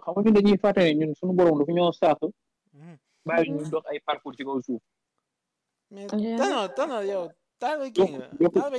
[0.06, 1.92] xam nga ñun dañuy fàtte ne ñun suñu borom dafa ñoo
[2.76, 2.96] Hmm.
[3.26, 4.82] bàyyi ñu dox ay parcours ci kaw suuf.
[5.90, 6.38] Mais Yeah.
[6.38, 7.24] tano, tano, yow,
[7.94, 8.26] kii nga.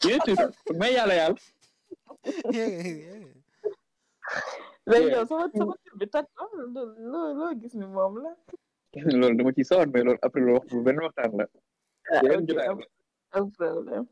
[0.00, 0.36] bien sûr
[0.78, 1.40] mais yàlla yàlla.
[4.90, 6.06] Léegi yow sama sama tur bi
[7.12, 8.32] loo loo gis ni moom la?
[9.20, 11.44] Loolu dama ciy sawar mais loolu après loolu wax bu benn waxtaan la.
[12.12, 12.20] Ah
[13.32, 14.06] am problème.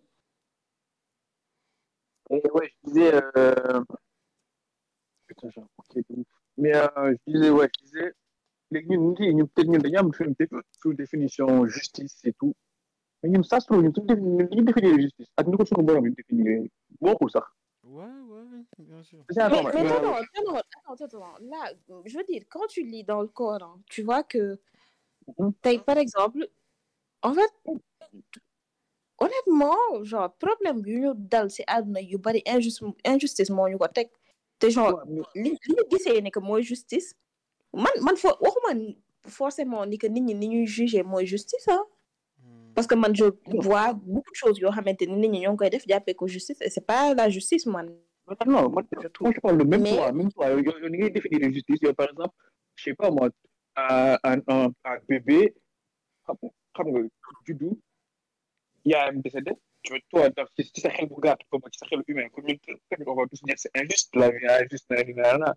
[2.30, 3.80] Et ouais, je disais, euh...
[5.38, 6.26] Putain, j'ai un bouquet de ouf.
[6.56, 8.12] Mais euh, je disais, ouais, je disais,
[8.70, 10.48] peut-être am suñu dé-
[10.82, 12.54] suñu définition justice et tout.
[13.22, 15.56] Mais ñun ça se trouve ñun suñu défi- ñun li ñu définir justice ak ni
[15.56, 16.68] ko suñu borom yi définir
[17.00, 17.46] bokkul sax.
[17.84, 18.44] Ouais, ouais,
[18.78, 19.24] bien sûr.
[19.28, 20.54] Mais, peu mais non, non, attends,
[20.92, 21.38] attends, attends.
[21.40, 21.72] Là,
[22.04, 24.58] je veux dire, quand tu lis dans le Coran, tu vois que,
[25.38, 25.52] Mhm.
[25.62, 26.46] t'as- par exemple,
[27.22, 27.52] en fait,
[29.18, 33.88] honnêtement, genre, problème yu ñu dal ci àdduna yu bari injustice injustice moo ñu ko
[33.88, 34.08] teg
[34.58, 35.02] te genre
[35.34, 37.14] li li ñu gisee ni que mooy justice
[37.72, 41.68] man man fo waxuma ni- forcément ni que nit ñi ni ñuy juger mooy justice
[41.68, 41.82] ah
[42.40, 42.72] Hmm.
[42.74, 43.24] parce que man je
[43.66, 46.26] vois beaucoup de choses yoo xamante ni nit ñi ñoo ngi koy def jàppee ko
[46.28, 47.88] justice et c'est pas la justice man
[48.46, 50.50] Non, moi, je trouve moi, je parle de même toi, même toi.
[50.50, 52.34] Yo- yo- ni ngay définir la justice, yow, par exemple,
[52.76, 53.30] je sais pas moi,
[53.74, 54.38] un, un,
[54.84, 55.54] un, bébé,
[56.26, 56.36] xam
[56.74, 57.00] xam nga,
[57.46, 57.70] juddu,
[58.90, 59.52] yaayam décédé,
[59.82, 62.56] tu vois, toi, ci sa xel bu gàtt, comme ci sa xel humain, comme ñun,
[62.66, 65.54] peut-être on va tous dire c'est injuste, la vie est injuste, na, na, na.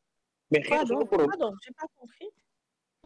[0.51, 2.29] Mais xëy na pardon j'ai pas compris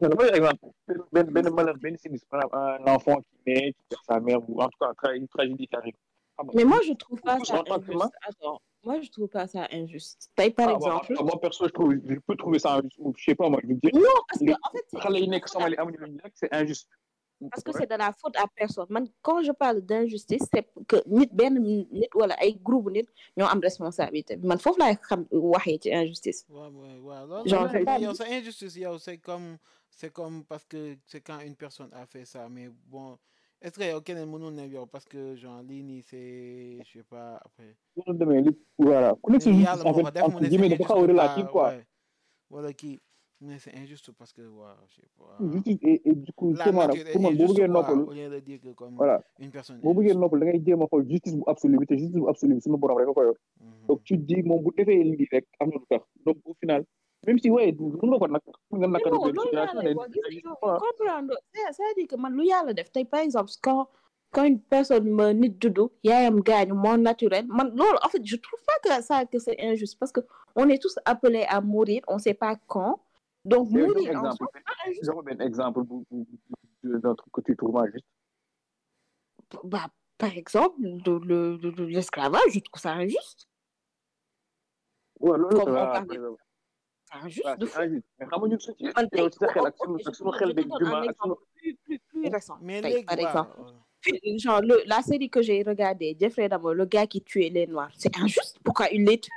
[0.01, 0.65] dama jox exemple,
[1.13, 4.39] benn benn malheur, benn sinistre, par exemple, un enfant qui naît, qui perd sa mère,
[4.49, 5.93] ou en tout cas, une tragédie qui arrive.
[6.37, 6.51] Nga.
[6.53, 8.11] Mais moi, je trouve pas ça injuste.
[8.27, 10.29] Attends, moi, je trouve pas ça injuste.
[10.35, 11.13] Taille, par Ah, exemple.
[11.23, 13.69] moi, perso, je trouve, je peux trouver ça injuste, ou je sais pas, moi, je
[13.69, 16.19] veux dire, Non, parce que, en fait, c'est- xale yi nekk Somalie amuñu lu ñu
[16.21, 16.89] lekk, c'est injuste.
[17.51, 18.85] Parce que c'est de la faute à personne.
[18.89, 23.07] Man, quand je parle d'injustice, c'est que nit ben nit wala ay groupe nit
[23.37, 24.37] ñoo am responsabilité.
[24.37, 26.45] Man foofu laay xam waxee ci injustice.
[26.49, 27.27] Ouais, ouais, ouais.
[27.27, 29.57] loolu Genre, la, c'est pas- yow, sa injustice, yow, c'est comme,
[29.89, 33.17] c'est comme parce que c'est quand une personne a fait ça, mais bon,
[33.61, 37.03] est-ce que yow keneen mënul ne yow parce que genre lii nii c'est, je sais
[37.03, 37.75] pas, après.
[37.97, 40.21] loolu demee li voilà ku nekk si léegi justice yàlla en moo ko fait def
[40.23, 41.85] mu entre ne guillemets c'est dafa xaw a injuste relatif pas, quoi ouais.
[42.49, 42.99] wala kii
[43.41, 45.37] mais c'est injuste parce que waaw je sais pas.
[45.51, 47.67] Justice et et du coup la justement nag nature est pour man boo injuste bëggee
[47.67, 49.21] quoi noppalu au lieu de dire que comme voilà.
[49.39, 50.19] une personne boo bëggee injuste.
[50.21, 52.61] noppalu da ngay jéem a xool justice bu absolu bi te justice bu absolu bi
[52.61, 53.37] suñu borom rek a ko yor.
[53.59, 53.87] Mhm.
[53.87, 56.03] donc tu te dis moom bu defee lii rek am na lu tax.
[56.25, 56.85] Donc au final
[57.27, 58.41] même si waaye mën nga ko nag
[58.71, 60.35] mën nga mais nakaru non benn loolu laa situation lay ne wax gis nga je
[60.35, 60.77] yow sais pas.
[60.85, 61.35] comprendre.
[61.53, 63.87] C'est c'est-à-dire que man lu yàlla def tey par exemple quand
[64.31, 68.35] quand une personne me nit juddu yaayam gaañu mort naturel man loolu en fait je
[68.37, 70.21] trouve pas que ça que c'est injuste parce que
[70.55, 72.99] on est tous appelés à mourir on sait pas quand
[73.45, 74.37] donc jox mourir en exemple.
[74.37, 76.25] Soi c'est pas injuste jox benn exemple bu bu
[76.83, 78.05] bu d'un truc que tu trouves injuste
[79.63, 83.47] bah par exemple de, le- de, de l'esclavage je trouve ça injuste.
[85.19, 86.41] Waaw loolu ah parle par exemple
[87.07, 87.81] c'est injuste waaw de c'est fou.
[87.81, 88.07] injuste.
[88.19, 90.09] Mais xam nga ñun suñu man tey yow ci sa xel ak ok, suñu je
[90.09, 91.99] ak suñu te xel je te beeg donne un jumaa ak suñu exemple plus plus
[92.09, 92.57] plus récent.
[92.61, 93.81] Mais tey léegi par waaw exemple waaw.
[94.43, 97.91] genre le, la série que j'ai regardée Jeffrey Dahmer le gars qui tuait les noirs
[97.97, 98.57] c'est injuste?
[98.63, 99.31] Pourquoi il les tue?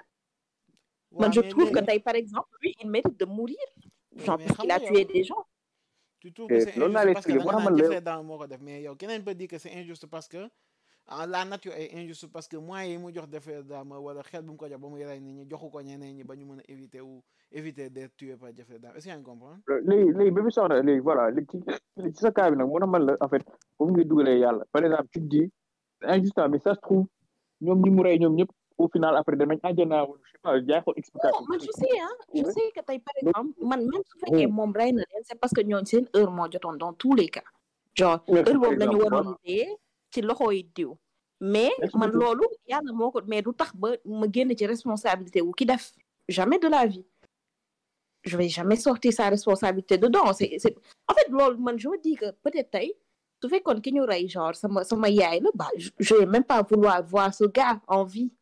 [1.13, 3.67] Man waaw je trouve que tey par exemple lui il mérite de mourir
[4.25, 5.45] genre parce qu'il a tué des gens.
[6.21, 7.83] tu trouves que te c'est loolu laa injuste lay parce que expliqué man naan la
[7.85, 10.49] Jeffrey Dahmer moo ko def mais yow keneen peut dire que c'est injuste parce que
[11.11, 14.43] ah, la nature est injuste parce que moyens yi mu jox Jeffrey Dahmer wala xel
[14.43, 16.45] bu mu ko jox ba muy rey nit ñi joxu ko ñeneen ñi ba ñu
[16.47, 17.23] mën a éviter ou
[17.53, 19.59] éviter d'être tué par Jeffrey Dahmer est-ce que yaa ngi comprendre?
[19.69, 21.47] Léegi léegi ba mu soxna léegi voilà léegi
[21.97, 23.43] ci ci sa cas bi nag moo tax man la en fait
[23.79, 24.65] foofu ngay dugalee yàlla.
[24.73, 25.53] Par exemple tu te dis
[26.03, 27.07] injuste mais ça se trouve
[27.61, 30.61] ñoom ñi mu rey ñoom ñëpp au final après danañ àjjana wala je sais pas
[30.69, 33.81] jaay ko non explication man je sais hein je sais que tey par exemple man
[33.91, 36.77] même su fekkee moom rey na leen c'est parce que ñooñu seen heure moo jotoon
[36.85, 37.47] dans tous les cas
[37.99, 39.67] genre heure boobu la ñu waroon dee
[40.13, 40.93] ci loxo yi diw
[41.41, 45.53] mais man loolu yàlla moo ko mais du tax ba ma génn ci responsabilité wu
[45.55, 45.93] ki def.
[46.29, 47.07] Jamais de la vie.
[48.25, 50.33] Je vais jamais sortir sa responsabilité dedans.
[50.35, 50.75] C'est c'est
[51.11, 52.89] en fait loolu man je me dis que peut-être tey
[53.41, 56.45] su fekkoon ki ñu rey genre sama sama yaay la bah je je vais même
[56.45, 58.37] pas vouloir voir ce gars en vie ah dëgg la loolu moom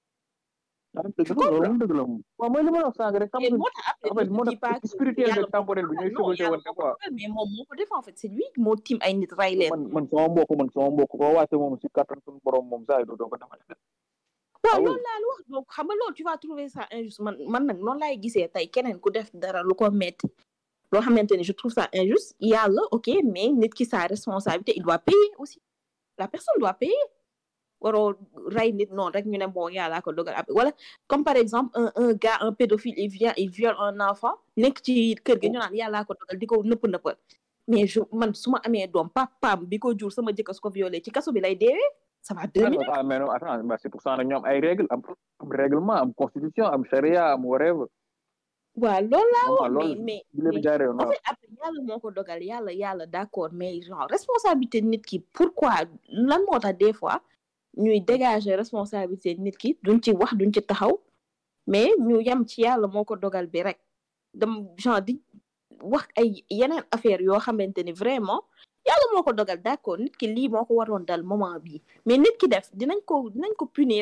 [0.00, 3.70] dëgg la moom waaw mooy li ma la wax sànq rek xam et nga moo
[3.74, 5.86] tax après en fait je moo me dis pas tax que spirituel yàlla beeg temporel
[5.90, 7.92] bi ñooy non chevauché yàlla woon moo ko quoi dogal mais moom moo ko def
[7.98, 10.68] en fait c'est lui moo tiim ay nit ray leen man man sama mbokk man
[10.74, 13.60] sama mbokk koo waate moom si kattan suñu borom moom saa yi doo ko defal
[14.64, 14.84] waaw oui.
[14.86, 17.62] loolu laa la wax donc xam nga loolu tu vas trouver ça injuste man man
[17.66, 20.26] nag noonu laay gisee tey keneen ku def dara lu ko metti
[20.92, 24.82] loo xamante ni je trouve ça injuste yàlla ok mais nit ki sa responsabilité il
[24.82, 25.58] doit payer aussi
[26.18, 27.02] la personne doit payer
[27.84, 28.14] waroo
[28.56, 30.54] rey nit noonu rek ñu ne bon yàllaa ko dogal après.
[30.56, 30.72] Wala
[31.06, 34.80] comme par exemple un un gars un pédophile il vient il viole un enfant nekk
[34.84, 37.16] ci kër gi ñu naan yàllaa ko dogal di ko nëpp nëppal
[37.68, 40.70] mais je man su ma amee doom papaam bi ko jur sama jëkkër su ko
[40.70, 41.90] violé ci kaso bi lay deewee?
[42.24, 42.88] Ça va deux minutes.
[42.90, 45.02] Ah mais non attends bah, c'est pour ça nag ñoom ay règle am
[45.40, 47.86] am règlement am constitution am charia am whatever.
[48.82, 51.12] Waaw loolu laa normal wax mais loolu mais bi leen mais jaaree yoon en waaw.
[51.12, 55.74] fait après yàlla moo ko dogal yàlla yàlla d'accord mais genre responsabilité nit ki pourquoi
[56.08, 57.20] lan moo tax des fois
[57.76, 60.94] ñuy dégager responsabilité nit ki duñ ci wax duñ ci taxaw
[61.66, 63.78] mais ñu yem ci yàlla moo dogal bi rek.
[64.34, 65.14] Dem genre di
[65.80, 66.44] wax ay
[66.90, 68.42] affaire yoo xamante ni vraiment
[68.86, 70.64] yàlla moo ko dogal d'accord nit ki lii moo
[71.22, 71.58] moment
[72.06, 72.18] mais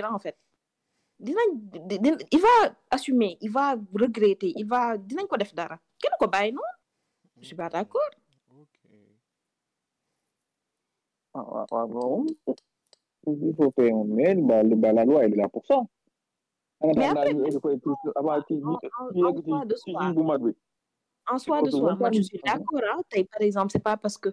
[0.05, 0.37] en fait.
[1.25, 5.79] Il va assumer il va regretter il va dinañ ko def dara.
[6.01, 6.77] Kenn ko bàyyi noonu.
[7.41, 8.11] Je suis pas d'accord
[13.27, 15.77] il faut moom mais bah, le- bah, la loi elle est là pour ça.
[15.77, 17.35] En mais après
[21.39, 21.95] soi de soi.
[21.95, 23.01] moi je suis d'accord hein.
[23.31, 24.31] Par exemple c'est pas parce que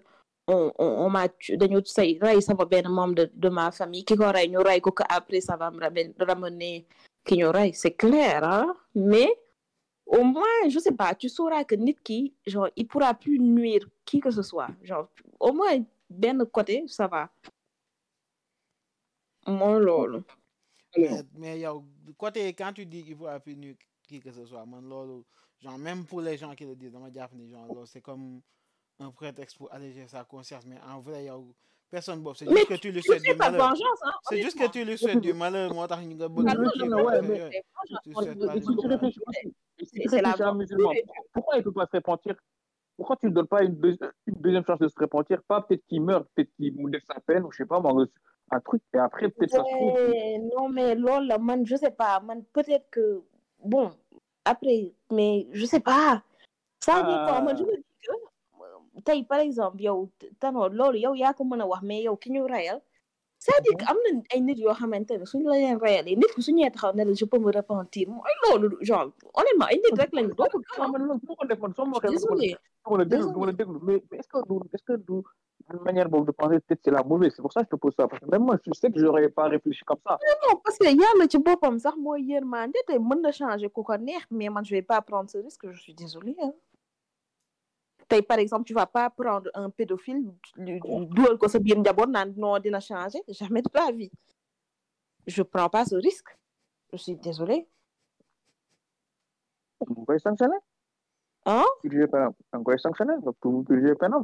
[0.48, 4.16] on on, on m'a dañu say rey sama benn membre de, de ma famille ki
[4.18, 5.80] ko rey ñu rey ko que après ça va me
[6.26, 6.86] ramener
[7.26, 8.74] ki ñu c'est clair hein.
[8.96, 9.30] Mais
[10.08, 13.88] au moins je sais pas tu sauras que nit ki genre il pourra plus nuire
[14.06, 14.70] qui que ce soit.
[14.82, 15.08] Genre
[15.40, 15.78] au moins
[16.10, 17.30] benn côté ça va
[19.48, 20.20] mooy loolu
[20.98, 21.84] mais mais yow
[22.18, 25.24] côté quand tu dis qu'il faut appuyer qui que ce soit man loolu
[25.62, 28.42] genre même pour les gens qui le disent dama jàpp ni genre loolu c'est comme
[29.00, 31.54] un prétexte pour alléger sa conscience mais en vrai yow
[31.90, 33.62] personne boobu c'est mais juste que tu lui souhaites du malheur.
[33.72, 33.74] hein
[34.30, 38.14] c'est juste que tu lui souhaites du malheur moo tax ñu nga bëgg c'est tu
[38.14, 38.64] souhaites pas du
[39.86, 40.34] c'est c'est la
[41.34, 42.36] pourquoi il peut pas se repentir
[42.98, 45.86] pourquoi tu ne donnes pas une, deuxi- une deuxième chance de se repentir pas peut-être
[45.88, 47.94] qu'il meurt peut-être qu'il def sa peine ou je sais pas moi
[48.52, 49.94] un truc et après peut-être ça se trouve.
[49.94, 52.20] Ouais, non mais loolu man je sais pas.
[52.20, 53.22] Man peut-être que
[53.64, 53.92] bon
[54.46, 56.24] après mais je sais pas.
[56.80, 57.42] Ça dépend.
[57.44, 57.84] Man je me dis
[58.96, 60.10] que tey par exemple yow
[60.40, 62.82] Tanor loolu yow yaa ko mën a wax mais yow ki ñu reyal
[63.42, 66.42] c'est-à-dire que am na ay nit yoo xamante ne suñu la leen reyalee nit ki
[66.42, 68.10] su ñëwee taxaw ne la je peux me repentir.
[68.10, 70.60] Mooy loolu genre honnêtement ay nit rek lañu doo ko
[70.92, 72.50] man loolu moo ko def man soo ma waxee désolé.
[72.86, 73.80] du ma la déglu du ma la déglu.
[73.84, 75.22] Mais mais est-ce que du est-ce que du
[75.74, 77.34] une manière de penser peut-être c'est la mauvaise.
[77.36, 79.00] C'est pour ça que je te pose ça parce que même moi je sais que
[79.00, 80.18] j'aurais pas réfléchi comme ça.
[80.48, 83.98] Non parce que yàlla ci boppam sax mooy yërmande te mën na changer ku ko
[83.98, 86.54] neex mais man je vais pas prendre ce risque je suis désolée hein.
[88.08, 90.24] tey par exemple tu vas pas prendre un pédophile
[90.58, 94.12] du- du- dugal ko sa biir njaboot naan non dina changer jamais de la vie.
[95.28, 96.30] Je prends pas ce risque
[96.92, 97.68] je suis désolée.
[99.80, 100.58] Da nga koy sanctionné
[101.46, 102.34] hein purger pénal
[102.80, 104.24] sanctionné nga pour purger pénal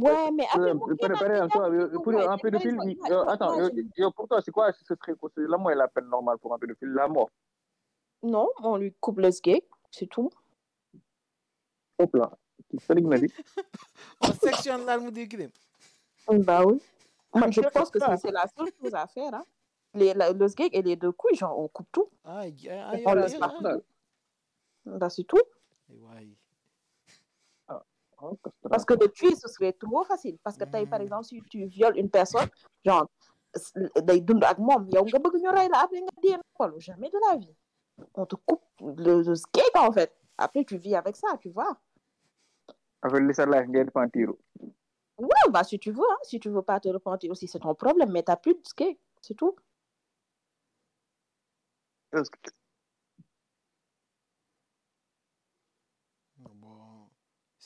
[0.00, 2.78] ouais mais après jàpp un ko, pédophile,
[3.10, 4.96] euh, attends, euh, pour toi, c'est quoi ce serait
[5.34, 6.88] C'est la mort est la peine normale pour un pédophile?
[6.90, 7.30] La mort.
[8.22, 10.30] non on lui coupe le sgeg c'est tout
[11.98, 12.30] Hop là.
[12.80, 13.32] Félix m'a dit.
[14.20, 15.50] On sectionne l'arme du crime.
[16.28, 16.80] bah oui
[17.34, 19.44] Moi, je pense que c'est c'est la seule chose à faire hein.
[19.94, 22.92] les, la- le sgeg et les deux couilles genre on coupe tout Ah, y- ah,
[22.94, 23.14] On ah,
[23.60, 23.78] là.
[24.86, 25.40] bah c'est tout
[25.88, 26.28] ouais.
[28.70, 30.38] Parce que de tuer, ce serait trop facile.
[30.42, 31.04] Parce que par Mhm.
[31.04, 32.48] exemple, si tu violes une personne,
[32.84, 33.06] genre,
[33.54, 33.72] s-
[34.02, 37.10] day dund ak moom yow nga bëgg ñu rey la après nga dee xool jamais
[37.10, 37.56] de la vie.
[38.14, 40.12] On te coupe le, le skate en fait.
[40.38, 41.78] Après, tu vis avec ça, tu vois.
[43.02, 44.38] Avec les salaires, il y a des pentiros.
[45.16, 47.74] Ouais, bah si tu veux, hein, si tu veux pas te repentir aussi, c'est ton
[47.74, 49.54] problème, mais t'as plus de skate, c'est tout.
[52.12, 52.50] Est-ce que-
[56.38, 57.08] Bon.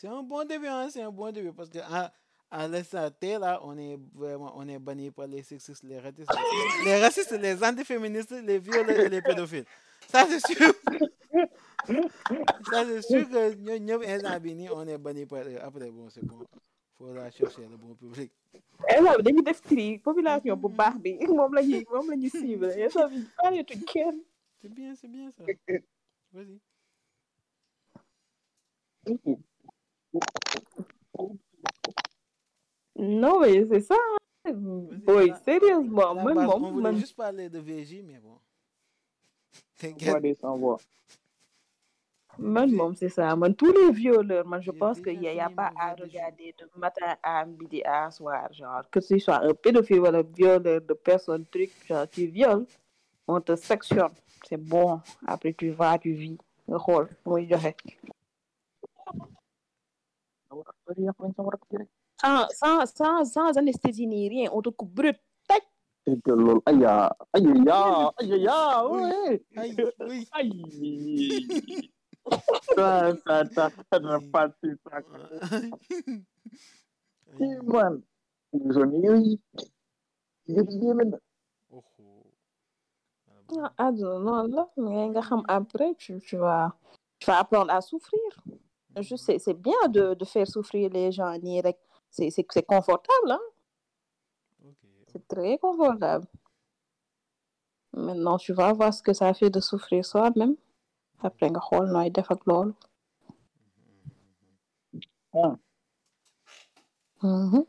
[0.01, 2.13] C'est un bon début, hein, c'est un bon début parce que à,
[2.53, 6.31] à l'instant T, là, on est vraiment on est banni par les sexistes, les racistes,
[6.85, 9.65] les racistes, les antiféministes, les violeurs et les pédophiles.
[10.07, 10.73] Ça, c'est sûr.
[12.71, 15.59] Ça, c'est sûr que nous, nous, on est banni par eux.
[15.61, 16.47] Après, bon, c'est bon.
[16.97, 18.31] Faudra chercher le bon public.
[18.55, 22.31] Eh ouais, dañuy def tri population bu baax bi moom la ñuy moom la ñuy
[22.31, 24.21] cible ça bi bàyyeetuñ kenn?
[24.63, 25.43] C'est bien, c'est bien ça.
[26.33, 26.59] Vas-y.
[32.97, 33.95] Non, mais c'est ça.
[33.95, 34.53] hein.
[35.05, 38.39] Boy, la- sérieusement, À la man base, on voulait juste parler de VJ, mais bon.
[39.79, 40.39] T'inquiète.
[42.41, 43.35] Man, c'est ça.
[43.37, 46.55] Man, tous les violeurs, man, je pense qu'il n'y a, y a pas à regarder
[46.59, 48.53] de matin à midi à soir.
[48.53, 52.65] Genre, que ce soit un pédophile ou un violeur de personnes, truc, genre, tu violes,
[53.27, 54.13] on te sectionne.
[54.49, 55.01] C'est bon.
[55.27, 56.39] Après, tu vas, tu vis.
[56.69, 57.75] xool muy joxe.
[62.21, 65.17] Sans, sans, sans, sans anesthésie ni rien, on te coupe brut.
[65.47, 65.63] Tac.
[66.07, 66.21] Aïe,
[66.67, 66.85] aïe,
[67.33, 67.69] aïe,
[68.19, 68.49] aïe, aïe.
[69.57, 70.29] Aïe, oui.
[70.33, 71.49] Aïe.
[72.77, 74.01] Ça, ça, ça, ça
[74.33, 74.79] pas eu.
[78.53, 79.39] Ils ont eu.
[81.71, 82.27] Oh, oh.
[83.77, 85.11] Ah, noonu la mais
[85.49, 86.77] après tu, tu vas
[87.19, 88.21] tu vas apprendre à souffrir.
[89.01, 91.33] Je sais, c'est bien de, de faire souffrir les gens
[91.65, 91.79] rek.
[92.11, 93.41] C'est c'est c'est confortable hein.
[95.13, 96.27] C'est très confortable.
[97.93, 100.57] Maintenant, tu vas voir ce que ça fait de souffrir soi-même.
[101.21, 102.73] Après nga xool nooy def ak loolu.
[105.35, 105.57] Ah.
[107.23, 107.65] Mhm.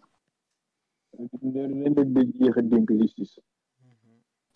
[1.53, 3.39] Leen leen di jeex a dénk justice.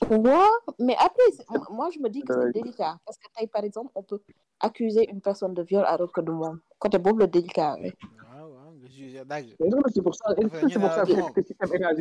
[0.09, 0.49] Ouais,
[0.79, 1.23] mais après,
[1.69, 2.97] moi je me dis que c'est délicat.
[3.05, 4.19] Parce que par exemple, on peut
[4.59, 6.59] accuser une personne de viol alors que moom.
[6.79, 7.75] Côté boobu la délicat.
[7.81, 7.91] oui.
[7.93, 11.91] que c'est pour ça c'est pour ça que système Là,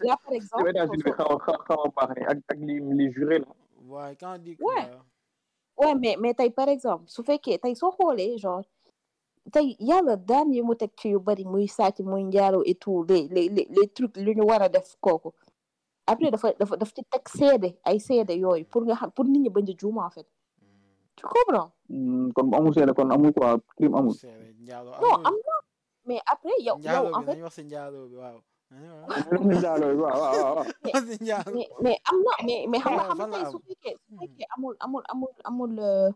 [0.00, 0.72] là, par exemple,
[2.96, 3.46] les jurés là.
[3.88, 4.90] waaye quand on dit que Ouais.
[5.76, 8.64] Ouais, mais, par exemple, su fekkee tey soo xoolee genre
[9.52, 13.04] tey yàlla daan yi mu teg ci yu bari muy sàcc muy njaalo et tout
[13.08, 15.32] les les les les trucs lu ñu war a def kooku
[16.12, 19.38] après dafa dafa daf ci teg seede ay seede yooyu pour nga xam pour nit
[19.44, 20.26] ñi bañ a juum en fait
[21.16, 24.14] tu comprends Hmm, kon amul seede kon amul quoi crime amul.
[25.02, 25.54] non am na
[26.06, 28.38] mais après yow yow en bi fait wax si njaalo bi waaw.
[29.50, 30.64] Njaaloo waaw waaw waaw.
[31.20, 31.50] njaalo.
[31.54, 34.18] mais mais am na mais mais xam nga xam nga tey su fekkee su Hmm.
[34.20, 36.10] fekkee amul amul amul amul euh,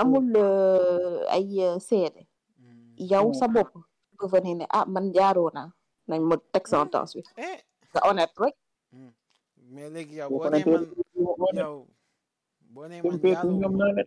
[0.00, 2.22] amul euh, ay euh, seede
[2.58, 2.94] Hmm.
[3.10, 3.70] yow sa bopp
[4.18, 5.68] nga venir ne ah man jaaroo naa
[6.08, 7.58] nañ ma teg sentence bi Eh,
[7.92, 8.54] nga honnête rek
[9.74, 10.78] mais léegi yow Boo boo ko nee nekkee
[11.42, 11.74] man yow
[12.74, 14.02] boo nee man njaalo ñoom ñoo ne.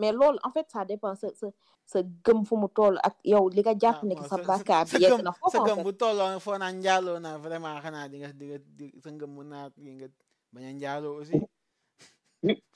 [0.00, 1.46] mais loolu en fait ça dépend sa sa
[1.90, 5.02] sa gëm fu mu toll ak yow li nga jàpp ne que sa bàkkaar bi
[5.02, 8.30] yegg na foofu sa gëm bu tolloon foo naan njaaloo naa vraiment xanaa di nga
[8.38, 10.06] di nga di sa ngëm mun naa di nga
[10.52, 11.36] bañ a njaaloo aussi.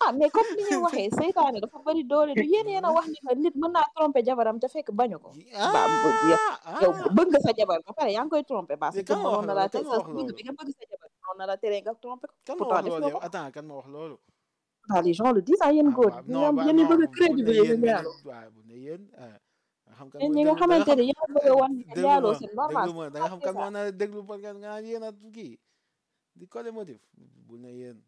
[0.03, 3.07] Ah mais comme ni ñuy waxee seytaane dafa bëri doole du yéen yéen a wax
[3.13, 5.31] ni que nit mën naa tromper jabaram te fekk bañu ko.
[5.75, 5.81] Ba
[6.31, 6.41] yow
[6.83, 9.13] yow bëgg nga sa jabar ba pare yaa ngi koy tromper ba Mais c'est que
[9.15, 11.77] kan mënoon na Kan sa bëgg bi nga bëgg sa jabar mënoon na la tere
[11.83, 13.75] nga tromper ko kan ma pourtant wax def loolu nga yow ko attends kan ma
[13.79, 14.17] wax loolu
[14.91, 16.77] ah les gens le disent ah yéen ah góor waaw yi non ñoom ba yéen
[16.77, 19.37] ñi non bëgg a bu ne crédibiliser yéen njaalu waaw bu ne yéen ah
[19.87, 21.27] nga xam kan yéen moo ñi nga déglu da nga xamante xam ne yéen a
[21.35, 23.47] bëgg a wan ne déglu njaaloo ma c'est normal déglu ma da nga xam c'est
[23.47, 25.59] kan ça moo na déglu parce que nga naan yéen a kii
[26.39, 27.01] di collé motif
[27.47, 27.99] bu ne yéen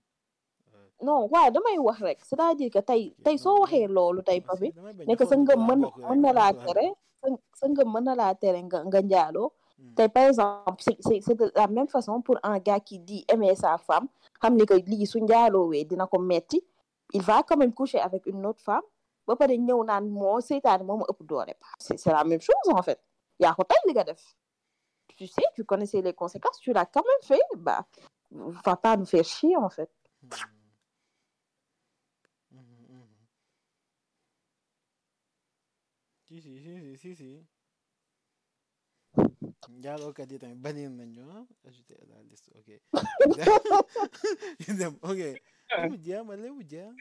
[1.06, 4.92] non waaw damay wax rek c'est-à-dire que tey tey soo waxee loolu tey papi damay
[4.94, 6.52] bañ ne ñu que sa foog ni ngëm ko mën bokk mën na rek laa
[6.52, 6.86] ko tere
[7.20, 7.26] sa
[7.58, 9.63] sa ngëm mën na laa tere nga nga njaaloo Hmm.
[9.96, 13.78] Tey par exemple c'est de la même façon pour un gars qui dit aimer sa
[13.78, 14.08] femme
[14.40, 16.60] xam ni que lii su njaaloowee dina ko metti
[17.12, 18.82] il va quand même coucher avec une autre femme
[19.26, 21.54] ba pare ñëw naan moo seytaane moo ma ëpp doole.
[21.78, 23.00] C'est c'est la même chose en fait.
[23.40, 24.22] Yaa ko tey li nga def.
[25.16, 27.86] Tu sais tu connaissais les conséquences tu l'as quand même fait bah
[28.66, 29.90] va pas nous faire chier en fait.
[32.50, 33.08] Mhm, mhm.
[36.26, 37.46] si si si si si
[39.64, 42.68] si njaalookat yi tamit bannir nañu ah ajouté à la liste ok
[44.60, 45.20] ñu dem ok.
[45.82, 46.92] Lébu jeex ma lébu jeex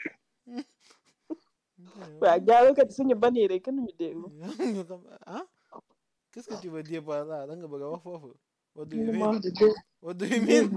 [2.22, 4.28] waaw njaalookat yi suñu banniree kenn ñu déglu
[4.76, 5.46] ñu xam ah
[6.32, 8.32] qu'est-ce que tu veux dire par là da nga bëgg a wax foofu
[8.76, 10.68] what do you li ma mean wax de dégg what do you mean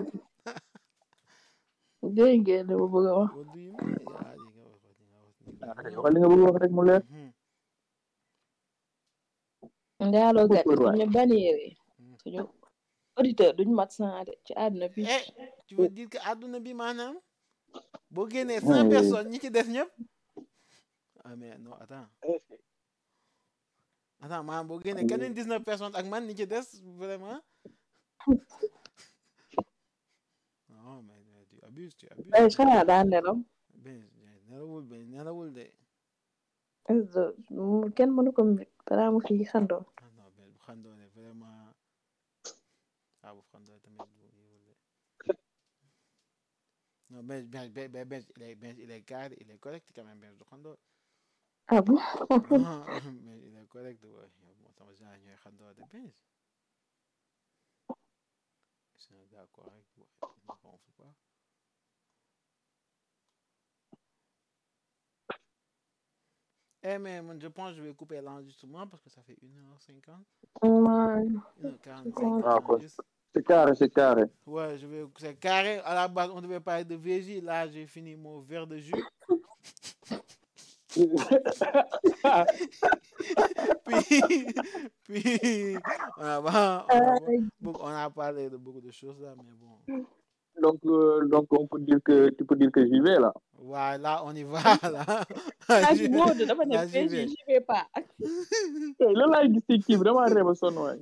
[2.16, 4.82] dégg ngeen li ma bëgg a wax what do you mean yaa li nga wax
[4.98, 7.02] li nga wax li nga wax waxal li nga bëgg wax rek mu leer
[10.10, 10.92] Njaalookat yi Pourquoi?
[10.92, 11.06] suñu
[11.98, 12.16] Hmm.
[12.22, 12.40] suñu
[13.16, 15.02] auditeur duñu mat sant de ci àdduna bi.
[15.04, 15.24] Eh
[15.66, 17.16] tu veux dire que àdduna bi maanaam
[18.10, 19.90] boo génnee cent personnes ñi ci des ñëpp?
[21.24, 22.06] Ah mais non attends.
[24.20, 26.66] Attends maanaam boo génnee quatre-vingt-dix-neuf personnes ak man ñi ci des
[26.98, 27.40] vraiment?
[30.68, 32.32] Non mais mais tu abuses tu abuses.
[32.32, 33.36] Ay xanaa daa nelaw.
[33.74, 34.04] Ben
[34.48, 35.66] nelawul ben nelawul de.
[37.96, 38.42] Kenn mënu ko
[38.86, 39.82] dara mu fi xandoo.
[40.68, 41.74] Ah non ben bu xandoo ne vraiment
[43.22, 43.32] ah
[47.10, 49.04] non ben ben ben ben ben il est ben il est
[49.40, 50.76] il est correct quand même du xandoo
[51.68, 51.98] ah bon
[53.24, 54.30] mais il est correct ouais
[55.62, 55.72] de
[58.96, 60.06] c'est un gars correct ouais
[60.44, 61.14] il ne ronfle pas
[66.88, 70.12] Eh mais je pense que je vais couper l'enregistrement parce que ça fait 1h50,
[70.62, 71.26] Ouais.
[71.60, 72.42] 1h45.
[72.44, 72.60] Ah,
[73.34, 75.04] c'est carré c'est carré Ouais, je vais.
[75.18, 75.80] C'est carré.
[75.80, 77.42] À la base, on devait parler de VJ.
[77.42, 78.92] Là, j'ai fini mon verre de jus.
[83.86, 84.22] puis,
[85.04, 85.76] puis,
[86.18, 87.18] on a, on a,
[87.60, 90.06] beaucoup- on a parlé de beaucoup de choses là, mais bon.
[90.62, 93.32] Donc euh, donc on peut dire que tu peux dire que j'y vais là.
[93.58, 95.04] Ouais, là, on y va, là.
[95.06, 95.24] ah
[95.68, 97.28] Là, j'y VJ vais.
[97.28, 97.86] j'y vais pas.
[99.66, 100.98] Ci kii bi dama réew a sonn waay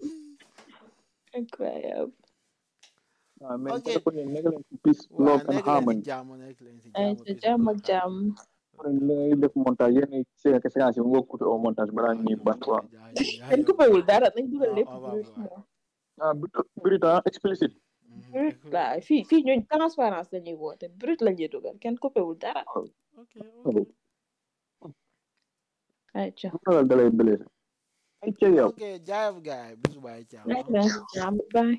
[1.35, 2.13] incroyable.
[3.45, 3.83] Ah mais Ok.
[3.85, 6.29] ko defoon yéen nekk leen ci peace Ouais, love and nekk leen si harmony jàmm,
[6.39, 8.15] nekk leen si ay jàmm, ca peace jàmm and ak jàmm
[8.75, 12.37] après li ngay def montage yéen sé- séquence yi nga coupé au montage balaa ñuy
[12.37, 12.81] ban quoi.
[13.51, 15.39] kenn coupéwul dara nañ dugal Ah, lépp on va brut voir.
[15.39, 15.63] moom
[16.21, 17.75] ah brut brut ah explicite.
[17.75, 17.84] Mhm,
[18.39, 22.21] brut la fii fii ñooñ transparence la ñuy woote brut la ñuy dugal kenn coupé
[22.27, 22.63] wul dara.
[22.77, 22.91] ok
[23.65, 23.75] ok.
[26.21, 26.49] ayca.
[28.25, 28.69] ayca yow.
[28.73, 30.39] ok jaayam gaay bu subaa ayca.
[30.47, 30.81] ayca
[31.15, 31.77] jaam bye.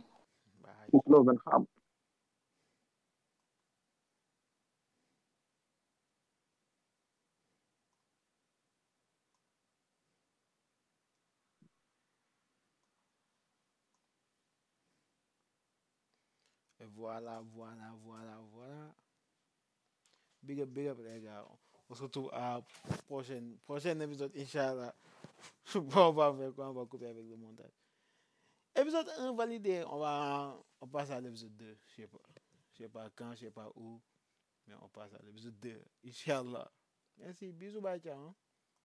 [16.95, 18.95] Voilà, voilà, voilà, voilà.
[20.41, 21.45] Big up, big up, les gars.
[21.89, 22.61] On se retrouve à
[23.07, 24.95] prochaine, prochain épisode, Inch'Allah.
[25.76, 26.69] Bon, on va faire quoi?
[26.69, 27.72] On va couper avec le montage.
[28.76, 29.84] Épisode 1 validé.
[29.88, 31.77] On va, on passe à l'épisode 2.
[31.88, 32.19] Je sais pas.
[32.72, 34.01] Je sais pas quand, je sais pas où.
[34.67, 35.84] Mais on passe à l'épisode 2.
[36.05, 36.72] Inch'Allah.
[37.17, 37.51] Merci.
[37.51, 38.19] Bisous, bye, ciao.
[38.19, 38.35] hein.